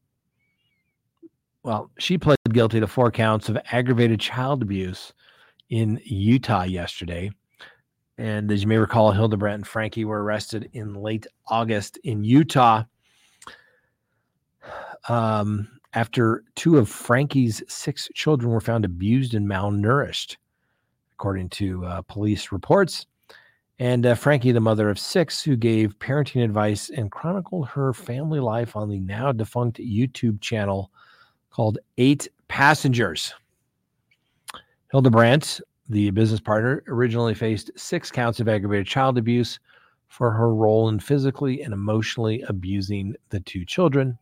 [1.62, 5.12] Well, she pled guilty to four counts of aggravated child abuse
[5.70, 7.30] in Utah yesterday.
[8.18, 12.85] And as you may recall, Hildebrandt and Franke were arrested in late August in Utah
[15.09, 20.37] um, after two of Franke's six children were found abused and malnourished,
[21.15, 23.07] according to uh, police reports.
[23.81, 28.41] And uh, Franke, the mother of six, who gave parenting advice and chronicled her family
[28.41, 30.91] life on the now defunct YouTube channel
[31.51, 33.35] called Eight Passengers.
[34.91, 39.59] Hildebrandt the business partner originally faced six counts of aggravated child abuse
[40.09, 44.19] for her role in physically and emotionally abusing the two children.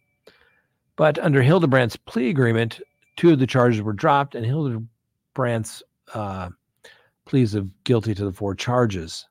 [0.96, 2.80] But under Hildebrandt's plea agreement,
[3.16, 5.82] two of the charges were dropped, and Hildebrandt's
[6.14, 6.50] uh,
[7.26, 9.26] pleas of guilty to the four charges.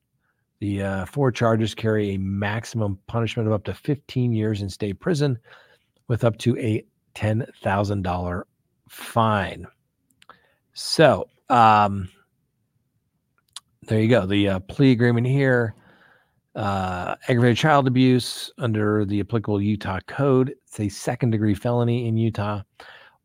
[0.60, 5.00] The uh, four charges carry a maximum punishment of up to 15 years in state
[5.00, 5.38] prison
[6.08, 6.86] with up to a
[7.16, 8.44] $10,000
[8.90, 9.68] fine.
[10.74, 12.10] So, um,
[13.84, 14.26] there you go.
[14.26, 15.76] The uh, plea agreement here
[16.56, 20.56] uh, aggravated child abuse under the applicable Utah code.
[20.68, 22.62] It's a second degree felony in Utah,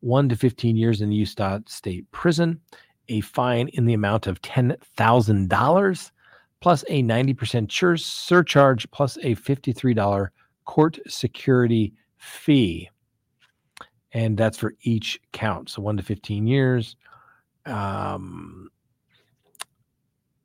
[0.01, 2.59] one to 15 years in the Utah State Prison,
[3.07, 6.11] a fine in the amount of $10,000,
[6.59, 10.27] plus a 90% surcharge, plus a $53
[10.65, 12.89] court security fee.
[14.13, 15.69] And that's for each count.
[15.69, 16.97] So one to 15 years.
[17.65, 18.69] Um,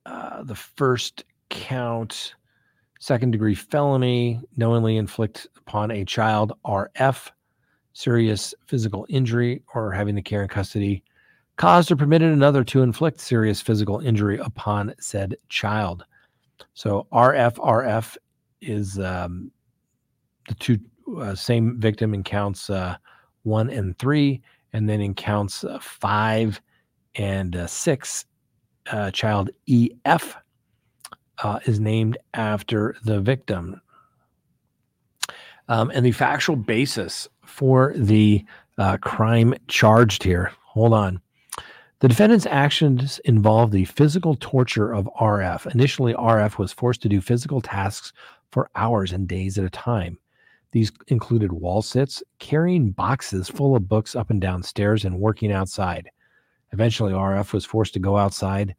[0.05, 2.35] uh, the first count,
[3.07, 7.31] second degree felony, knowingly inflict upon a child, RF,
[7.93, 11.05] serious physical injury, or having the care and custody
[11.55, 16.05] caused or permitted another to inflict serious physical injury upon said child.
[16.75, 18.17] So RF, RF
[18.61, 19.53] is um,
[20.49, 20.81] the two
[21.21, 22.97] uh, same victim in counts uh,
[23.45, 24.43] one and three,
[24.73, 26.61] and then in counts uh, five
[27.15, 28.25] and uh, six,
[28.91, 30.37] uh, child EF
[31.43, 33.81] uh, is named after the victim.
[35.69, 38.45] Um, and the factual basis for the
[38.79, 41.21] uh, crime charged here, hold on.
[42.01, 45.73] The defendant's actions involved the physical torture of RF.
[45.75, 48.13] Initially, RF was forced to do physical tasks
[48.51, 50.19] for hours and days at a time.
[50.73, 55.51] These included wall sits, carrying boxes full of books up and down stairs, and working
[55.51, 56.11] outside.
[56.73, 58.75] Eventually, RF was forced to go outside,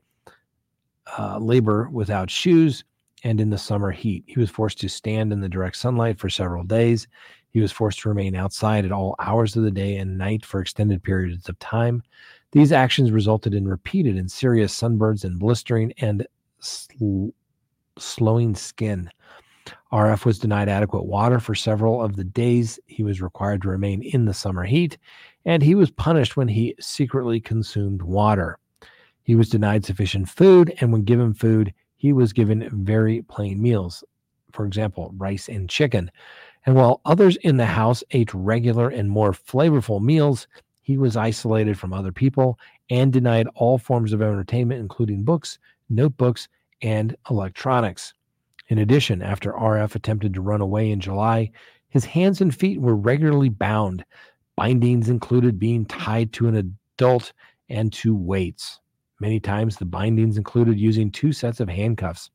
[1.17, 2.84] uh, labor without shoes,
[3.23, 4.23] and in the summer heat.
[4.27, 7.07] He was forced to stand in the direct sunlight for several days.
[7.51, 10.61] He was forced to remain outside at all hours of the day and night for
[10.61, 12.03] extended periods of time.
[12.51, 16.25] These actions resulted in repeated and serious sunburns and blistering and
[16.59, 17.29] sl-
[17.97, 19.09] slowing skin.
[19.91, 24.01] RF was denied adequate water for several of the days he was required to remain
[24.01, 24.97] in the summer heat,
[25.45, 28.59] and he was punished when he secretly consumed water.
[29.28, 34.02] He was denied sufficient food, and when given food, he was given very plain meals,
[34.54, 36.10] for example, rice and chicken.
[36.66, 40.48] And while others in the house ate regular and more flavorful meals,
[40.82, 42.58] he was isolated from other people
[42.90, 45.60] and denied all forms of entertainment, including books,
[45.90, 46.48] notebooks,
[46.82, 48.14] and electronics.
[48.70, 51.52] In addition, after RF attempted to run away in July,
[51.90, 54.06] his hands and feet were regularly bound.
[54.56, 57.34] Bindings included being tied to an adult
[57.68, 58.80] and to weights.
[59.19, 62.30] Many times, the bindings included using two sets of handcuffs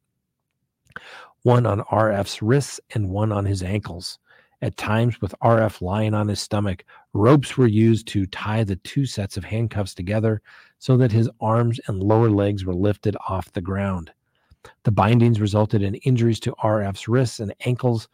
[1.43, 4.19] one on RF's wrists and one on his ankles.
[4.61, 6.85] At times, with RF lying on his stomach,
[7.15, 10.41] ropes were used to tie the two sets of handcuffs together
[10.79, 14.13] so that his arms and lower legs were lifted off the ground.
[14.85, 18.09] The bindings resulted in injuries to RF's wrists and ankles,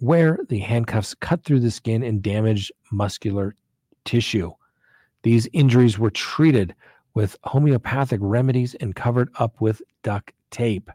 [0.00, 3.54] where the handcuffs cut through the skin and damaged muscular
[4.04, 4.52] tissue.
[5.22, 6.74] These injuries were treated
[7.14, 10.90] with homeopathic remedies and covered up with duct tape.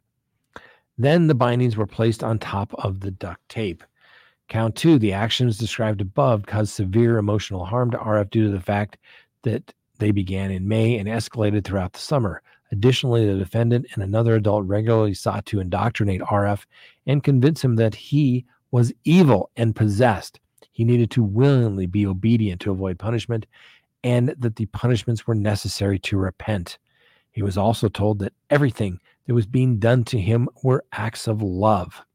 [0.98, 3.84] Then the bindings were placed on top of the duct tape.
[4.48, 8.62] Count two, the actions described above caused severe emotional harm to RF due to the
[8.62, 8.98] fact
[9.44, 12.42] that they began in May and escalated throughout the summer.
[12.72, 16.66] Additionally, the defendant and another adult regularly sought to indoctrinate RF
[17.08, 20.40] and convince him that he was evil and possessed.
[20.72, 23.46] He needed to willingly be obedient to avoid punishment
[24.06, 26.77] and that the punishments were necessary to repent.
[27.32, 31.41] He was also told that everything that was being done to him were acts of
[31.41, 32.06] love.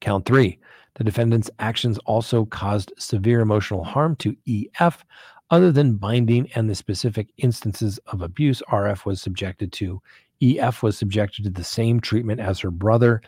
[0.00, 0.58] Count three.
[0.96, 5.02] The defendant's actions also caused severe emotional harm to EF.
[5.50, 10.02] Other than binding and the specific instances of abuse RF was subjected to,
[10.42, 13.22] EF was subjected to the same treatment as her brother.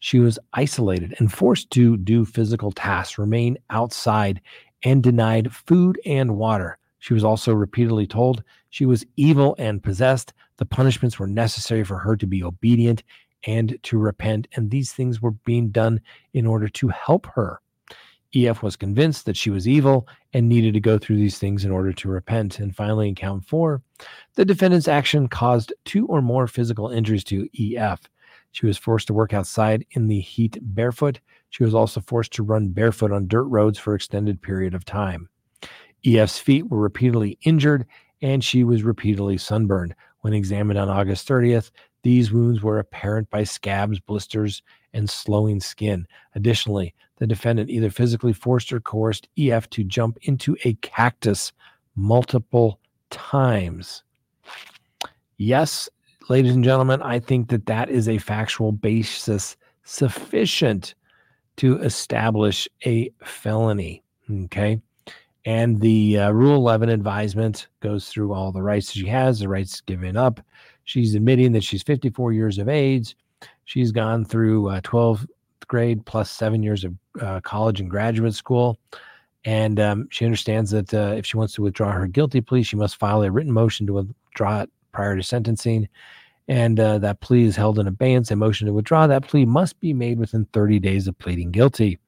[0.00, 4.40] She was isolated and forced to do physical tasks, remain outside,
[4.84, 6.78] and denied food and water.
[6.98, 10.32] She was also repeatedly told she was evil and possessed.
[10.56, 13.02] The punishments were necessary for her to be obedient
[13.44, 16.00] and to repent, and these things were being done
[16.32, 17.60] in order to help her.
[18.34, 21.70] EF was convinced that she was evil and needed to go through these things in
[21.70, 22.60] order to repent.
[22.60, 23.82] And finally, in count four,
[24.36, 28.00] the defendant's action caused two or more physical injuries to EF.
[28.52, 31.20] She was forced to work outside in the heat barefoot.
[31.52, 35.28] She was also forced to run barefoot on dirt roads for extended period of time.
[36.04, 37.86] EF's feet were repeatedly injured
[38.22, 39.94] and she was repeatedly sunburned.
[40.20, 41.70] When examined on August 30th,
[42.04, 44.62] these wounds were apparent by scabs, blisters,
[44.94, 46.06] and slowing skin.
[46.34, 51.52] Additionally, the defendant either physically forced or coerced EF to jump into a cactus
[51.96, 52.80] multiple
[53.10, 54.04] times.
[55.36, 55.90] Yes,
[56.30, 59.54] ladies and gentlemen, I think that that is a factual basis
[59.84, 60.94] sufficient
[61.62, 64.02] to establish a felony.
[64.28, 64.80] Okay.
[65.44, 69.80] And the uh, Rule 11 advisement goes through all the rights she has, the rights
[69.80, 70.40] given up.
[70.82, 73.16] She's admitting that she's 54 years of age.
[73.64, 75.28] She's gone through uh, 12th
[75.68, 78.76] grade plus seven years of uh, college and graduate school.
[79.44, 82.74] And um, she understands that uh, if she wants to withdraw her guilty plea, she
[82.74, 85.88] must file a written motion to withdraw it prior to sentencing.
[86.48, 88.30] And uh, that plea is held in abeyance.
[88.30, 91.98] A motion to withdraw that plea must be made within 30 days of pleading guilty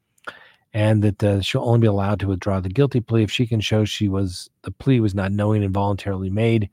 [0.75, 3.61] and that uh, she'll only be allowed to withdraw the guilty plea if she can
[3.61, 6.69] show she was the plea was not knowing and voluntarily made,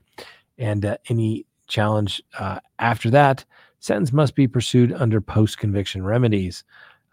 [0.58, 3.44] and uh, any challenge uh, after that
[3.78, 6.64] sentence must be pursued under post conviction remedies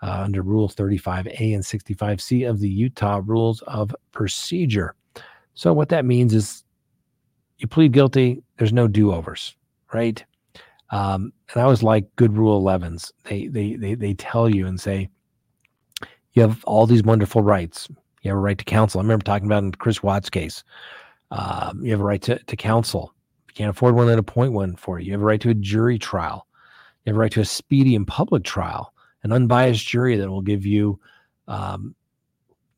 [0.02, 4.96] uh, under Rule 35A and 65C of the Utah Rules of Procedure.
[5.54, 6.64] So what that means is
[7.60, 9.56] you plead guilty, there's no do overs,
[9.94, 10.24] right?
[10.92, 13.12] Um, and I was like good Rule 11s.
[13.26, 15.10] They they they they tell you and say
[16.34, 17.88] you have all these wonderful rights.
[18.22, 19.00] You have a right to counsel.
[19.00, 20.64] I remember talking about in Chris Watts' case.
[21.32, 23.14] Um, you have a right to, to counsel.
[23.48, 25.08] If you can't afford one, then appoint one for you.
[25.08, 26.48] You have a right to a jury trial.
[27.06, 28.94] You have a right to a speedy and public trial,
[29.24, 31.00] an unbiased jury that will give you
[31.48, 31.96] um,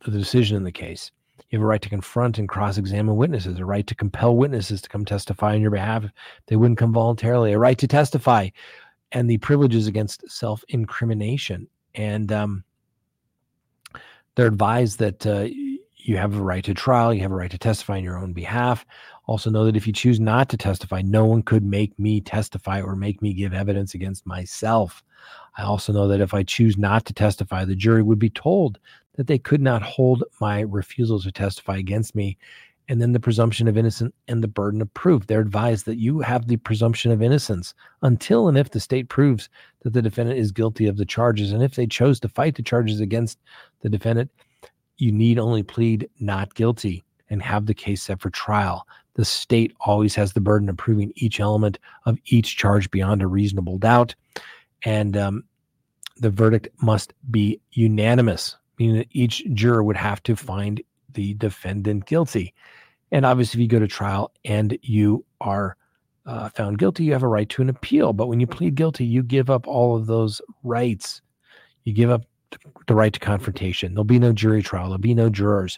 [0.05, 1.11] the decision in the case.
[1.51, 4.81] You have a right to confront and cross examine witnesses, a right to compel witnesses
[4.81, 6.05] to come testify on your behalf
[6.47, 8.49] they wouldn't come voluntarily, a right to testify,
[9.11, 11.67] and the privileges against self incrimination.
[11.93, 12.63] And um,
[14.35, 15.47] they're advised that uh,
[15.97, 18.31] you have a right to trial, you have a right to testify on your own
[18.31, 18.85] behalf.
[19.25, 22.81] Also, know that if you choose not to testify, no one could make me testify
[22.81, 25.03] or make me give evidence against myself.
[25.57, 28.79] I also know that if I choose not to testify, the jury would be told
[29.15, 32.37] that they could not hold my refusal to testify against me.
[32.89, 35.27] And then the presumption of innocence and the burden of proof.
[35.27, 39.49] They're advised that you have the presumption of innocence until and if the state proves
[39.83, 41.51] that the defendant is guilty of the charges.
[41.51, 43.39] And if they chose to fight the charges against
[43.81, 44.29] the defendant,
[44.97, 48.85] you need only plead not guilty and have the case set for trial.
[49.15, 53.27] The state always has the burden of proving each element of each charge beyond a
[53.27, 54.15] reasonable doubt.
[54.83, 55.43] And um,
[56.17, 60.81] the verdict must be unanimous, meaning that each juror would have to find
[61.13, 62.51] the defendant guilty.
[63.11, 65.77] And obviously, if you go to trial and you are
[66.25, 68.11] uh, found guilty, you have a right to an appeal.
[68.11, 71.21] But when you plead guilty, you give up all of those rights.
[71.83, 72.23] You give up
[72.87, 73.93] the right to confrontation.
[73.93, 74.85] There'll be no jury trial.
[74.85, 75.77] There'll be no jurors.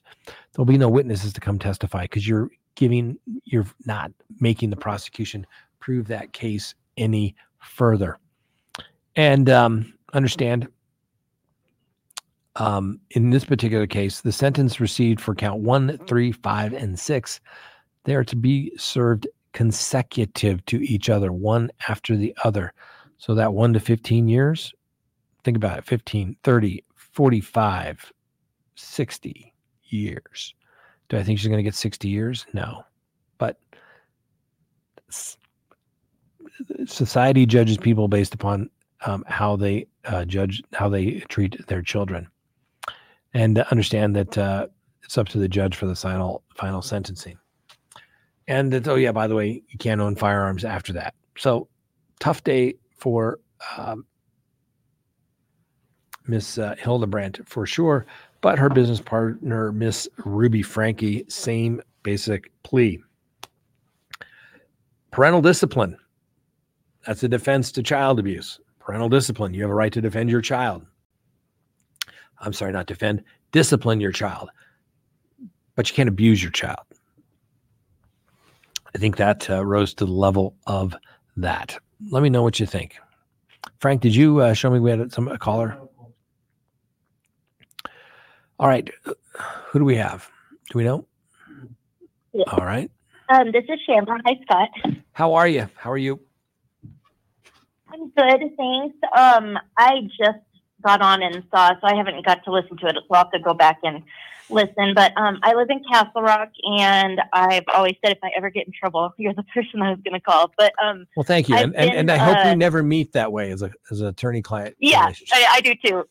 [0.53, 5.45] There'll be no witnesses to come testify because you're giving, you're not making the prosecution
[5.81, 8.17] prove that case any further.
[9.17, 10.69] And um, understand
[12.55, 17.39] um, in this particular case, the sentence received for count one, three, five, and six,
[18.03, 22.73] they are to be served consecutive to each other, one after the other.
[23.17, 24.73] So that one to 15 years,
[25.43, 28.11] think about it 15, 30, 45,
[28.75, 29.53] 60
[29.85, 30.55] years.
[31.09, 32.45] Do I think she's going to get 60 years?
[32.53, 32.84] No.
[33.38, 33.57] But
[36.85, 38.69] society judges people based upon
[39.05, 42.27] um, how they uh, judge, how they treat their children
[43.34, 44.68] and understand that uh,
[45.03, 47.38] it's up to the judge for the final final sentencing.
[48.47, 51.14] And that oh yeah, by the way, you can't own firearms after that.
[51.38, 51.68] So
[52.19, 53.39] tough day for
[53.77, 54.05] um,
[56.27, 58.05] Miss uh, Hildebrandt for sure,
[58.41, 63.01] but her business partner Miss Ruby Franke, same basic plea.
[65.11, 65.97] Parental discipline.
[67.05, 68.60] That's a defense to child abuse.
[68.80, 69.53] Parental discipline.
[69.53, 70.85] You have a right to defend your child.
[72.44, 74.49] I'm sorry, not defend, discipline your child,
[75.76, 76.86] but you can't abuse your child.
[78.95, 80.95] I think that uh, rose to the level of
[81.38, 81.78] that.
[82.11, 82.98] Let me know what you think.
[83.80, 85.78] Frank, did you uh, show me we had some a caller?
[88.60, 88.90] All right,
[89.68, 90.30] who do we have?
[90.70, 91.07] Do we know?
[92.34, 92.44] Yeah.
[92.48, 92.90] All right.
[93.30, 94.20] Um, this is Shamron.
[94.26, 94.70] Hi, Scott.
[95.14, 95.68] How are you?
[95.76, 96.20] How are you?
[97.88, 98.95] I'm good, thanks.
[99.18, 100.40] Um, I just
[100.84, 102.95] got on and saw, so I haven't got to listen to it.
[102.95, 104.03] So I'll have to go back and
[104.49, 104.93] listen.
[104.95, 108.68] But um, I live in Castle Rock, and I've always said if I ever get
[108.68, 110.51] in trouble, you're the person I was going to call.
[110.57, 112.84] But um, Well, thank you, I've and, and been, and I hope we uh, never
[112.84, 114.76] meet that way as a as an attorney client.
[114.80, 116.03] yeah, I, I do too.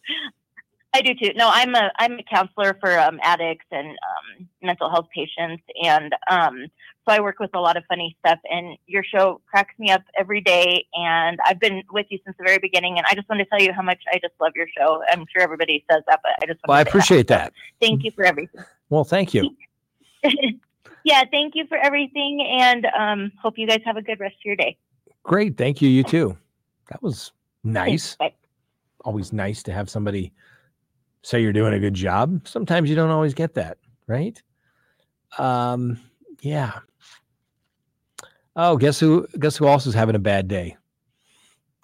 [0.95, 1.33] I do too.
[1.37, 6.15] No, I'm a I'm a counselor for um, addicts and um, mental health patients, and
[6.29, 6.67] um,
[7.05, 8.39] so I work with a lot of funny stuff.
[8.51, 12.45] And your show cracks me up every day, and I've been with you since the
[12.45, 12.99] very beginning.
[12.99, 15.03] And I just want to tell you how much I just love your show.
[15.11, 17.55] I'm sure everybody says that, but I just want Well, I appreciate that.
[17.81, 18.63] Thank you for everything.
[18.91, 19.57] Well, thank you.
[21.05, 24.45] yeah, thank you for everything, and um, hope you guys have a good rest of
[24.45, 24.77] your day.
[25.23, 25.89] Great, thank you.
[25.89, 26.37] You too.
[26.91, 27.33] That was
[27.65, 28.17] nice.
[28.17, 28.35] Bye.
[29.05, 30.33] Always nice to have somebody
[31.23, 32.47] say you're doing a good job.
[32.47, 34.41] Sometimes you don't always get that, right?
[35.39, 35.99] Um,
[36.41, 36.81] yeah.
[38.57, 39.27] Oh, guess who?
[39.39, 40.77] Guess who else is having a bad day?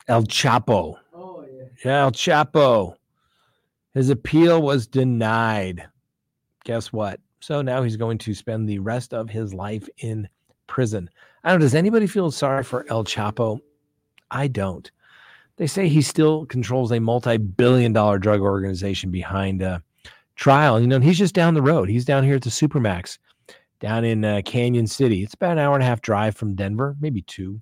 [0.09, 0.97] El Chapo.
[1.15, 1.65] Oh yeah.
[1.85, 2.95] Yeah, El Chapo.
[3.95, 5.89] His appeal was denied.
[6.65, 7.21] Guess what?
[7.41, 10.29] So now he's going to spend the rest of his life in
[10.67, 11.09] prison.
[11.45, 11.61] I don't.
[11.61, 13.61] Does anybody feel sorry for El Chapo?
[14.31, 14.91] I don't.
[15.59, 19.83] They say he still controls a multi-billion dollar drug organization behind a
[20.37, 20.81] trial.
[20.81, 21.89] You know, he's just down the road.
[21.89, 23.19] He's down here at the Supermax,
[23.81, 25.25] down in uh, Cañon City.
[25.25, 27.61] It's about an hour and a half drive from Denver, maybe two,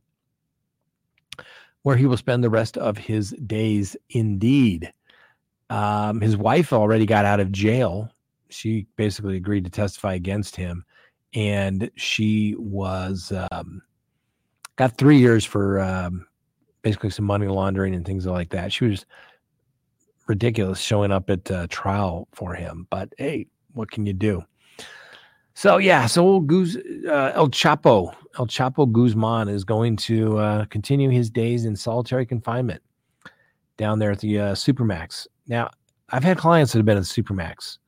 [1.82, 3.96] where he will spend the rest of his days.
[4.10, 4.92] Indeed,
[5.70, 8.10] um, his wife already got out of jail.
[8.50, 10.84] She basically agreed to testify against him,
[11.32, 13.80] and she was um,
[14.76, 16.26] got three years for um,
[16.86, 18.72] basically some money laundering and things like that.
[18.72, 19.04] She was
[20.28, 24.44] ridiculous showing up at uh, trial for him, but hey, what can you do?
[25.54, 30.64] So yeah, so old Guz, uh, El Chapo, El Chapo Guzman is going to uh,
[30.66, 32.80] continue his days in solitary confinement
[33.78, 35.26] down there at the uh, Supermax.
[35.48, 35.70] Now,
[36.10, 37.78] I've had clients that have been the Supermax.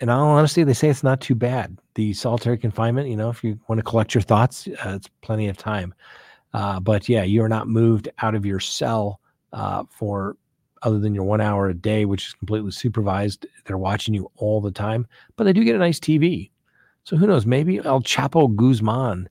[0.00, 1.78] In all honesty, they say it's not too bad.
[1.94, 5.46] The solitary confinement, you know, if you want to collect your thoughts, uh, it's plenty
[5.46, 5.94] of time.
[6.54, 9.20] Uh, but yeah, you are not moved out of your cell
[9.52, 10.36] uh, for
[10.82, 13.46] other than your one hour a day, which is completely supervised.
[13.64, 15.06] They're watching you all the time,
[15.36, 16.50] but they do get a nice TV.
[17.04, 17.46] So who knows?
[17.46, 19.28] Maybe El Chapo Guzman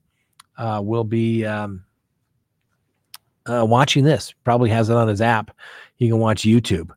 [0.58, 1.84] uh, will be um,
[3.46, 4.34] uh, watching this.
[4.44, 5.56] Probably has it on his app.
[5.96, 6.90] He can watch YouTube.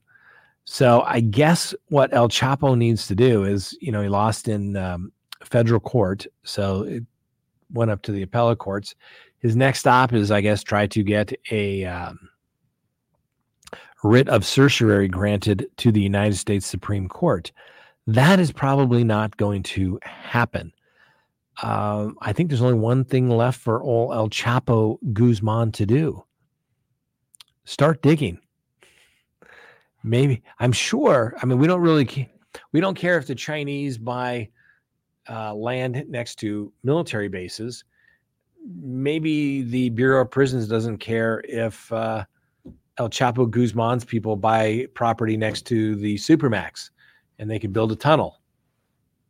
[0.65, 4.77] So I guess what El Chapo needs to do is, you know, he lost in
[4.77, 5.11] um,
[5.43, 7.03] federal court, so it
[7.73, 8.95] went up to the appellate courts.
[9.41, 12.30] His next stop is, I guess, try to get a um,
[14.03, 17.51] writ of certiorari granted to the United States Supreme Court.
[18.07, 20.72] That is probably not going to happen.
[21.63, 26.23] Um, I think there's only one thing left for all El Chapo Guzman to do
[27.65, 28.39] start digging.
[30.03, 31.35] Maybe, I'm sure.
[31.41, 32.30] I mean, we don't really,
[32.72, 34.49] we don't care if the Chinese buy
[35.30, 37.84] uh, land next to military bases
[38.66, 42.26] maybe the Bureau of Prisons doesn't care if uh,
[42.98, 46.90] El Chapo Guzman's people buy property next to the Supermax
[47.40, 48.40] and they could build a tunnel.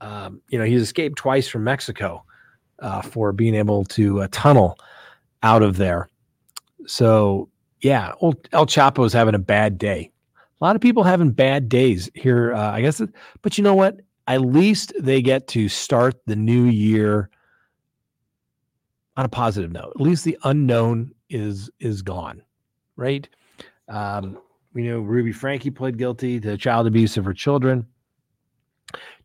[0.01, 2.23] Um, you know, he's escaped twice from Mexico
[2.79, 4.77] uh, for being able to uh, tunnel
[5.43, 6.09] out of there.
[6.87, 7.49] So,
[7.81, 10.11] yeah, old El Chapo's having a bad day.
[10.59, 13.01] A lot of people having bad days here, uh, I guess.
[13.41, 14.01] But you know what?
[14.27, 17.29] At least they get to start the new year
[19.21, 19.93] on a positive note.
[19.95, 22.41] At least the unknown is is gone,
[22.95, 23.29] right?
[23.87, 24.39] Um,
[24.73, 27.85] we know Ruby Franke pled guilty to child abuse of her children.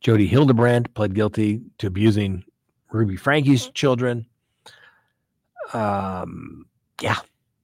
[0.00, 2.44] Jodi Hildebrandt pled guilty to abusing
[2.92, 4.26] Ruby Franke's children.
[5.72, 6.66] Um,
[7.00, 7.16] yeah,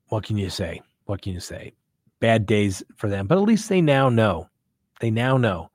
[0.09, 0.81] what can you say?
[1.05, 1.75] What can you say?
[2.21, 4.49] Bad days for them, but at least they now know.
[5.01, 5.71] They now know.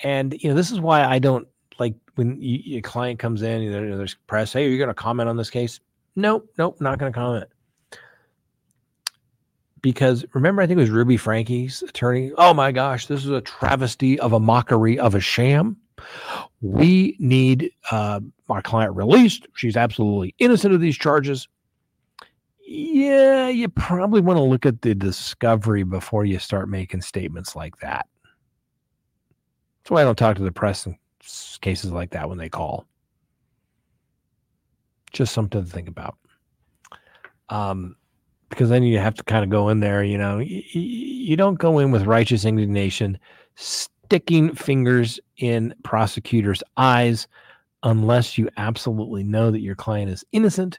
[0.00, 1.48] And you know, this is why I don't
[1.78, 4.52] like when you, a client comes in, there's press.
[4.52, 5.80] Hey, are you going to comment on this case?
[6.16, 7.48] Nope, nope, not going to comment
[9.82, 12.32] because remember, I think it was Ruby Franke's attorney.
[12.36, 15.76] Oh my gosh, this is a travesty of a mockery of a sham.
[16.60, 19.46] We need uh, our client released.
[19.54, 21.48] She's absolutely innocent of these charges.
[22.66, 27.78] Yeah, you probably want to look at the discovery before you start making statements like
[27.78, 28.06] that.
[29.82, 30.98] That's why I don't talk to the press in
[31.60, 32.86] cases like that when they call.
[35.12, 36.16] Just something to think about.
[37.48, 37.96] Um,
[38.48, 41.58] because then you have to kind of go in there, you know, you, you don't
[41.58, 43.18] go in with righteous indignation,
[43.56, 47.28] sticking fingers in prosecutors' eyes
[47.82, 50.78] unless you absolutely know that your client is innocent.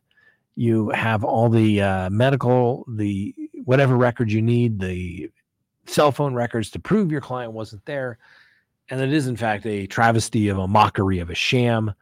[0.55, 5.29] You have all the uh, medical, the whatever records you need, the
[5.85, 8.17] cell phone records to prove your client wasn't there.
[8.89, 11.93] And it is, in fact, a travesty of a mockery of a sham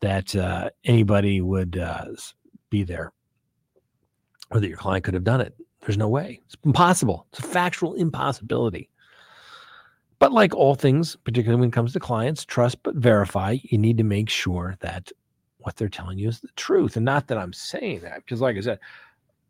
[0.00, 2.06] that uh, anybody would uh,
[2.70, 3.12] be there
[4.50, 5.54] or that your client could have done it.
[5.80, 6.40] There's no way.
[6.46, 7.26] It's impossible.
[7.30, 8.88] It's a factual impossibility.
[10.18, 13.56] But like all things, particularly when it comes to clients, trust but verify.
[13.62, 15.10] You need to make sure that
[15.58, 16.96] what they're telling you is the truth.
[16.96, 18.78] And not that I'm saying that, because like I said,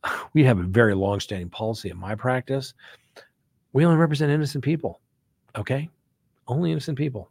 [0.34, 2.74] we have a very long-standing policy in my practice.
[3.72, 5.00] We only represent innocent people.
[5.56, 5.88] Okay?
[6.48, 7.30] Only innocent people.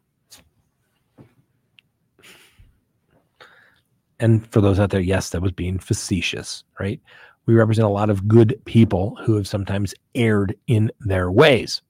[4.20, 7.02] And for those out there, yes, that was being facetious, right?
[7.46, 11.82] we represent a lot of good people who have sometimes erred in their ways.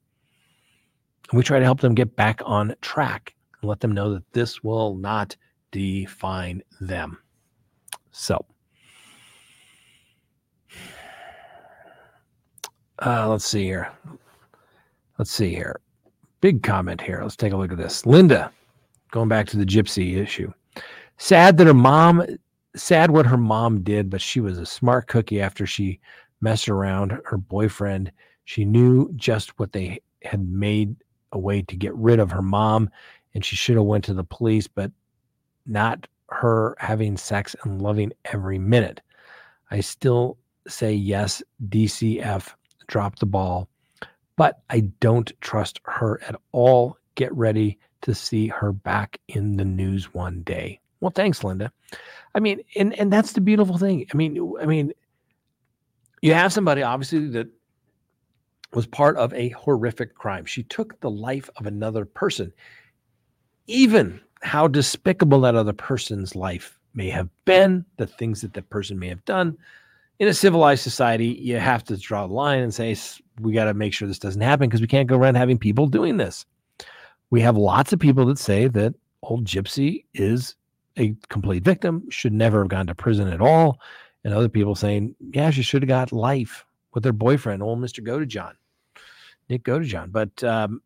[1.29, 4.23] And we try to help them get back on track and let them know that
[4.33, 5.35] this will not
[5.71, 7.17] define them.
[8.11, 8.43] So,
[12.99, 13.91] uh, let's see here.
[15.17, 15.79] Let's see here.
[16.41, 17.19] Big comment here.
[17.21, 18.05] Let's take a look at this.
[18.05, 18.51] Linda,
[19.11, 20.51] going back to the gypsy issue.
[21.17, 22.25] Sad that her mom
[22.75, 25.99] sad what her mom did, but she was a smart cookie after she
[26.41, 28.11] messed around her boyfriend.
[28.45, 30.95] She knew just what they had made
[31.31, 32.89] a way to get rid of her mom
[33.33, 34.91] and she should have went to the police, but
[35.65, 39.01] not her having sex and loving every minute.
[39.69, 40.37] I still
[40.67, 42.53] say yes, DCF
[42.87, 43.69] dropped the ball,
[44.41, 46.97] but I don't trust her at all.
[47.13, 50.79] Get ready to see her back in the news one day.
[50.99, 51.71] Well, thanks, Linda.
[52.33, 54.07] I mean, and and that's the beautiful thing.
[54.11, 54.93] I mean, I mean,
[56.23, 57.49] you have somebody obviously that
[58.73, 60.45] was part of a horrific crime.
[60.45, 62.51] She took the life of another person.
[63.67, 68.97] Even how despicable that other person's life may have been, the things that that person
[68.97, 69.55] may have done.
[70.21, 72.95] In a civilized society, you have to draw the line and say,
[73.39, 75.87] we got to make sure this doesn't happen because we can't go around having people
[75.87, 76.45] doing this.
[77.31, 78.93] We have lots of people that say that
[79.23, 80.53] old Gypsy is
[80.95, 83.79] a complete victim, should never have gone to prison at all.
[84.23, 88.05] And other people saying, yeah, she should have got life with her boyfriend, old Mr.
[88.05, 88.53] Godejohn,
[89.49, 90.11] Nick Godejohn.
[90.11, 90.83] But um,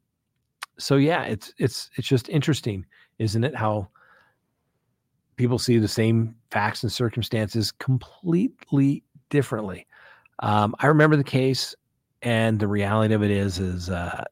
[0.77, 2.85] so yeah, it's it's it's just interesting,
[3.19, 3.53] isn't it?
[3.53, 3.89] How
[5.35, 9.87] people see the same facts and circumstances completely differently.
[10.39, 11.75] Um, I remember the case,
[12.21, 14.23] and the reality of it is, is uh,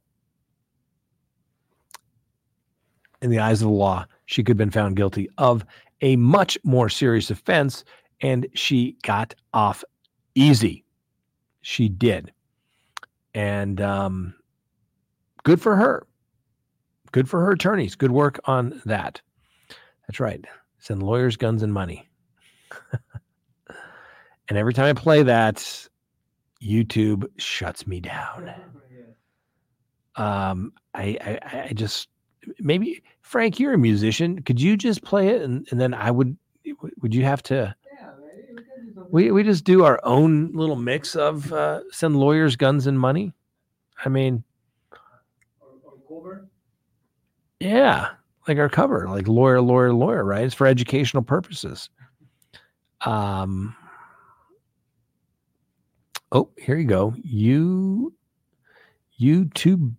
[3.22, 5.66] in the eyes of the law, she could have been found guilty of
[6.02, 7.84] a much more serious offense,
[8.22, 9.84] and she got off
[10.36, 10.84] easy.
[11.62, 12.32] She did.
[13.34, 14.36] And um,
[15.44, 16.06] good for her.
[17.12, 17.96] Good for her attorneys.
[17.96, 19.22] Good work on that.
[20.08, 20.44] That's right.
[20.80, 22.10] Send lawyers, guns, and money.
[24.50, 25.88] and every time I play that,
[26.62, 28.54] YouTube shuts me down.
[30.16, 32.08] Um, I, I, I just
[32.60, 34.42] maybe Frank, you're a musician.
[34.44, 36.38] Could you just play it and, and then I would
[37.02, 37.76] would you have to
[39.10, 43.34] We we just do our own little mix of uh, send lawyers guns and money.
[44.04, 44.44] I mean,
[47.60, 48.10] yeah,
[48.48, 50.44] like our cover, like lawyer, lawyer, lawyer, right?
[50.46, 51.90] It's for educational purposes.
[53.06, 53.76] Um.
[56.36, 57.14] Oh, here you go.
[57.24, 58.12] You,
[59.22, 59.94] YouTube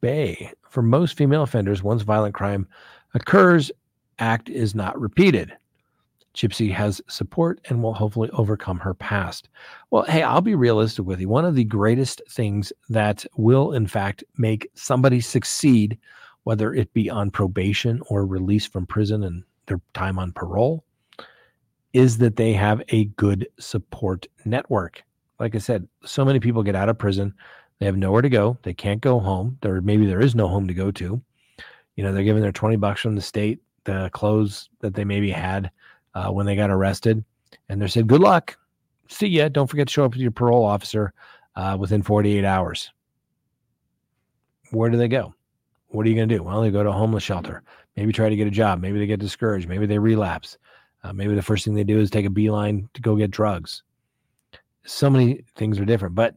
[0.00, 0.50] Bay.
[0.70, 2.66] For most female offenders, once violent crime
[3.12, 3.70] occurs,
[4.18, 5.52] act is not repeated.
[6.34, 9.50] Gypsy has support and will hopefully overcome her past.
[9.90, 11.28] Well, hey, I'll be realistic with you.
[11.28, 15.98] One of the greatest things that will, in fact, make somebody succeed,
[16.44, 20.82] whether it be on probation or release from prison and their time on parole,
[21.92, 25.04] is that they have a good support network.
[25.42, 27.34] Like I said, so many people get out of prison,
[27.80, 30.68] they have nowhere to go, they can't go home, there maybe there is no home
[30.68, 31.20] to go to.
[31.96, 35.32] You know, they're given their 20 bucks from the state, the clothes that they maybe
[35.32, 35.72] had
[36.14, 37.24] uh, when they got arrested,
[37.68, 38.56] and they're said, "Good luck,
[39.08, 39.48] see ya.
[39.48, 41.12] Don't forget to show up with your parole officer
[41.56, 42.92] uh, within 48 hours."
[44.70, 45.34] Where do they go?
[45.88, 46.44] What are you going to do?
[46.44, 47.64] Well, they go to a homeless shelter.
[47.96, 48.80] Maybe try to get a job.
[48.80, 49.68] Maybe they get discouraged.
[49.68, 50.56] Maybe they relapse.
[51.02, 53.82] Uh, maybe the first thing they do is take a beeline to go get drugs.
[54.84, 56.36] So many things are different, but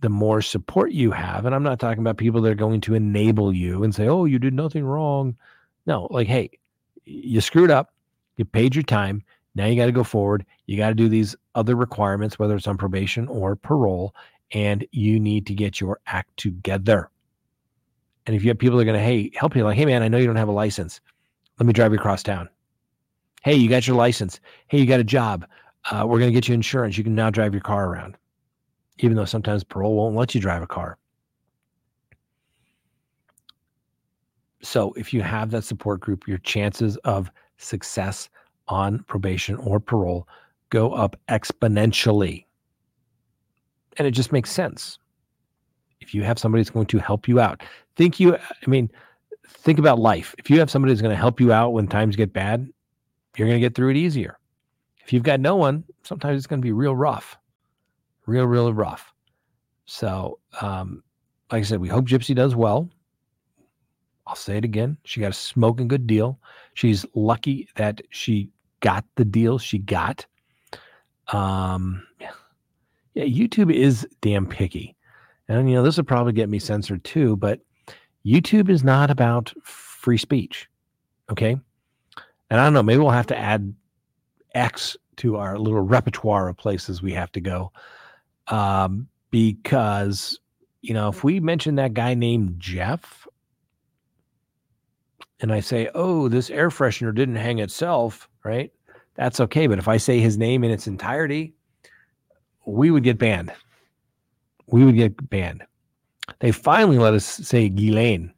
[0.00, 2.94] the more support you have, and I'm not talking about people that are going to
[2.94, 5.36] enable you and say, "Oh, you did nothing wrong."
[5.86, 6.50] No, like, hey,
[7.04, 7.94] you screwed up.
[8.36, 9.22] You paid your time.
[9.54, 10.44] Now you got to go forward.
[10.66, 14.14] You got to do these other requirements, whether it's on probation or parole,
[14.52, 17.10] and you need to get your act together.
[18.26, 20.02] And if you have people that are going to, hey, help you, like, hey, man,
[20.02, 21.00] I know you don't have a license.
[21.58, 22.48] Let me drive you across town.
[23.42, 24.38] Hey, you got your license.
[24.68, 25.46] Hey, you got a job.
[25.84, 26.98] Uh, we're going to get you insurance.
[26.98, 28.16] You can now drive your car around,
[28.98, 30.98] even though sometimes parole won't let you drive a car.
[34.62, 38.28] So if you have that support group, your chances of success
[38.66, 40.28] on probation or parole
[40.70, 42.44] go up exponentially.
[43.96, 44.98] And it just makes sense.
[46.00, 47.62] If you have somebody that's going to help you out,
[47.96, 48.90] think you, I mean,
[49.48, 50.34] think about life.
[50.38, 52.68] If you have somebody that's going to help you out when times get bad,
[53.36, 54.37] you're going to get through it easier.
[55.08, 57.38] If you've got no one, sometimes it's going to be real rough,
[58.26, 59.14] real, real rough.
[59.86, 61.02] So, um,
[61.50, 62.90] like I said, we hope Gypsy does well.
[64.26, 64.98] I'll say it again.
[65.04, 66.38] She got a smoking good deal.
[66.74, 70.26] She's lucky that she got the deal she got.
[71.28, 72.06] Um,
[73.14, 74.94] yeah, YouTube is damn picky.
[75.48, 77.60] And, you know, this will probably get me censored too, but
[78.26, 80.68] YouTube is not about free speech.
[81.30, 81.52] Okay.
[82.50, 83.72] And I don't know, maybe we'll have to add
[84.58, 87.72] X to our little repertoire of places we have to go.
[88.48, 90.38] Um, because,
[90.80, 93.26] you know, if we mention that guy named Jeff,
[95.40, 98.72] and I say, oh, this air freshener didn't hang itself, right?
[99.14, 99.66] That's okay.
[99.66, 101.54] But if I say his name in its entirety,
[102.64, 103.52] we would get banned.
[104.66, 105.64] We would get banned.
[106.40, 108.32] They finally let us say Ghislaine.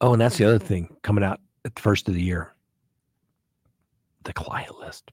[0.00, 2.53] Oh, and that's the other thing coming out at the first of the year
[4.24, 5.10] the client list.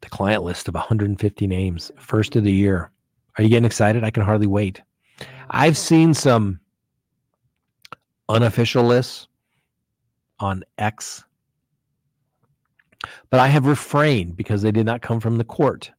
[0.00, 2.90] The client list of 150 names, first of the year.
[3.36, 4.04] Are you getting excited?
[4.04, 4.82] I can hardly wait.
[5.50, 6.60] I've seen some
[8.28, 9.28] unofficial lists
[10.38, 11.24] on X,
[13.30, 15.90] but I have refrained because they did not come from the court.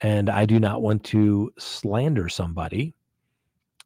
[0.00, 2.94] And I do not want to slander somebody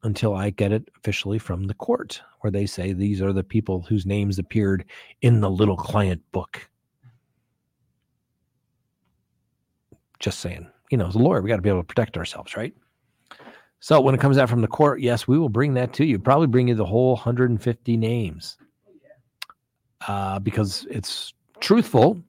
[0.06, 3.82] until I get it officially from the court, where they say these are the people
[3.82, 4.84] whose names appeared
[5.20, 6.68] in the little client book.
[10.18, 12.56] Just saying, you know, as a lawyer, we got to be able to protect ourselves,
[12.56, 12.72] right?
[13.80, 16.18] So when it comes out from the court, yes, we will bring that to you.
[16.18, 18.56] Probably bring you the whole 150 names
[20.06, 22.22] uh, because it's truthful.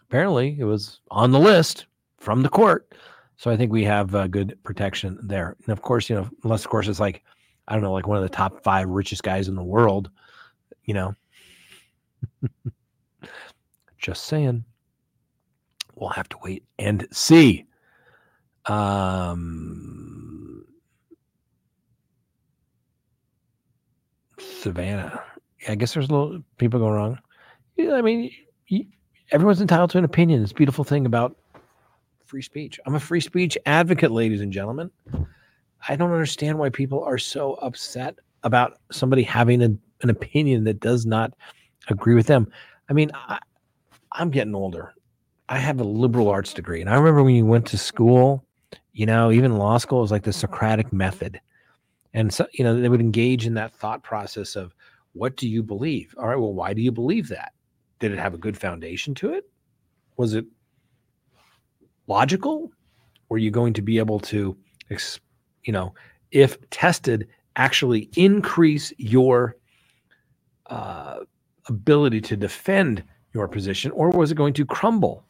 [0.00, 1.86] Apparently, it was on the list
[2.18, 2.94] from the court.
[3.36, 5.56] So I think we have uh, good protection there.
[5.64, 7.22] And of course, you know, unless of course it's like,
[7.68, 10.10] I don't know, like one of the top five richest guys in the world,
[10.84, 11.14] you know.
[13.98, 14.64] Just saying.
[15.94, 17.66] We'll have to wait and see.
[18.66, 20.64] Um,
[24.38, 25.22] Savannah.
[25.68, 27.18] I guess there's a little people going wrong.
[27.76, 28.30] Yeah, I mean,
[29.30, 30.42] everyone's entitled to an opinion.
[30.42, 31.36] It's a beautiful thing about
[32.34, 32.80] free speech.
[32.84, 34.90] I'm a free speech advocate, ladies and gentlemen.
[35.88, 39.66] I don't understand why people are so upset about somebody having a,
[40.02, 41.32] an opinion that does not
[41.88, 42.50] agree with them.
[42.88, 43.38] I mean, I,
[44.10, 44.94] I'm getting older.
[45.48, 48.44] I have a liberal arts degree, and I remember when you went to school,
[48.94, 51.40] you know, even law school was like the Socratic method.
[52.14, 54.74] And so, you know, they would engage in that thought process of
[55.12, 56.16] what do you believe?
[56.18, 57.52] All right, well, why do you believe that?
[58.00, 59.48] did it have a good foundation to it?
[60.16, 60.46] Was it
[62.06, 62.70] logical?
[63.28, 64.56] Were you going to be able to,
[65.64, 65.94] you know,
[66.30, 69.56] if tested, actually increase your
[70.66, 71.20] uh,
[71.66, 73.02] ability to defend
[73.32, 75.24] your position, or was it going to crumble?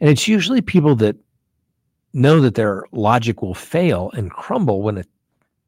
[0.00, 1.16] And it's usually people that
[2.12, 5.08] know that their logic will fail and crumble when it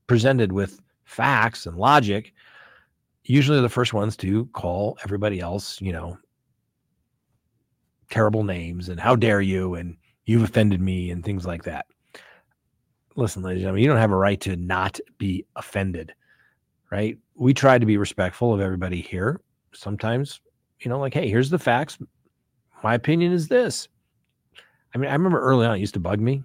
[0.07, 2.33] presented with facts and logic.
[3.25, 6.19] Usually, the first ones to call everybody else, you know,
[8.11, 11.87] terrible names and how dare you and you've offended me and things like that.
[13.17, 16.15] Listen, ladies and gentlemen, you don't have a right to not be offended,
[16.91, 17.17] right?
[17.35, 19.41] We try to be respectful of everybody here.
[19.73, 20.41] Sometimes,
[20.81, 21.99] you know, like, hey, here's the facts.
[22.83, 23.89] My opinion is this.
[24.95, 26.43] I mean, I remember early on it used to bug me.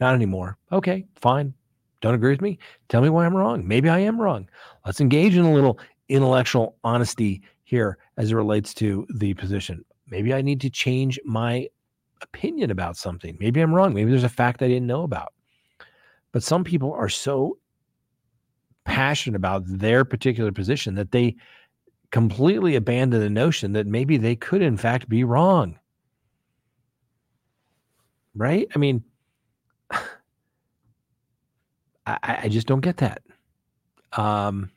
[0.00, 0.58] Not anymore.
[0.72, 1.54] Okay, fine.
[2.00, 2.58] Don't agree with me?
[2.88, 3.66] Tell me why I'm wrong.
[3.66, 4.48] Maybe I am wrong.
[4.84, 9.84] Let's engage in a little intellectual honesty here as it relates to the position.
[10.12, 11.68] Maybe I need to change my
[12.20, 13.34] opinion about something.
[13.40, 13.94] Maybe I'm wrong.
[13.94, 15.32] Maybe there's a fact I didn't know about.
[16.32, 17.56] But some people are so
[18.84, 21.36] passionate about their particular position that they
[22.10, 25.78] completely abandon the notion that maybe they could, in fact, be wrong.
[28.34, 28.68] Right?
[28.74, 29.02] I mean,
[32.06, 33.22] I, I just don't get that.
[34.12, 34.70] Um,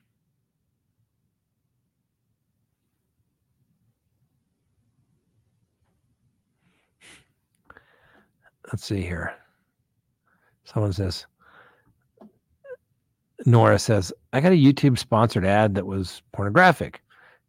[8.67, 9.33] let's see here.
[10.63, 11.25] Someone says,
[13.45, 17.01] Nora says, I got a YouTube sponsored ad that was pornographic,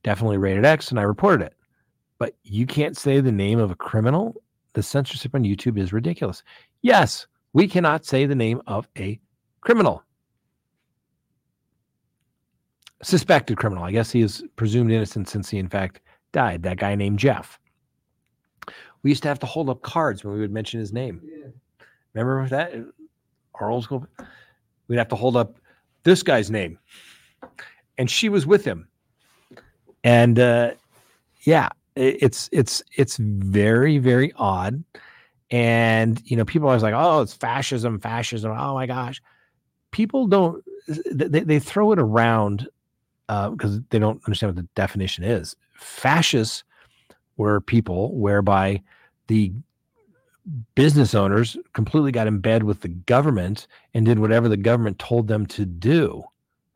[0.02, 1.54] definitely rated X, and I reported it.
[2.18, 4.34] But you can't say the name of a criminal.
[4.74, 6.42] The censorship on YouTube is ridiculous.
[6.82, 9.18] Yes, we cannot say the name of a
[9.60, 10.02] criminal.
[13.02, 13.84] Suspected criminal.
[13.84, 16.00] I guess he is presumed innocent since he, in fact,
[16.32, 16.62] died.
[16.62, 17.58] That guy named Jeff.
[19.02, 21.20] We used to have to hold up cards when we would mention his name.
[21.24, 21.46] Yeah.
[22.14, 22.72] Remember that?
[23.54, 24.06] Our old school.
[24.88, 25.56] We'd have to hold up
[26.02, 26.78] this guy's name,
[27.98, 28.88] and she was with him.
[30.04, 30.72] And uh,
[31.42, 34.82] yeah, it's it's it's very very odd.
[35.50, 39.20] And you know, people are always like, "Oh, it's fascism, fascism." Oh my gosh,
[39.90, 40.64] people don't
[41.10, 42.68] they, they throw it around
[43.26, 45.56] because uh, they don't understand what the definition is.
[45.74, 46.64] Fascists
[47.36, 48.82] were people whereby
[49.26, 49.52] the
[50.74, 55.28] business owners completely got in bed with the government and did whatever the government told
[55.28, 56.24] them to do.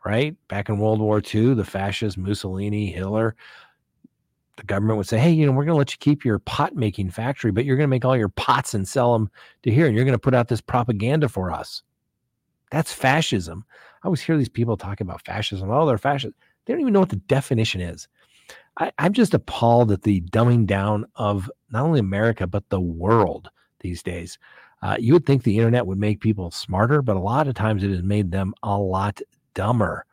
[0.05, 3.37] Right back in World War II, the fascists, Mussolini, Hitler,
[4.57, 6.75] the government would say, "Hey, you know, we're going to let you keep your pot
[6.75, 9.31] making factory, but you're going to make all your pots and sell them
[9.63, 11.83] to here, and you're going to put out this propaganda for us."
[12.71, 13.65] That's fascism.
[14.03, 15.71] I always hear these people talking about fascism.
[15.71, 16.35] Oh, they're fascist.
[16.65, 18.09] They don't even know what the definition is.
[18.81, 23.51] I, I'm just appalled at the dumbing down of not only America, but the world
[23.81, 24.39] these days.
[24.83, 27.85] Uh, you would think the internet would make people smarter, but a lot of times
[27.85, 29.21] it has made them a lot
[29.55, 30.07] dumber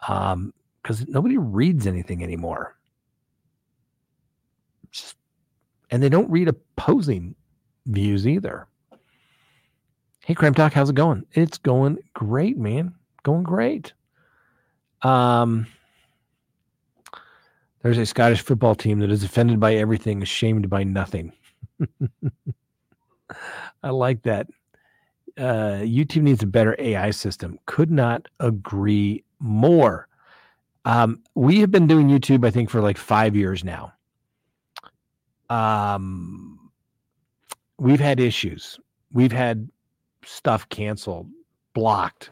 [0.00, 2.76] because um, nobody reads anything anymore.
[4.90, 5.16] Just,
[5.90, 7.34] and they don't read opposing
[7.84, 8.66] views either.
[10.24, 11.24] Hey, Crime Talk, how's it going?
[11.32, 12.94] It's going great, man.
[13.22, 13.92] Going great.
[15.02, 15.66] Um,
[17.86, 21.32] there's a Scottish football team that is offended by everything, ashamed by nothing.
[23.84, 24.48] I like that.
[25.38, 27.60] Uh, YouTube needs a better AI system.
[27.66, 30.08] Could not agree more.
[30.84, 33.92] Um, we have been doing YouTube, I think, for like five years now.
[35.48, 36.72] Um,
[37.78, 38.80] we've had issues.
[39.12, 39.70] We've had
[40.24, 41.30] stuff canceled,
[41.72, 42.30] blocked.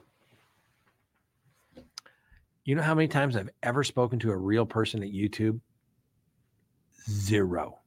[2.65, 5.61] You know how many times I've ever spoken to a real person at YouTube?
[7.11, 7.79] Zero.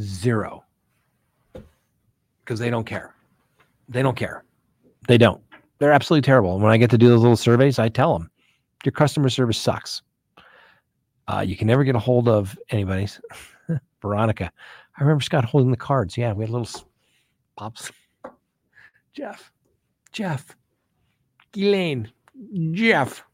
[0.00, 0.64] Zero.
[1.52, 3.14] Because they don't care.
[3.88, 4.44] They don't care.
[5.06, 5.42] They don't.
[5.78, 6.54] They're absolutely terrible.
[6.54, 8.30] And when I get to do those little surveys, I tell them
[8.84, 10.02] your customer service sucks.
[11.26, 13.20] Uh, you can never get a hold of anybody's.
[14.00, 14.50] Veronica.
[14.96, 16.16] I remember Scott holding the cards.
[16.16, 16.68] Yeah, we had little
[17.56, 17.90] pops.
[19.12, 19.52] Jeff,
[20.12, 20.56] Jeff,
[21.56, 22.10] Elaine,
[22.72, 23.24] Jeff.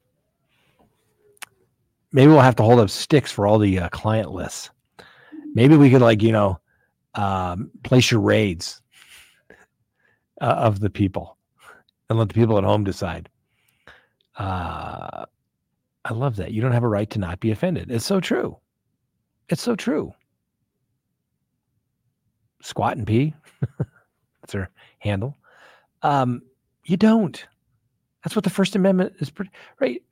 [2.13, 4.71] Maybe we'll have to hold up sticks for all the uh, client lists.
[5.55, 6.61] Maybe we could, like, you know,
[7.15, 7.71] um,
[8.11, 8.81] your raids
[10.41, 11.37] uh, of the people
[12.09, 13.29] and let the people at home decide.
[14.37, 15.27] Uh,
[16.05, 16.53] I love that.
[16.53, 17.91] You don't have a right to not be offended.
[17.91, 18.59] It's so true.
[19.49, 20.13] It's so true.
[22.63, 23.35] Squat and pee.
[24.41, 25.37] That's her handle.
[26.03, 26.43] Um,
[26.85, 27.45] you don't.
[28.25, 29.31] That's what the First Amendment is,
[29.81, 30.03] right?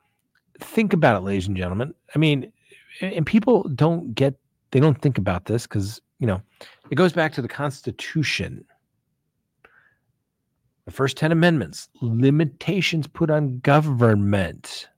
[0.61, 1.95] Think about it, ladies and gentlemen.
[2.15, 2.53] I mean,
[3.01, 4.35] and people don't get
[4.71, 6.41] they don't think about this because you know
[6.91, 8.65] it goes back to the constitution.
[10.85, 14.89] The first 10 amendments limitations put on government.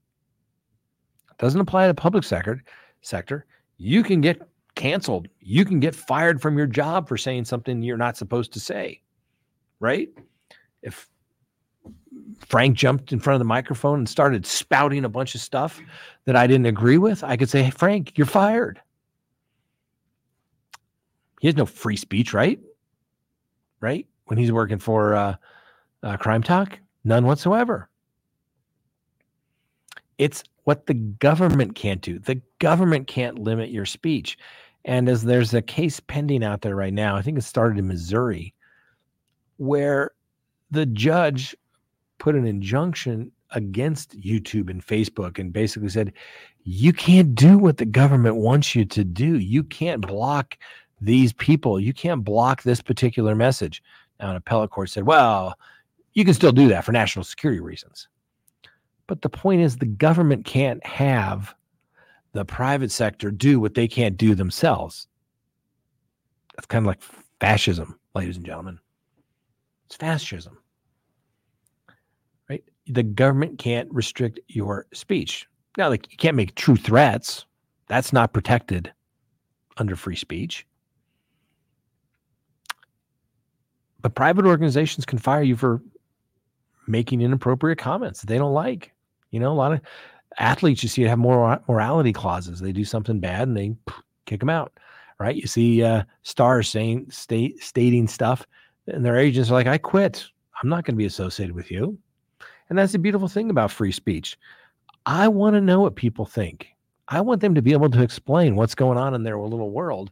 [1.39, 2.63] Doesn't apply to public sector
[3.03, 3.47] sector.
[3.77, 4.41] You can get
[4.77, 5.29] canceled.
[5.41, 9.03] You can get fired from your job for saying something you're not supposed to say
[9.85, 10.09] right?
[10.83, 11.09] If
[12.47, 15.81] Frank jumped in front of the microphone and started spouting a bunch of stuff
[16.25, 18.81] that I didn't agree with, I could say, hey, Frank, you're fired.
[21.41, 22.59] He has no free speech, right?
[23.81, 24.07] Right?
[24.27, 25.37] When he's working for uh,
[26.03, 27.89] uh, Crime Talk, none whatsoever.
[30.17, 32.19] It's what the government can't do.
[32.19, 34.39] The government can't limit your speech.
[34.87, 37.89] And as there's a case pending out there right now, I think it started in
[37.89, 38.55] Missouri,
[39.57, 40.13] where
[40.71, 41.55] the judge
[42.19, 46.13] put an injunction against YouTube and Facebook and basically said,
[46.65, 49.39] you can't do what the government wants you to do.
[49.39, 50.59] You can't block
[51.01, 51.79] these people.
[51.79, 53.83] You can't block this particular message.
[54.21, 55.59] Now, an appellate court said, well,
[56.15, 58.09] you can still do that for national security reasons.
[59.07, 61.55] But the point is, the government can't have
[62.33, 65.07] the private sector do what they can't do themselves.
[66.57, 67.03] That's kind of like
[67.41, 68.79] fascism, ladies and gentlemen.
[69.87, 70.59] It's fascism
[72.87, 75.47] the government can't restrict your speech.
[75.77, 77.47] Now, like you can't make true threats.
[77.89, 78.93] That's not protected
[79.77, 80.67] under free speech.
[84.01, 85.81] But private organizations can fire you for
[86.87, 88.93] making inappropriate comments that they don't like.
[89.31, 89.81] You know, a lot of
[90.39, 92.61] athletes you see have more morality clauses.
[92.61, 93.75] They do something bad and they
[94.27, 94.73] kick them out.
[95.19, 95.37] Right?
[95.37, 98.47] You see uh, stars saying state stating stuff,
[98.89, 100.27] and their agents are like, "I quit.
[100.61, 101.97] I'm not going to be associated with you."
[102.69, 104.39] And that's the beautiful thing about free speech.
[105.07, 106.69] I want to know what people think.
[107.09, 110.11] I want them to be able to explain what's going on in their little world.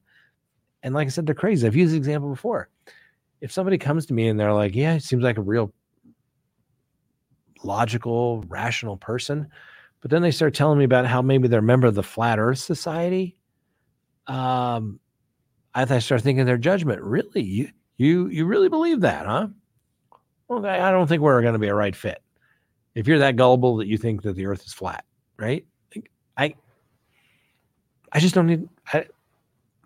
[0.83, 1.67] And like I said, they're crazy.
[1.67, 2.69] I've used the example before.
[3.41, 5.73] If somebody comes to me and they're like, yeah, it seems like a real
[7.65, 9.49] logical, rational person,
[10.01, 12.39] but then they start telling me about how maybe they're a member of the Flat
[12.39, 13.37] Earth Society,
[14.27, 15.01] um,
[15.75, 17.01] I, I start thinking their judgment.
[17.01, 19.49] Really, you you you really believe that, huh?
[20.49, 22.23] Well, I don't think we're going to be a right fit
[22.95, 25.05] if you're that gullible that you think that the earth is flat,
[25.39, 25.65] right?
[26.37, 26.55] I
[28.13, 29.07] I just don't need I,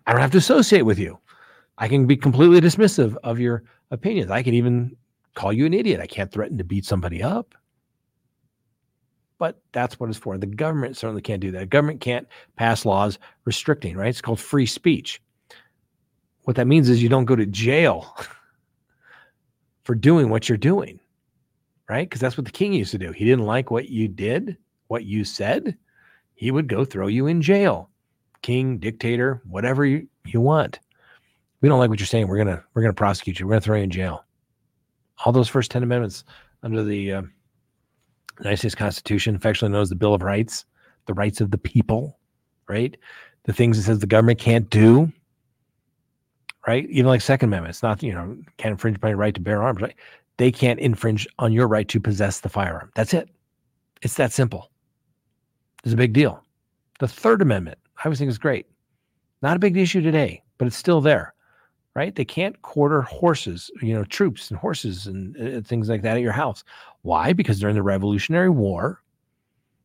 [0.05, 1.17] I don't have to associate with you.
[1.77, 4.31] I can be completely dismissive of your opinions.
[4.31, 4.95] I can even
[5.35, 6.01] call you an idiot.
[6.01, 7.53] I can't threaten to beat somebody up.
[9.37, 10.35] But that's what it's for.
[10.37, 11.59] The government certainly can't do that.
[11.59, 14.09] The government can't pass laws restricting, right?
[14.09, 15.21] It's called free speech.
[16.45, 18.15] What that means is you don't go to jail
[19.83, 20.99] for doing what you're doing
[21.89, 22.09] right?
[22.09, 23.11] Because that's what the king used to do.
[23.11, 24.57] He didn't like what you did,
[24.87, 25.77] what you said,
[26.37, 27.89] he would go throw you in jail.
[28.43, 30.79] King, dictator, whatever you, you want.
[31.61, 32.27] We don't like what you're saying.
[32.27, 33.47] We're gonna we're gonna prosecute you.
[33.47, 34.23] We're gonna throw you in jail.
[35.25, 36.23] All those first ten amendments
[36.61, 37.21] under the uh,
[38.37, 40.65] United States Constitution, affectionately known as the Bill of Rights,
[41.07, 42.19] the rights of the people,
[42.69, 42.95] right?
[43.45, 45.11] The things it says the government can't do,
[46.67, 46.87] right?
[46.91, 49.63] Even like Second Amendment, it's not you know can't infringe upon your right to bear
[49.63, 49.95] arms, right?
[50.37, 52.91] They can't infringe on your right to possess the firearm.
[52.95, 53.29] That's it.
[54.01, 54.71] It's that simple.
[55.83, 56.43] It's a big deal.
[56.99, 58.67] The Third Amendment, I always think is great.
[59.41, 61.33] Not a big issue today, but it's still there,
[61.95, 62.15] right?
[62.15, 66.23] They can't quarter horses, you know, troops and horses and uh, things like that at
[66.23, 66.63] your house.
[67.03, 67.33] Why?
[67.33, 69.01] Because during the Revolutionary War,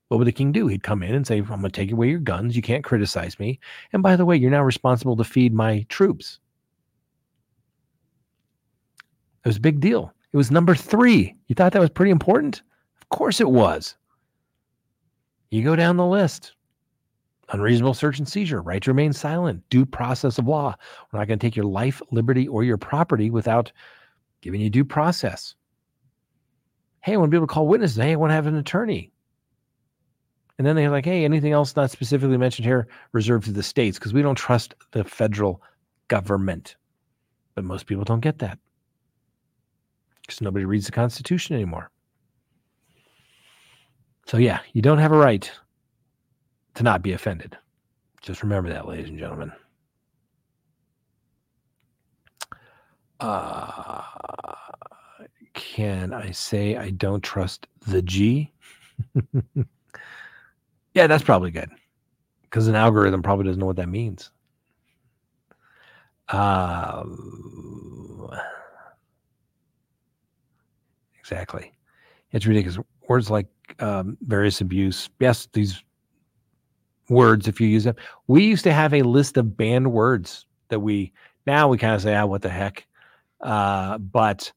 [0.08, 0.66] what would the king do?
[0.66, 2.54] He'd come in and say, I'm going to take away your guns.
[2.54, 3.58] You can't criticize me.
[3.94, 6.38] And by the way, you're now responsible to feed my troops.
[9.44, 10.12] It was a big deal.
[10.32, 11.36] It was number three.
[11.46, 12.62] You thought that was pretty important?
[13.00, 13.96] Of course it was.
[15.50, 16.54] You go down the list
[17.52, 20.74] unreasonable search and seizure, right to remain silent, due process of law.
[21.12, 23.70] We're not going to take your life, liberty, or your property without
[24.40, 25.54] giving you due process.
[27.00, 27.96] Hey, I want to be able to call witnesses.
[27.96, 29.10] Hey, I want to have an attorney.
[30.58, 33.98] And then they're like, hey, anything else not specifically mentioned here reserved to the states
[33.98, 35.62] because we don't trust the federal
[36.08, 36.76] government.
[37.54, 38.58] But most people don't get that
[40.32, 41.90] because nobody reads the Constitution anymore.
[44.26, 45.50] So, yeah, you don't have a right
[46.74, 47.56] to not be offended.
[48.22, 49.52] Just remember that, ladies and gentlemen.
[53.20, 54.02] Uh,
[55.52, 58.50] can I say I don't trust the G?
[60.94, 61.70] yeah, that's probably good
[62.42, 64.30] because an algorithm probably doesn't know what that means.
[66.28, 67.04] Uh,
[71.22, 71.72] Exactly.
[72.32, 72.78] It's ridiculous.
[73.08, 73.46] Words like
[73.78, 75.08] um, various abuse.
[75.20, 75.82] Yes, these
[77.08, 77.96] words if you use them.
[78.26, 81.12] We used to have a list of banned words that we
[81.46, 82.86] now we kind of say, ah, what the heck?
[83.40, 84.50] Uh, but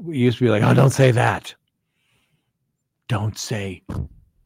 [0.00, 1.54] we used to be like, oh, don't say that.
[3.08, 3.82] Don't say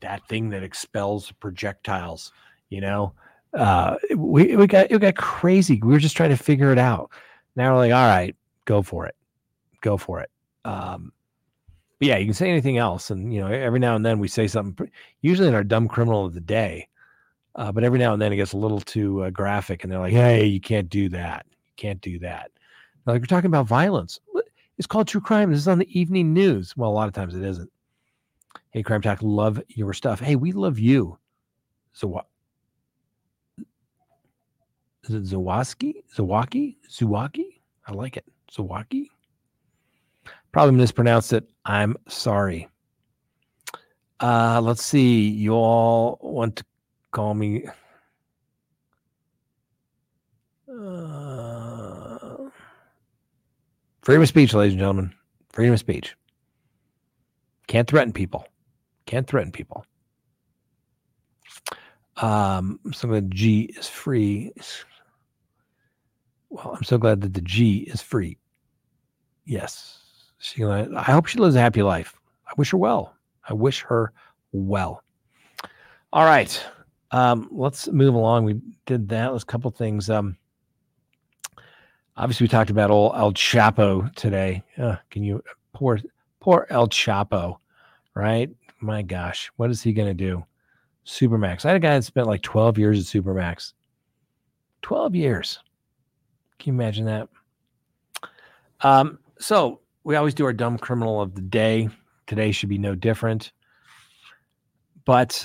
[0.01, 2.33] that thing that expels projectiles.
[2.69, 3.15] You know,
[3.55, 5.81] uh, we we got it got crazy.
[5.83, 7.11] We were just trying to figure it out.
[7.55, 9.15] Now we're like, all right, go for it,
[9.81, 10.31] go for it.
[10.65, 11.13] Um,
[11.99, 14.29] but yeah, you can say anything else, and you know, every now and then we
[14.29, 14.91] say something.
[15.23, 16.89] Usually in our dumb criminal of the day,
[17.55, 20.01] uh, but every now and then it gets a little too uh, graphic, and they're
[20.01, 21.47] like, "Hey, you can't do that.
[21.51, 22.51] You can't do that."
[23.07, 24.21] like we're talking about violence.
[24.79, 25.51] It's called true crime.
[25.51, 26.77] This is on the evening news.
[26.77, 27.71] Well, a lot of times it isn't.
[28.71, 30.21] Hey, Crime Talk, love your stuff.
[30.21, 31.19] Hey, we love you.
[31.93, 32.27] So what?
[35.05, 35.23] Is it?
[35.25, 36.03] Zawaki?
[36.15, 36.75] Zawaki?
[37.87, 38.25] I like it.
[38.53, 39.07] Zawaki?
[40.57, 41.47] Probably mispronounced it.
[41.67, 42.67] I'm sorry.
[44.21, 45.29] Uh, let's see.
[45.29, 46.65] You all want to
[47.11, 47.67] call me.
[50.67, 52.49] Uh,
[54.01, 55.13] freedom of speech, ladies and gentlemen.
[55.51, 56.17] Freedom of speech.
[57.67, 58.49] Can't threaten people.
[59.05, 59.85] Can't threaten people.
[62.17, 64.55] Um, so glad G is free.
[66.49, 68.39] Well, I'm so glad that the G is free.
[69.45, 70.06] Yes.
[70.39, 72.15] She, I hope she lives a happy life.
[72.47, 73.15] I wish her well.
[73.49, 74.13] I wish her
[74.53, 75.03] well.
[76.13, 76.65] All right.
[77.11, 78.45] Um, let's move along.
[78.45, 79.33] We did that.
[79.33, 80.11] Let's a couple things.
[80.11, 80.37] Um,
[82.17, 84.63] obviously, we talked about old El Chapo today.
[84.79, 85.43] Uh, can you
[85.73, 85.99] poor
[86.41, 87.59] poor El Chapo,
[88.15, 88.51] right?
[88.81, 90.45] My gosh, what is he going to do?
[91.07, 91.65] Supermax.
[91.65, 93.73] I had a guy that spent like 12 years at Supermax.
[94.83, 95.61] 12 years.
[96.59, 97.29] Can you imagine that?
[98.81, 101.89] Um, so we always do our dumb criminal of the day.
[102.29, 103.51] Today should be no different.
[105.05, 105.45] But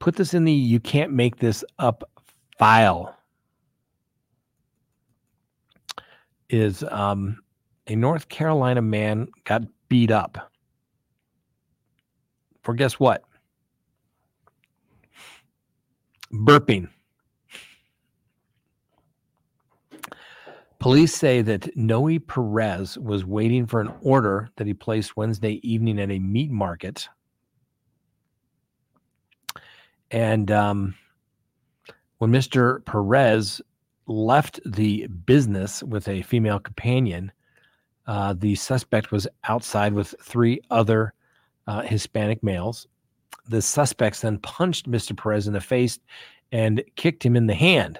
[0.00, 2.02] put this in the you can't make this up
[2.58, 3.16] file
[6.50, 7.38] is um,
[7.86, 10.50] a North Carolina man got beat up
[12.64, 13.22] for guess what?
[16.32, 16.88] Burping.
[20.82, 26.00] Police say that Noe Perez was waiting for an order that he placed Wednesday evening
[26.00, 27.08] at a meat market
[30.12, 30.94] and um,
[32.18, 32.84] when Mr.
[32.84, 33.60] Perez
[34.06, 37.32] left the business with a female companion,
[38.06, 41.14] uh, the suspect was outside with three other
[41.66, 42.86] uh, Hispanic males.
[43.48, 45.16] The suspects then punched Mr.
[45.16, 45.98] Perez in the face
[46.52, 47.98] and kicked him in the hand.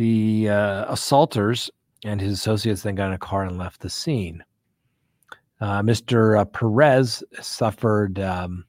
[0.00, 1.70] The uh, assaulters
[2.06, 4.42] and his associates then got in a car and left the scene.
[5.60, 6.40] Uh, Mr.
[6.40, 8.64] Uh, Perez suffered um,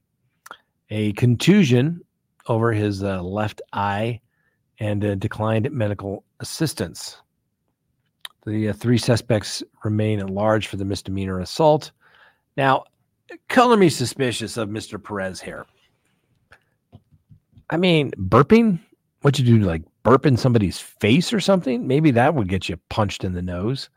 [0.89, 2.01] a contusion
[2.47, 4.19] over his uh, left eye
[4.79, 7.15] and uh, declined medical assistance.
[8.45, 11.91] The uh, three suspects remain at large for the misdemeanor assault.
[12.57, 12.83] Now,
[13.47, 15.01] color me suspicious of Mr.
[15.01, 15.65] Perez here.
[17.69, 18.81] I mean, burping?
[19.21, 21.87] What'd you do, like burp in somebody's face or something?
[21.87, 23.89] Maybe that would get you punched in the nose.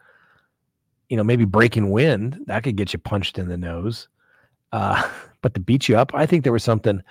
[1.08, 4.08] You know, maybe breaking wind that could get you punched in the nose.
[4.72, 5.08] Uh,
[5.42, 7.02] but to beat you up, I think there was something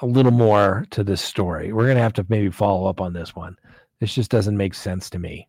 [0.00, 1.72] a little more to this story.
[1.72, 3.56] We're going to have to maybe follow up on this one.
[4.00, 5.46] This just doesn't make sense to me.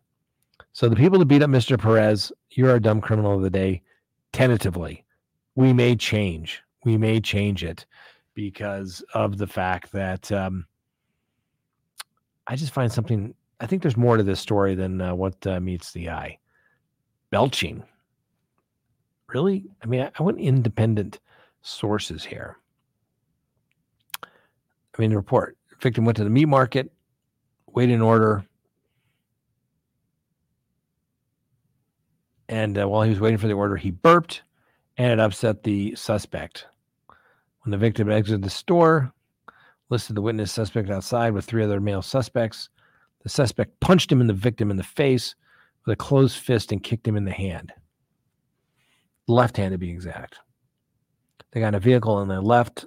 [0.72, 1.78] So the people that beat up Mr.
[1.78, 3.82] Perez, you're our dumb criminal of the day.
[4.32, 5.04] Tentatively,
[5.54, 6.62] we may change.
[6.84, 7.86] We may change it
[8.34, 10.66] because of the fact that um,
[12.46, 13.34] I just find something.
[13.60, 16.38] I think there's more to this story than uh, what uh, meets the eye.
[17.30, 17.82] Belching.
[19.28, 19.64] Really?
[19.82, 21.20] I mean, I, I want independent
[21.62, 22.56] sources here.
[24.22, 26.92] I mean, the report victim went to the meat market,
[27.66, 28.44] waited in order,
[32.48, 34.42] and uh, while he was waiting for the order, he burped,
[34.96, 36.66] and it upset the suspect.
[37.62, 39.12] When the victim exited the store,
[39.92, 42.70] listed the witness suspect outside with three other male suspects.
[43.22, 45.34] The suspect punched him and the victim in the face
[45.84, 47.74] with a closed fist and kicked him in the hand.
[49.28, 50.38] Left hand to be exact.
[51.50, 52.86] They got in a vehicle and they left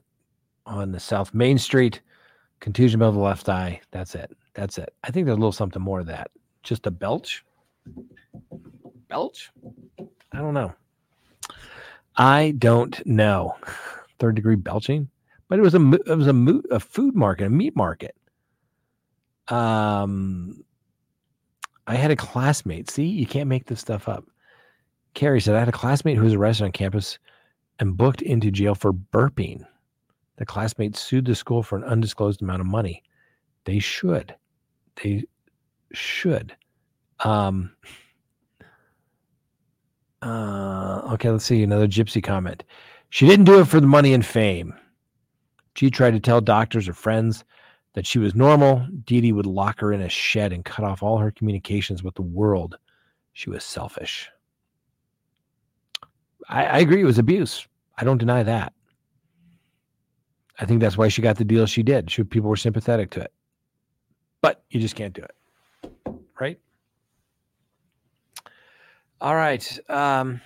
[0.65, 2.01] on the South Main Street,
[2.59, 3.79] contusion of the left eye.
[3.91, 4.35] That's it.
[4.55, 4.91] That's it.
[5.03, 6.31] I think there's a little something more of that.
[6.63, 7.45] Just a belch.
[9.09, 9.51] Belch?
[10.33, 10.73] I don't know.
[12.17, 13.55] I don't know.
[14.19, 15.07] Third degree belching,
[15.47, 18.15] but it was a it was a, a food market, a meat market.
[19.47, 20.63] Um,
[21.87, 22.89] I had a classmate.
[22.89, 24.25] See, you can't make this stuff up.
[25.13, 27.19] Carrie said I had a classmate who was arrested on campus
[27.79, 29.65] and booked into jail for burping.
[30.37, 33.03] The classmate sued the school for an undisclosed amount of money.
[33.63, 34.35] They should.
[35.01, 35.25] They
[35.93, 36.55] should.
[37.19, 37.75] Um,
[40.21, 42.63] uh, okay, let's see another gypsy comment.
[43.09, 44.73] She didn't do it for the money and fame.
[45.75, 47.43] She tried to tell doctors or friends
[47.93, 48.85] that she was normal.
[49.05, 52.15] Dee Dee would lock her in a shed and cut off all her communications with
[52.15, 52.77] the world.
[53.33, 54.29] She was selfish.
[56.47, 57.01] I, I agree.
[57.01, 57.67] It was abuse.
[57.97, 58.73] I don't deny that.
[60.59, 62.09] I think that's why she got the deal she did.
[62.09, 63.33] She, people were sympathetic to it.
[64.41, 66.15] But you just can't do it.
[66.39, 66.59] Right?
[69.19, 69.79] All right.
[69.89, 70.39] Um,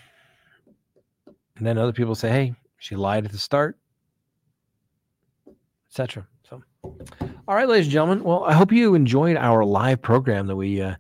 [1.57, 3.77] and then other people say, hey, she lied at the start,
[5.89, 6.27] etc.
[6.47, 6.63] So,
[7.47, 8.23] all right, ladies and gentlemen.
[8.23, 10.95] Well, I hope you enjoyed our live program that we uh,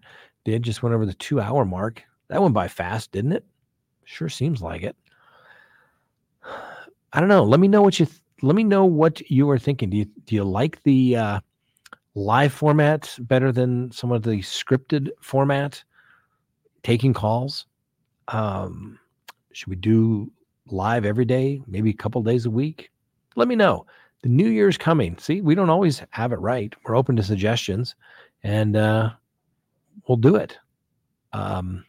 [0.45, 0.63] did.
[0.63, 2.03] Just went over the two hour mark.
[2.29, 3.45] That went by fast, didn't it?
[4.05, 4.95] Sure seems like it.
[7.13, 7.43] I don't know.
[7.43, 9.89] Let me know what you th- let me know what you are thinking.
[9.89, 11.39] Do you do you like the uh,
[12.15, 15.83] live format better than some of the scripted format?
[16.83, 17.65] Taking calls.
[18.29, 18.97] Um,
[19.51, 20.31] should we do
[20.67, 22.91] live every day, maybe a couple days a week?
[23.35, 23.85] Let me know.
[24.21, 25.17] The new year's coming.
[25.17, 26.73] See, we don't always have it right.
[26.83, 27.95] We're open to suggestions,
[28.43, 29.11] and uh,
[30.07, 30.57] we'll do it.
[31.31, 31.85] Um,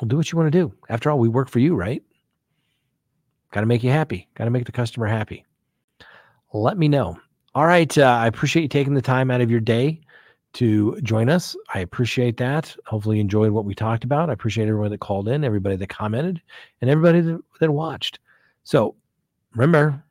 [0.00, 0.72] we'll do what you want to do.
[0.88, 2.02] After all, we work for you, right?
[3.52, 4.28] Got to make you happy.
[4.34, 5.44] Got to make the customer happy.
[6.52, 7.18] Let me know.
[7.54, 7.96] All right.
[7.96, 10.00] Uh, I appreciate you taking the time out of your day
[10.54, 11.54] to join us.
[11.74, 12.74] I appreciate that.
[12.86, 14.30] Hopefully, you enjoyed what we talked about.
[14.30, 16.40] I appreciate everyone that called in, everybody that commented,
[16.80, 18.20] and everybody that, that watched.
[18.64, 18.94] So
[19.54, 20.02] remember,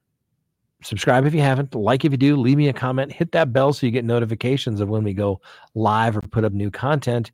[0.86, 3.74] subscribe if you haven't, like if you do, leave me a comment, hit that bell
[3.74, 5.42] so you get notifications of when we go
[5.74, 7.32] live or put up new content.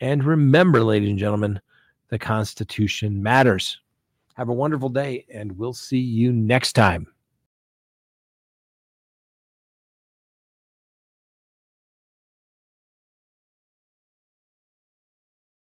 [0.00, 1.60] And remember, ladies and gentlemen,
[2.08, 3.80] the Constitution matters.
[4.34, 7.06] Have a wonderful day, and we'll see you next time.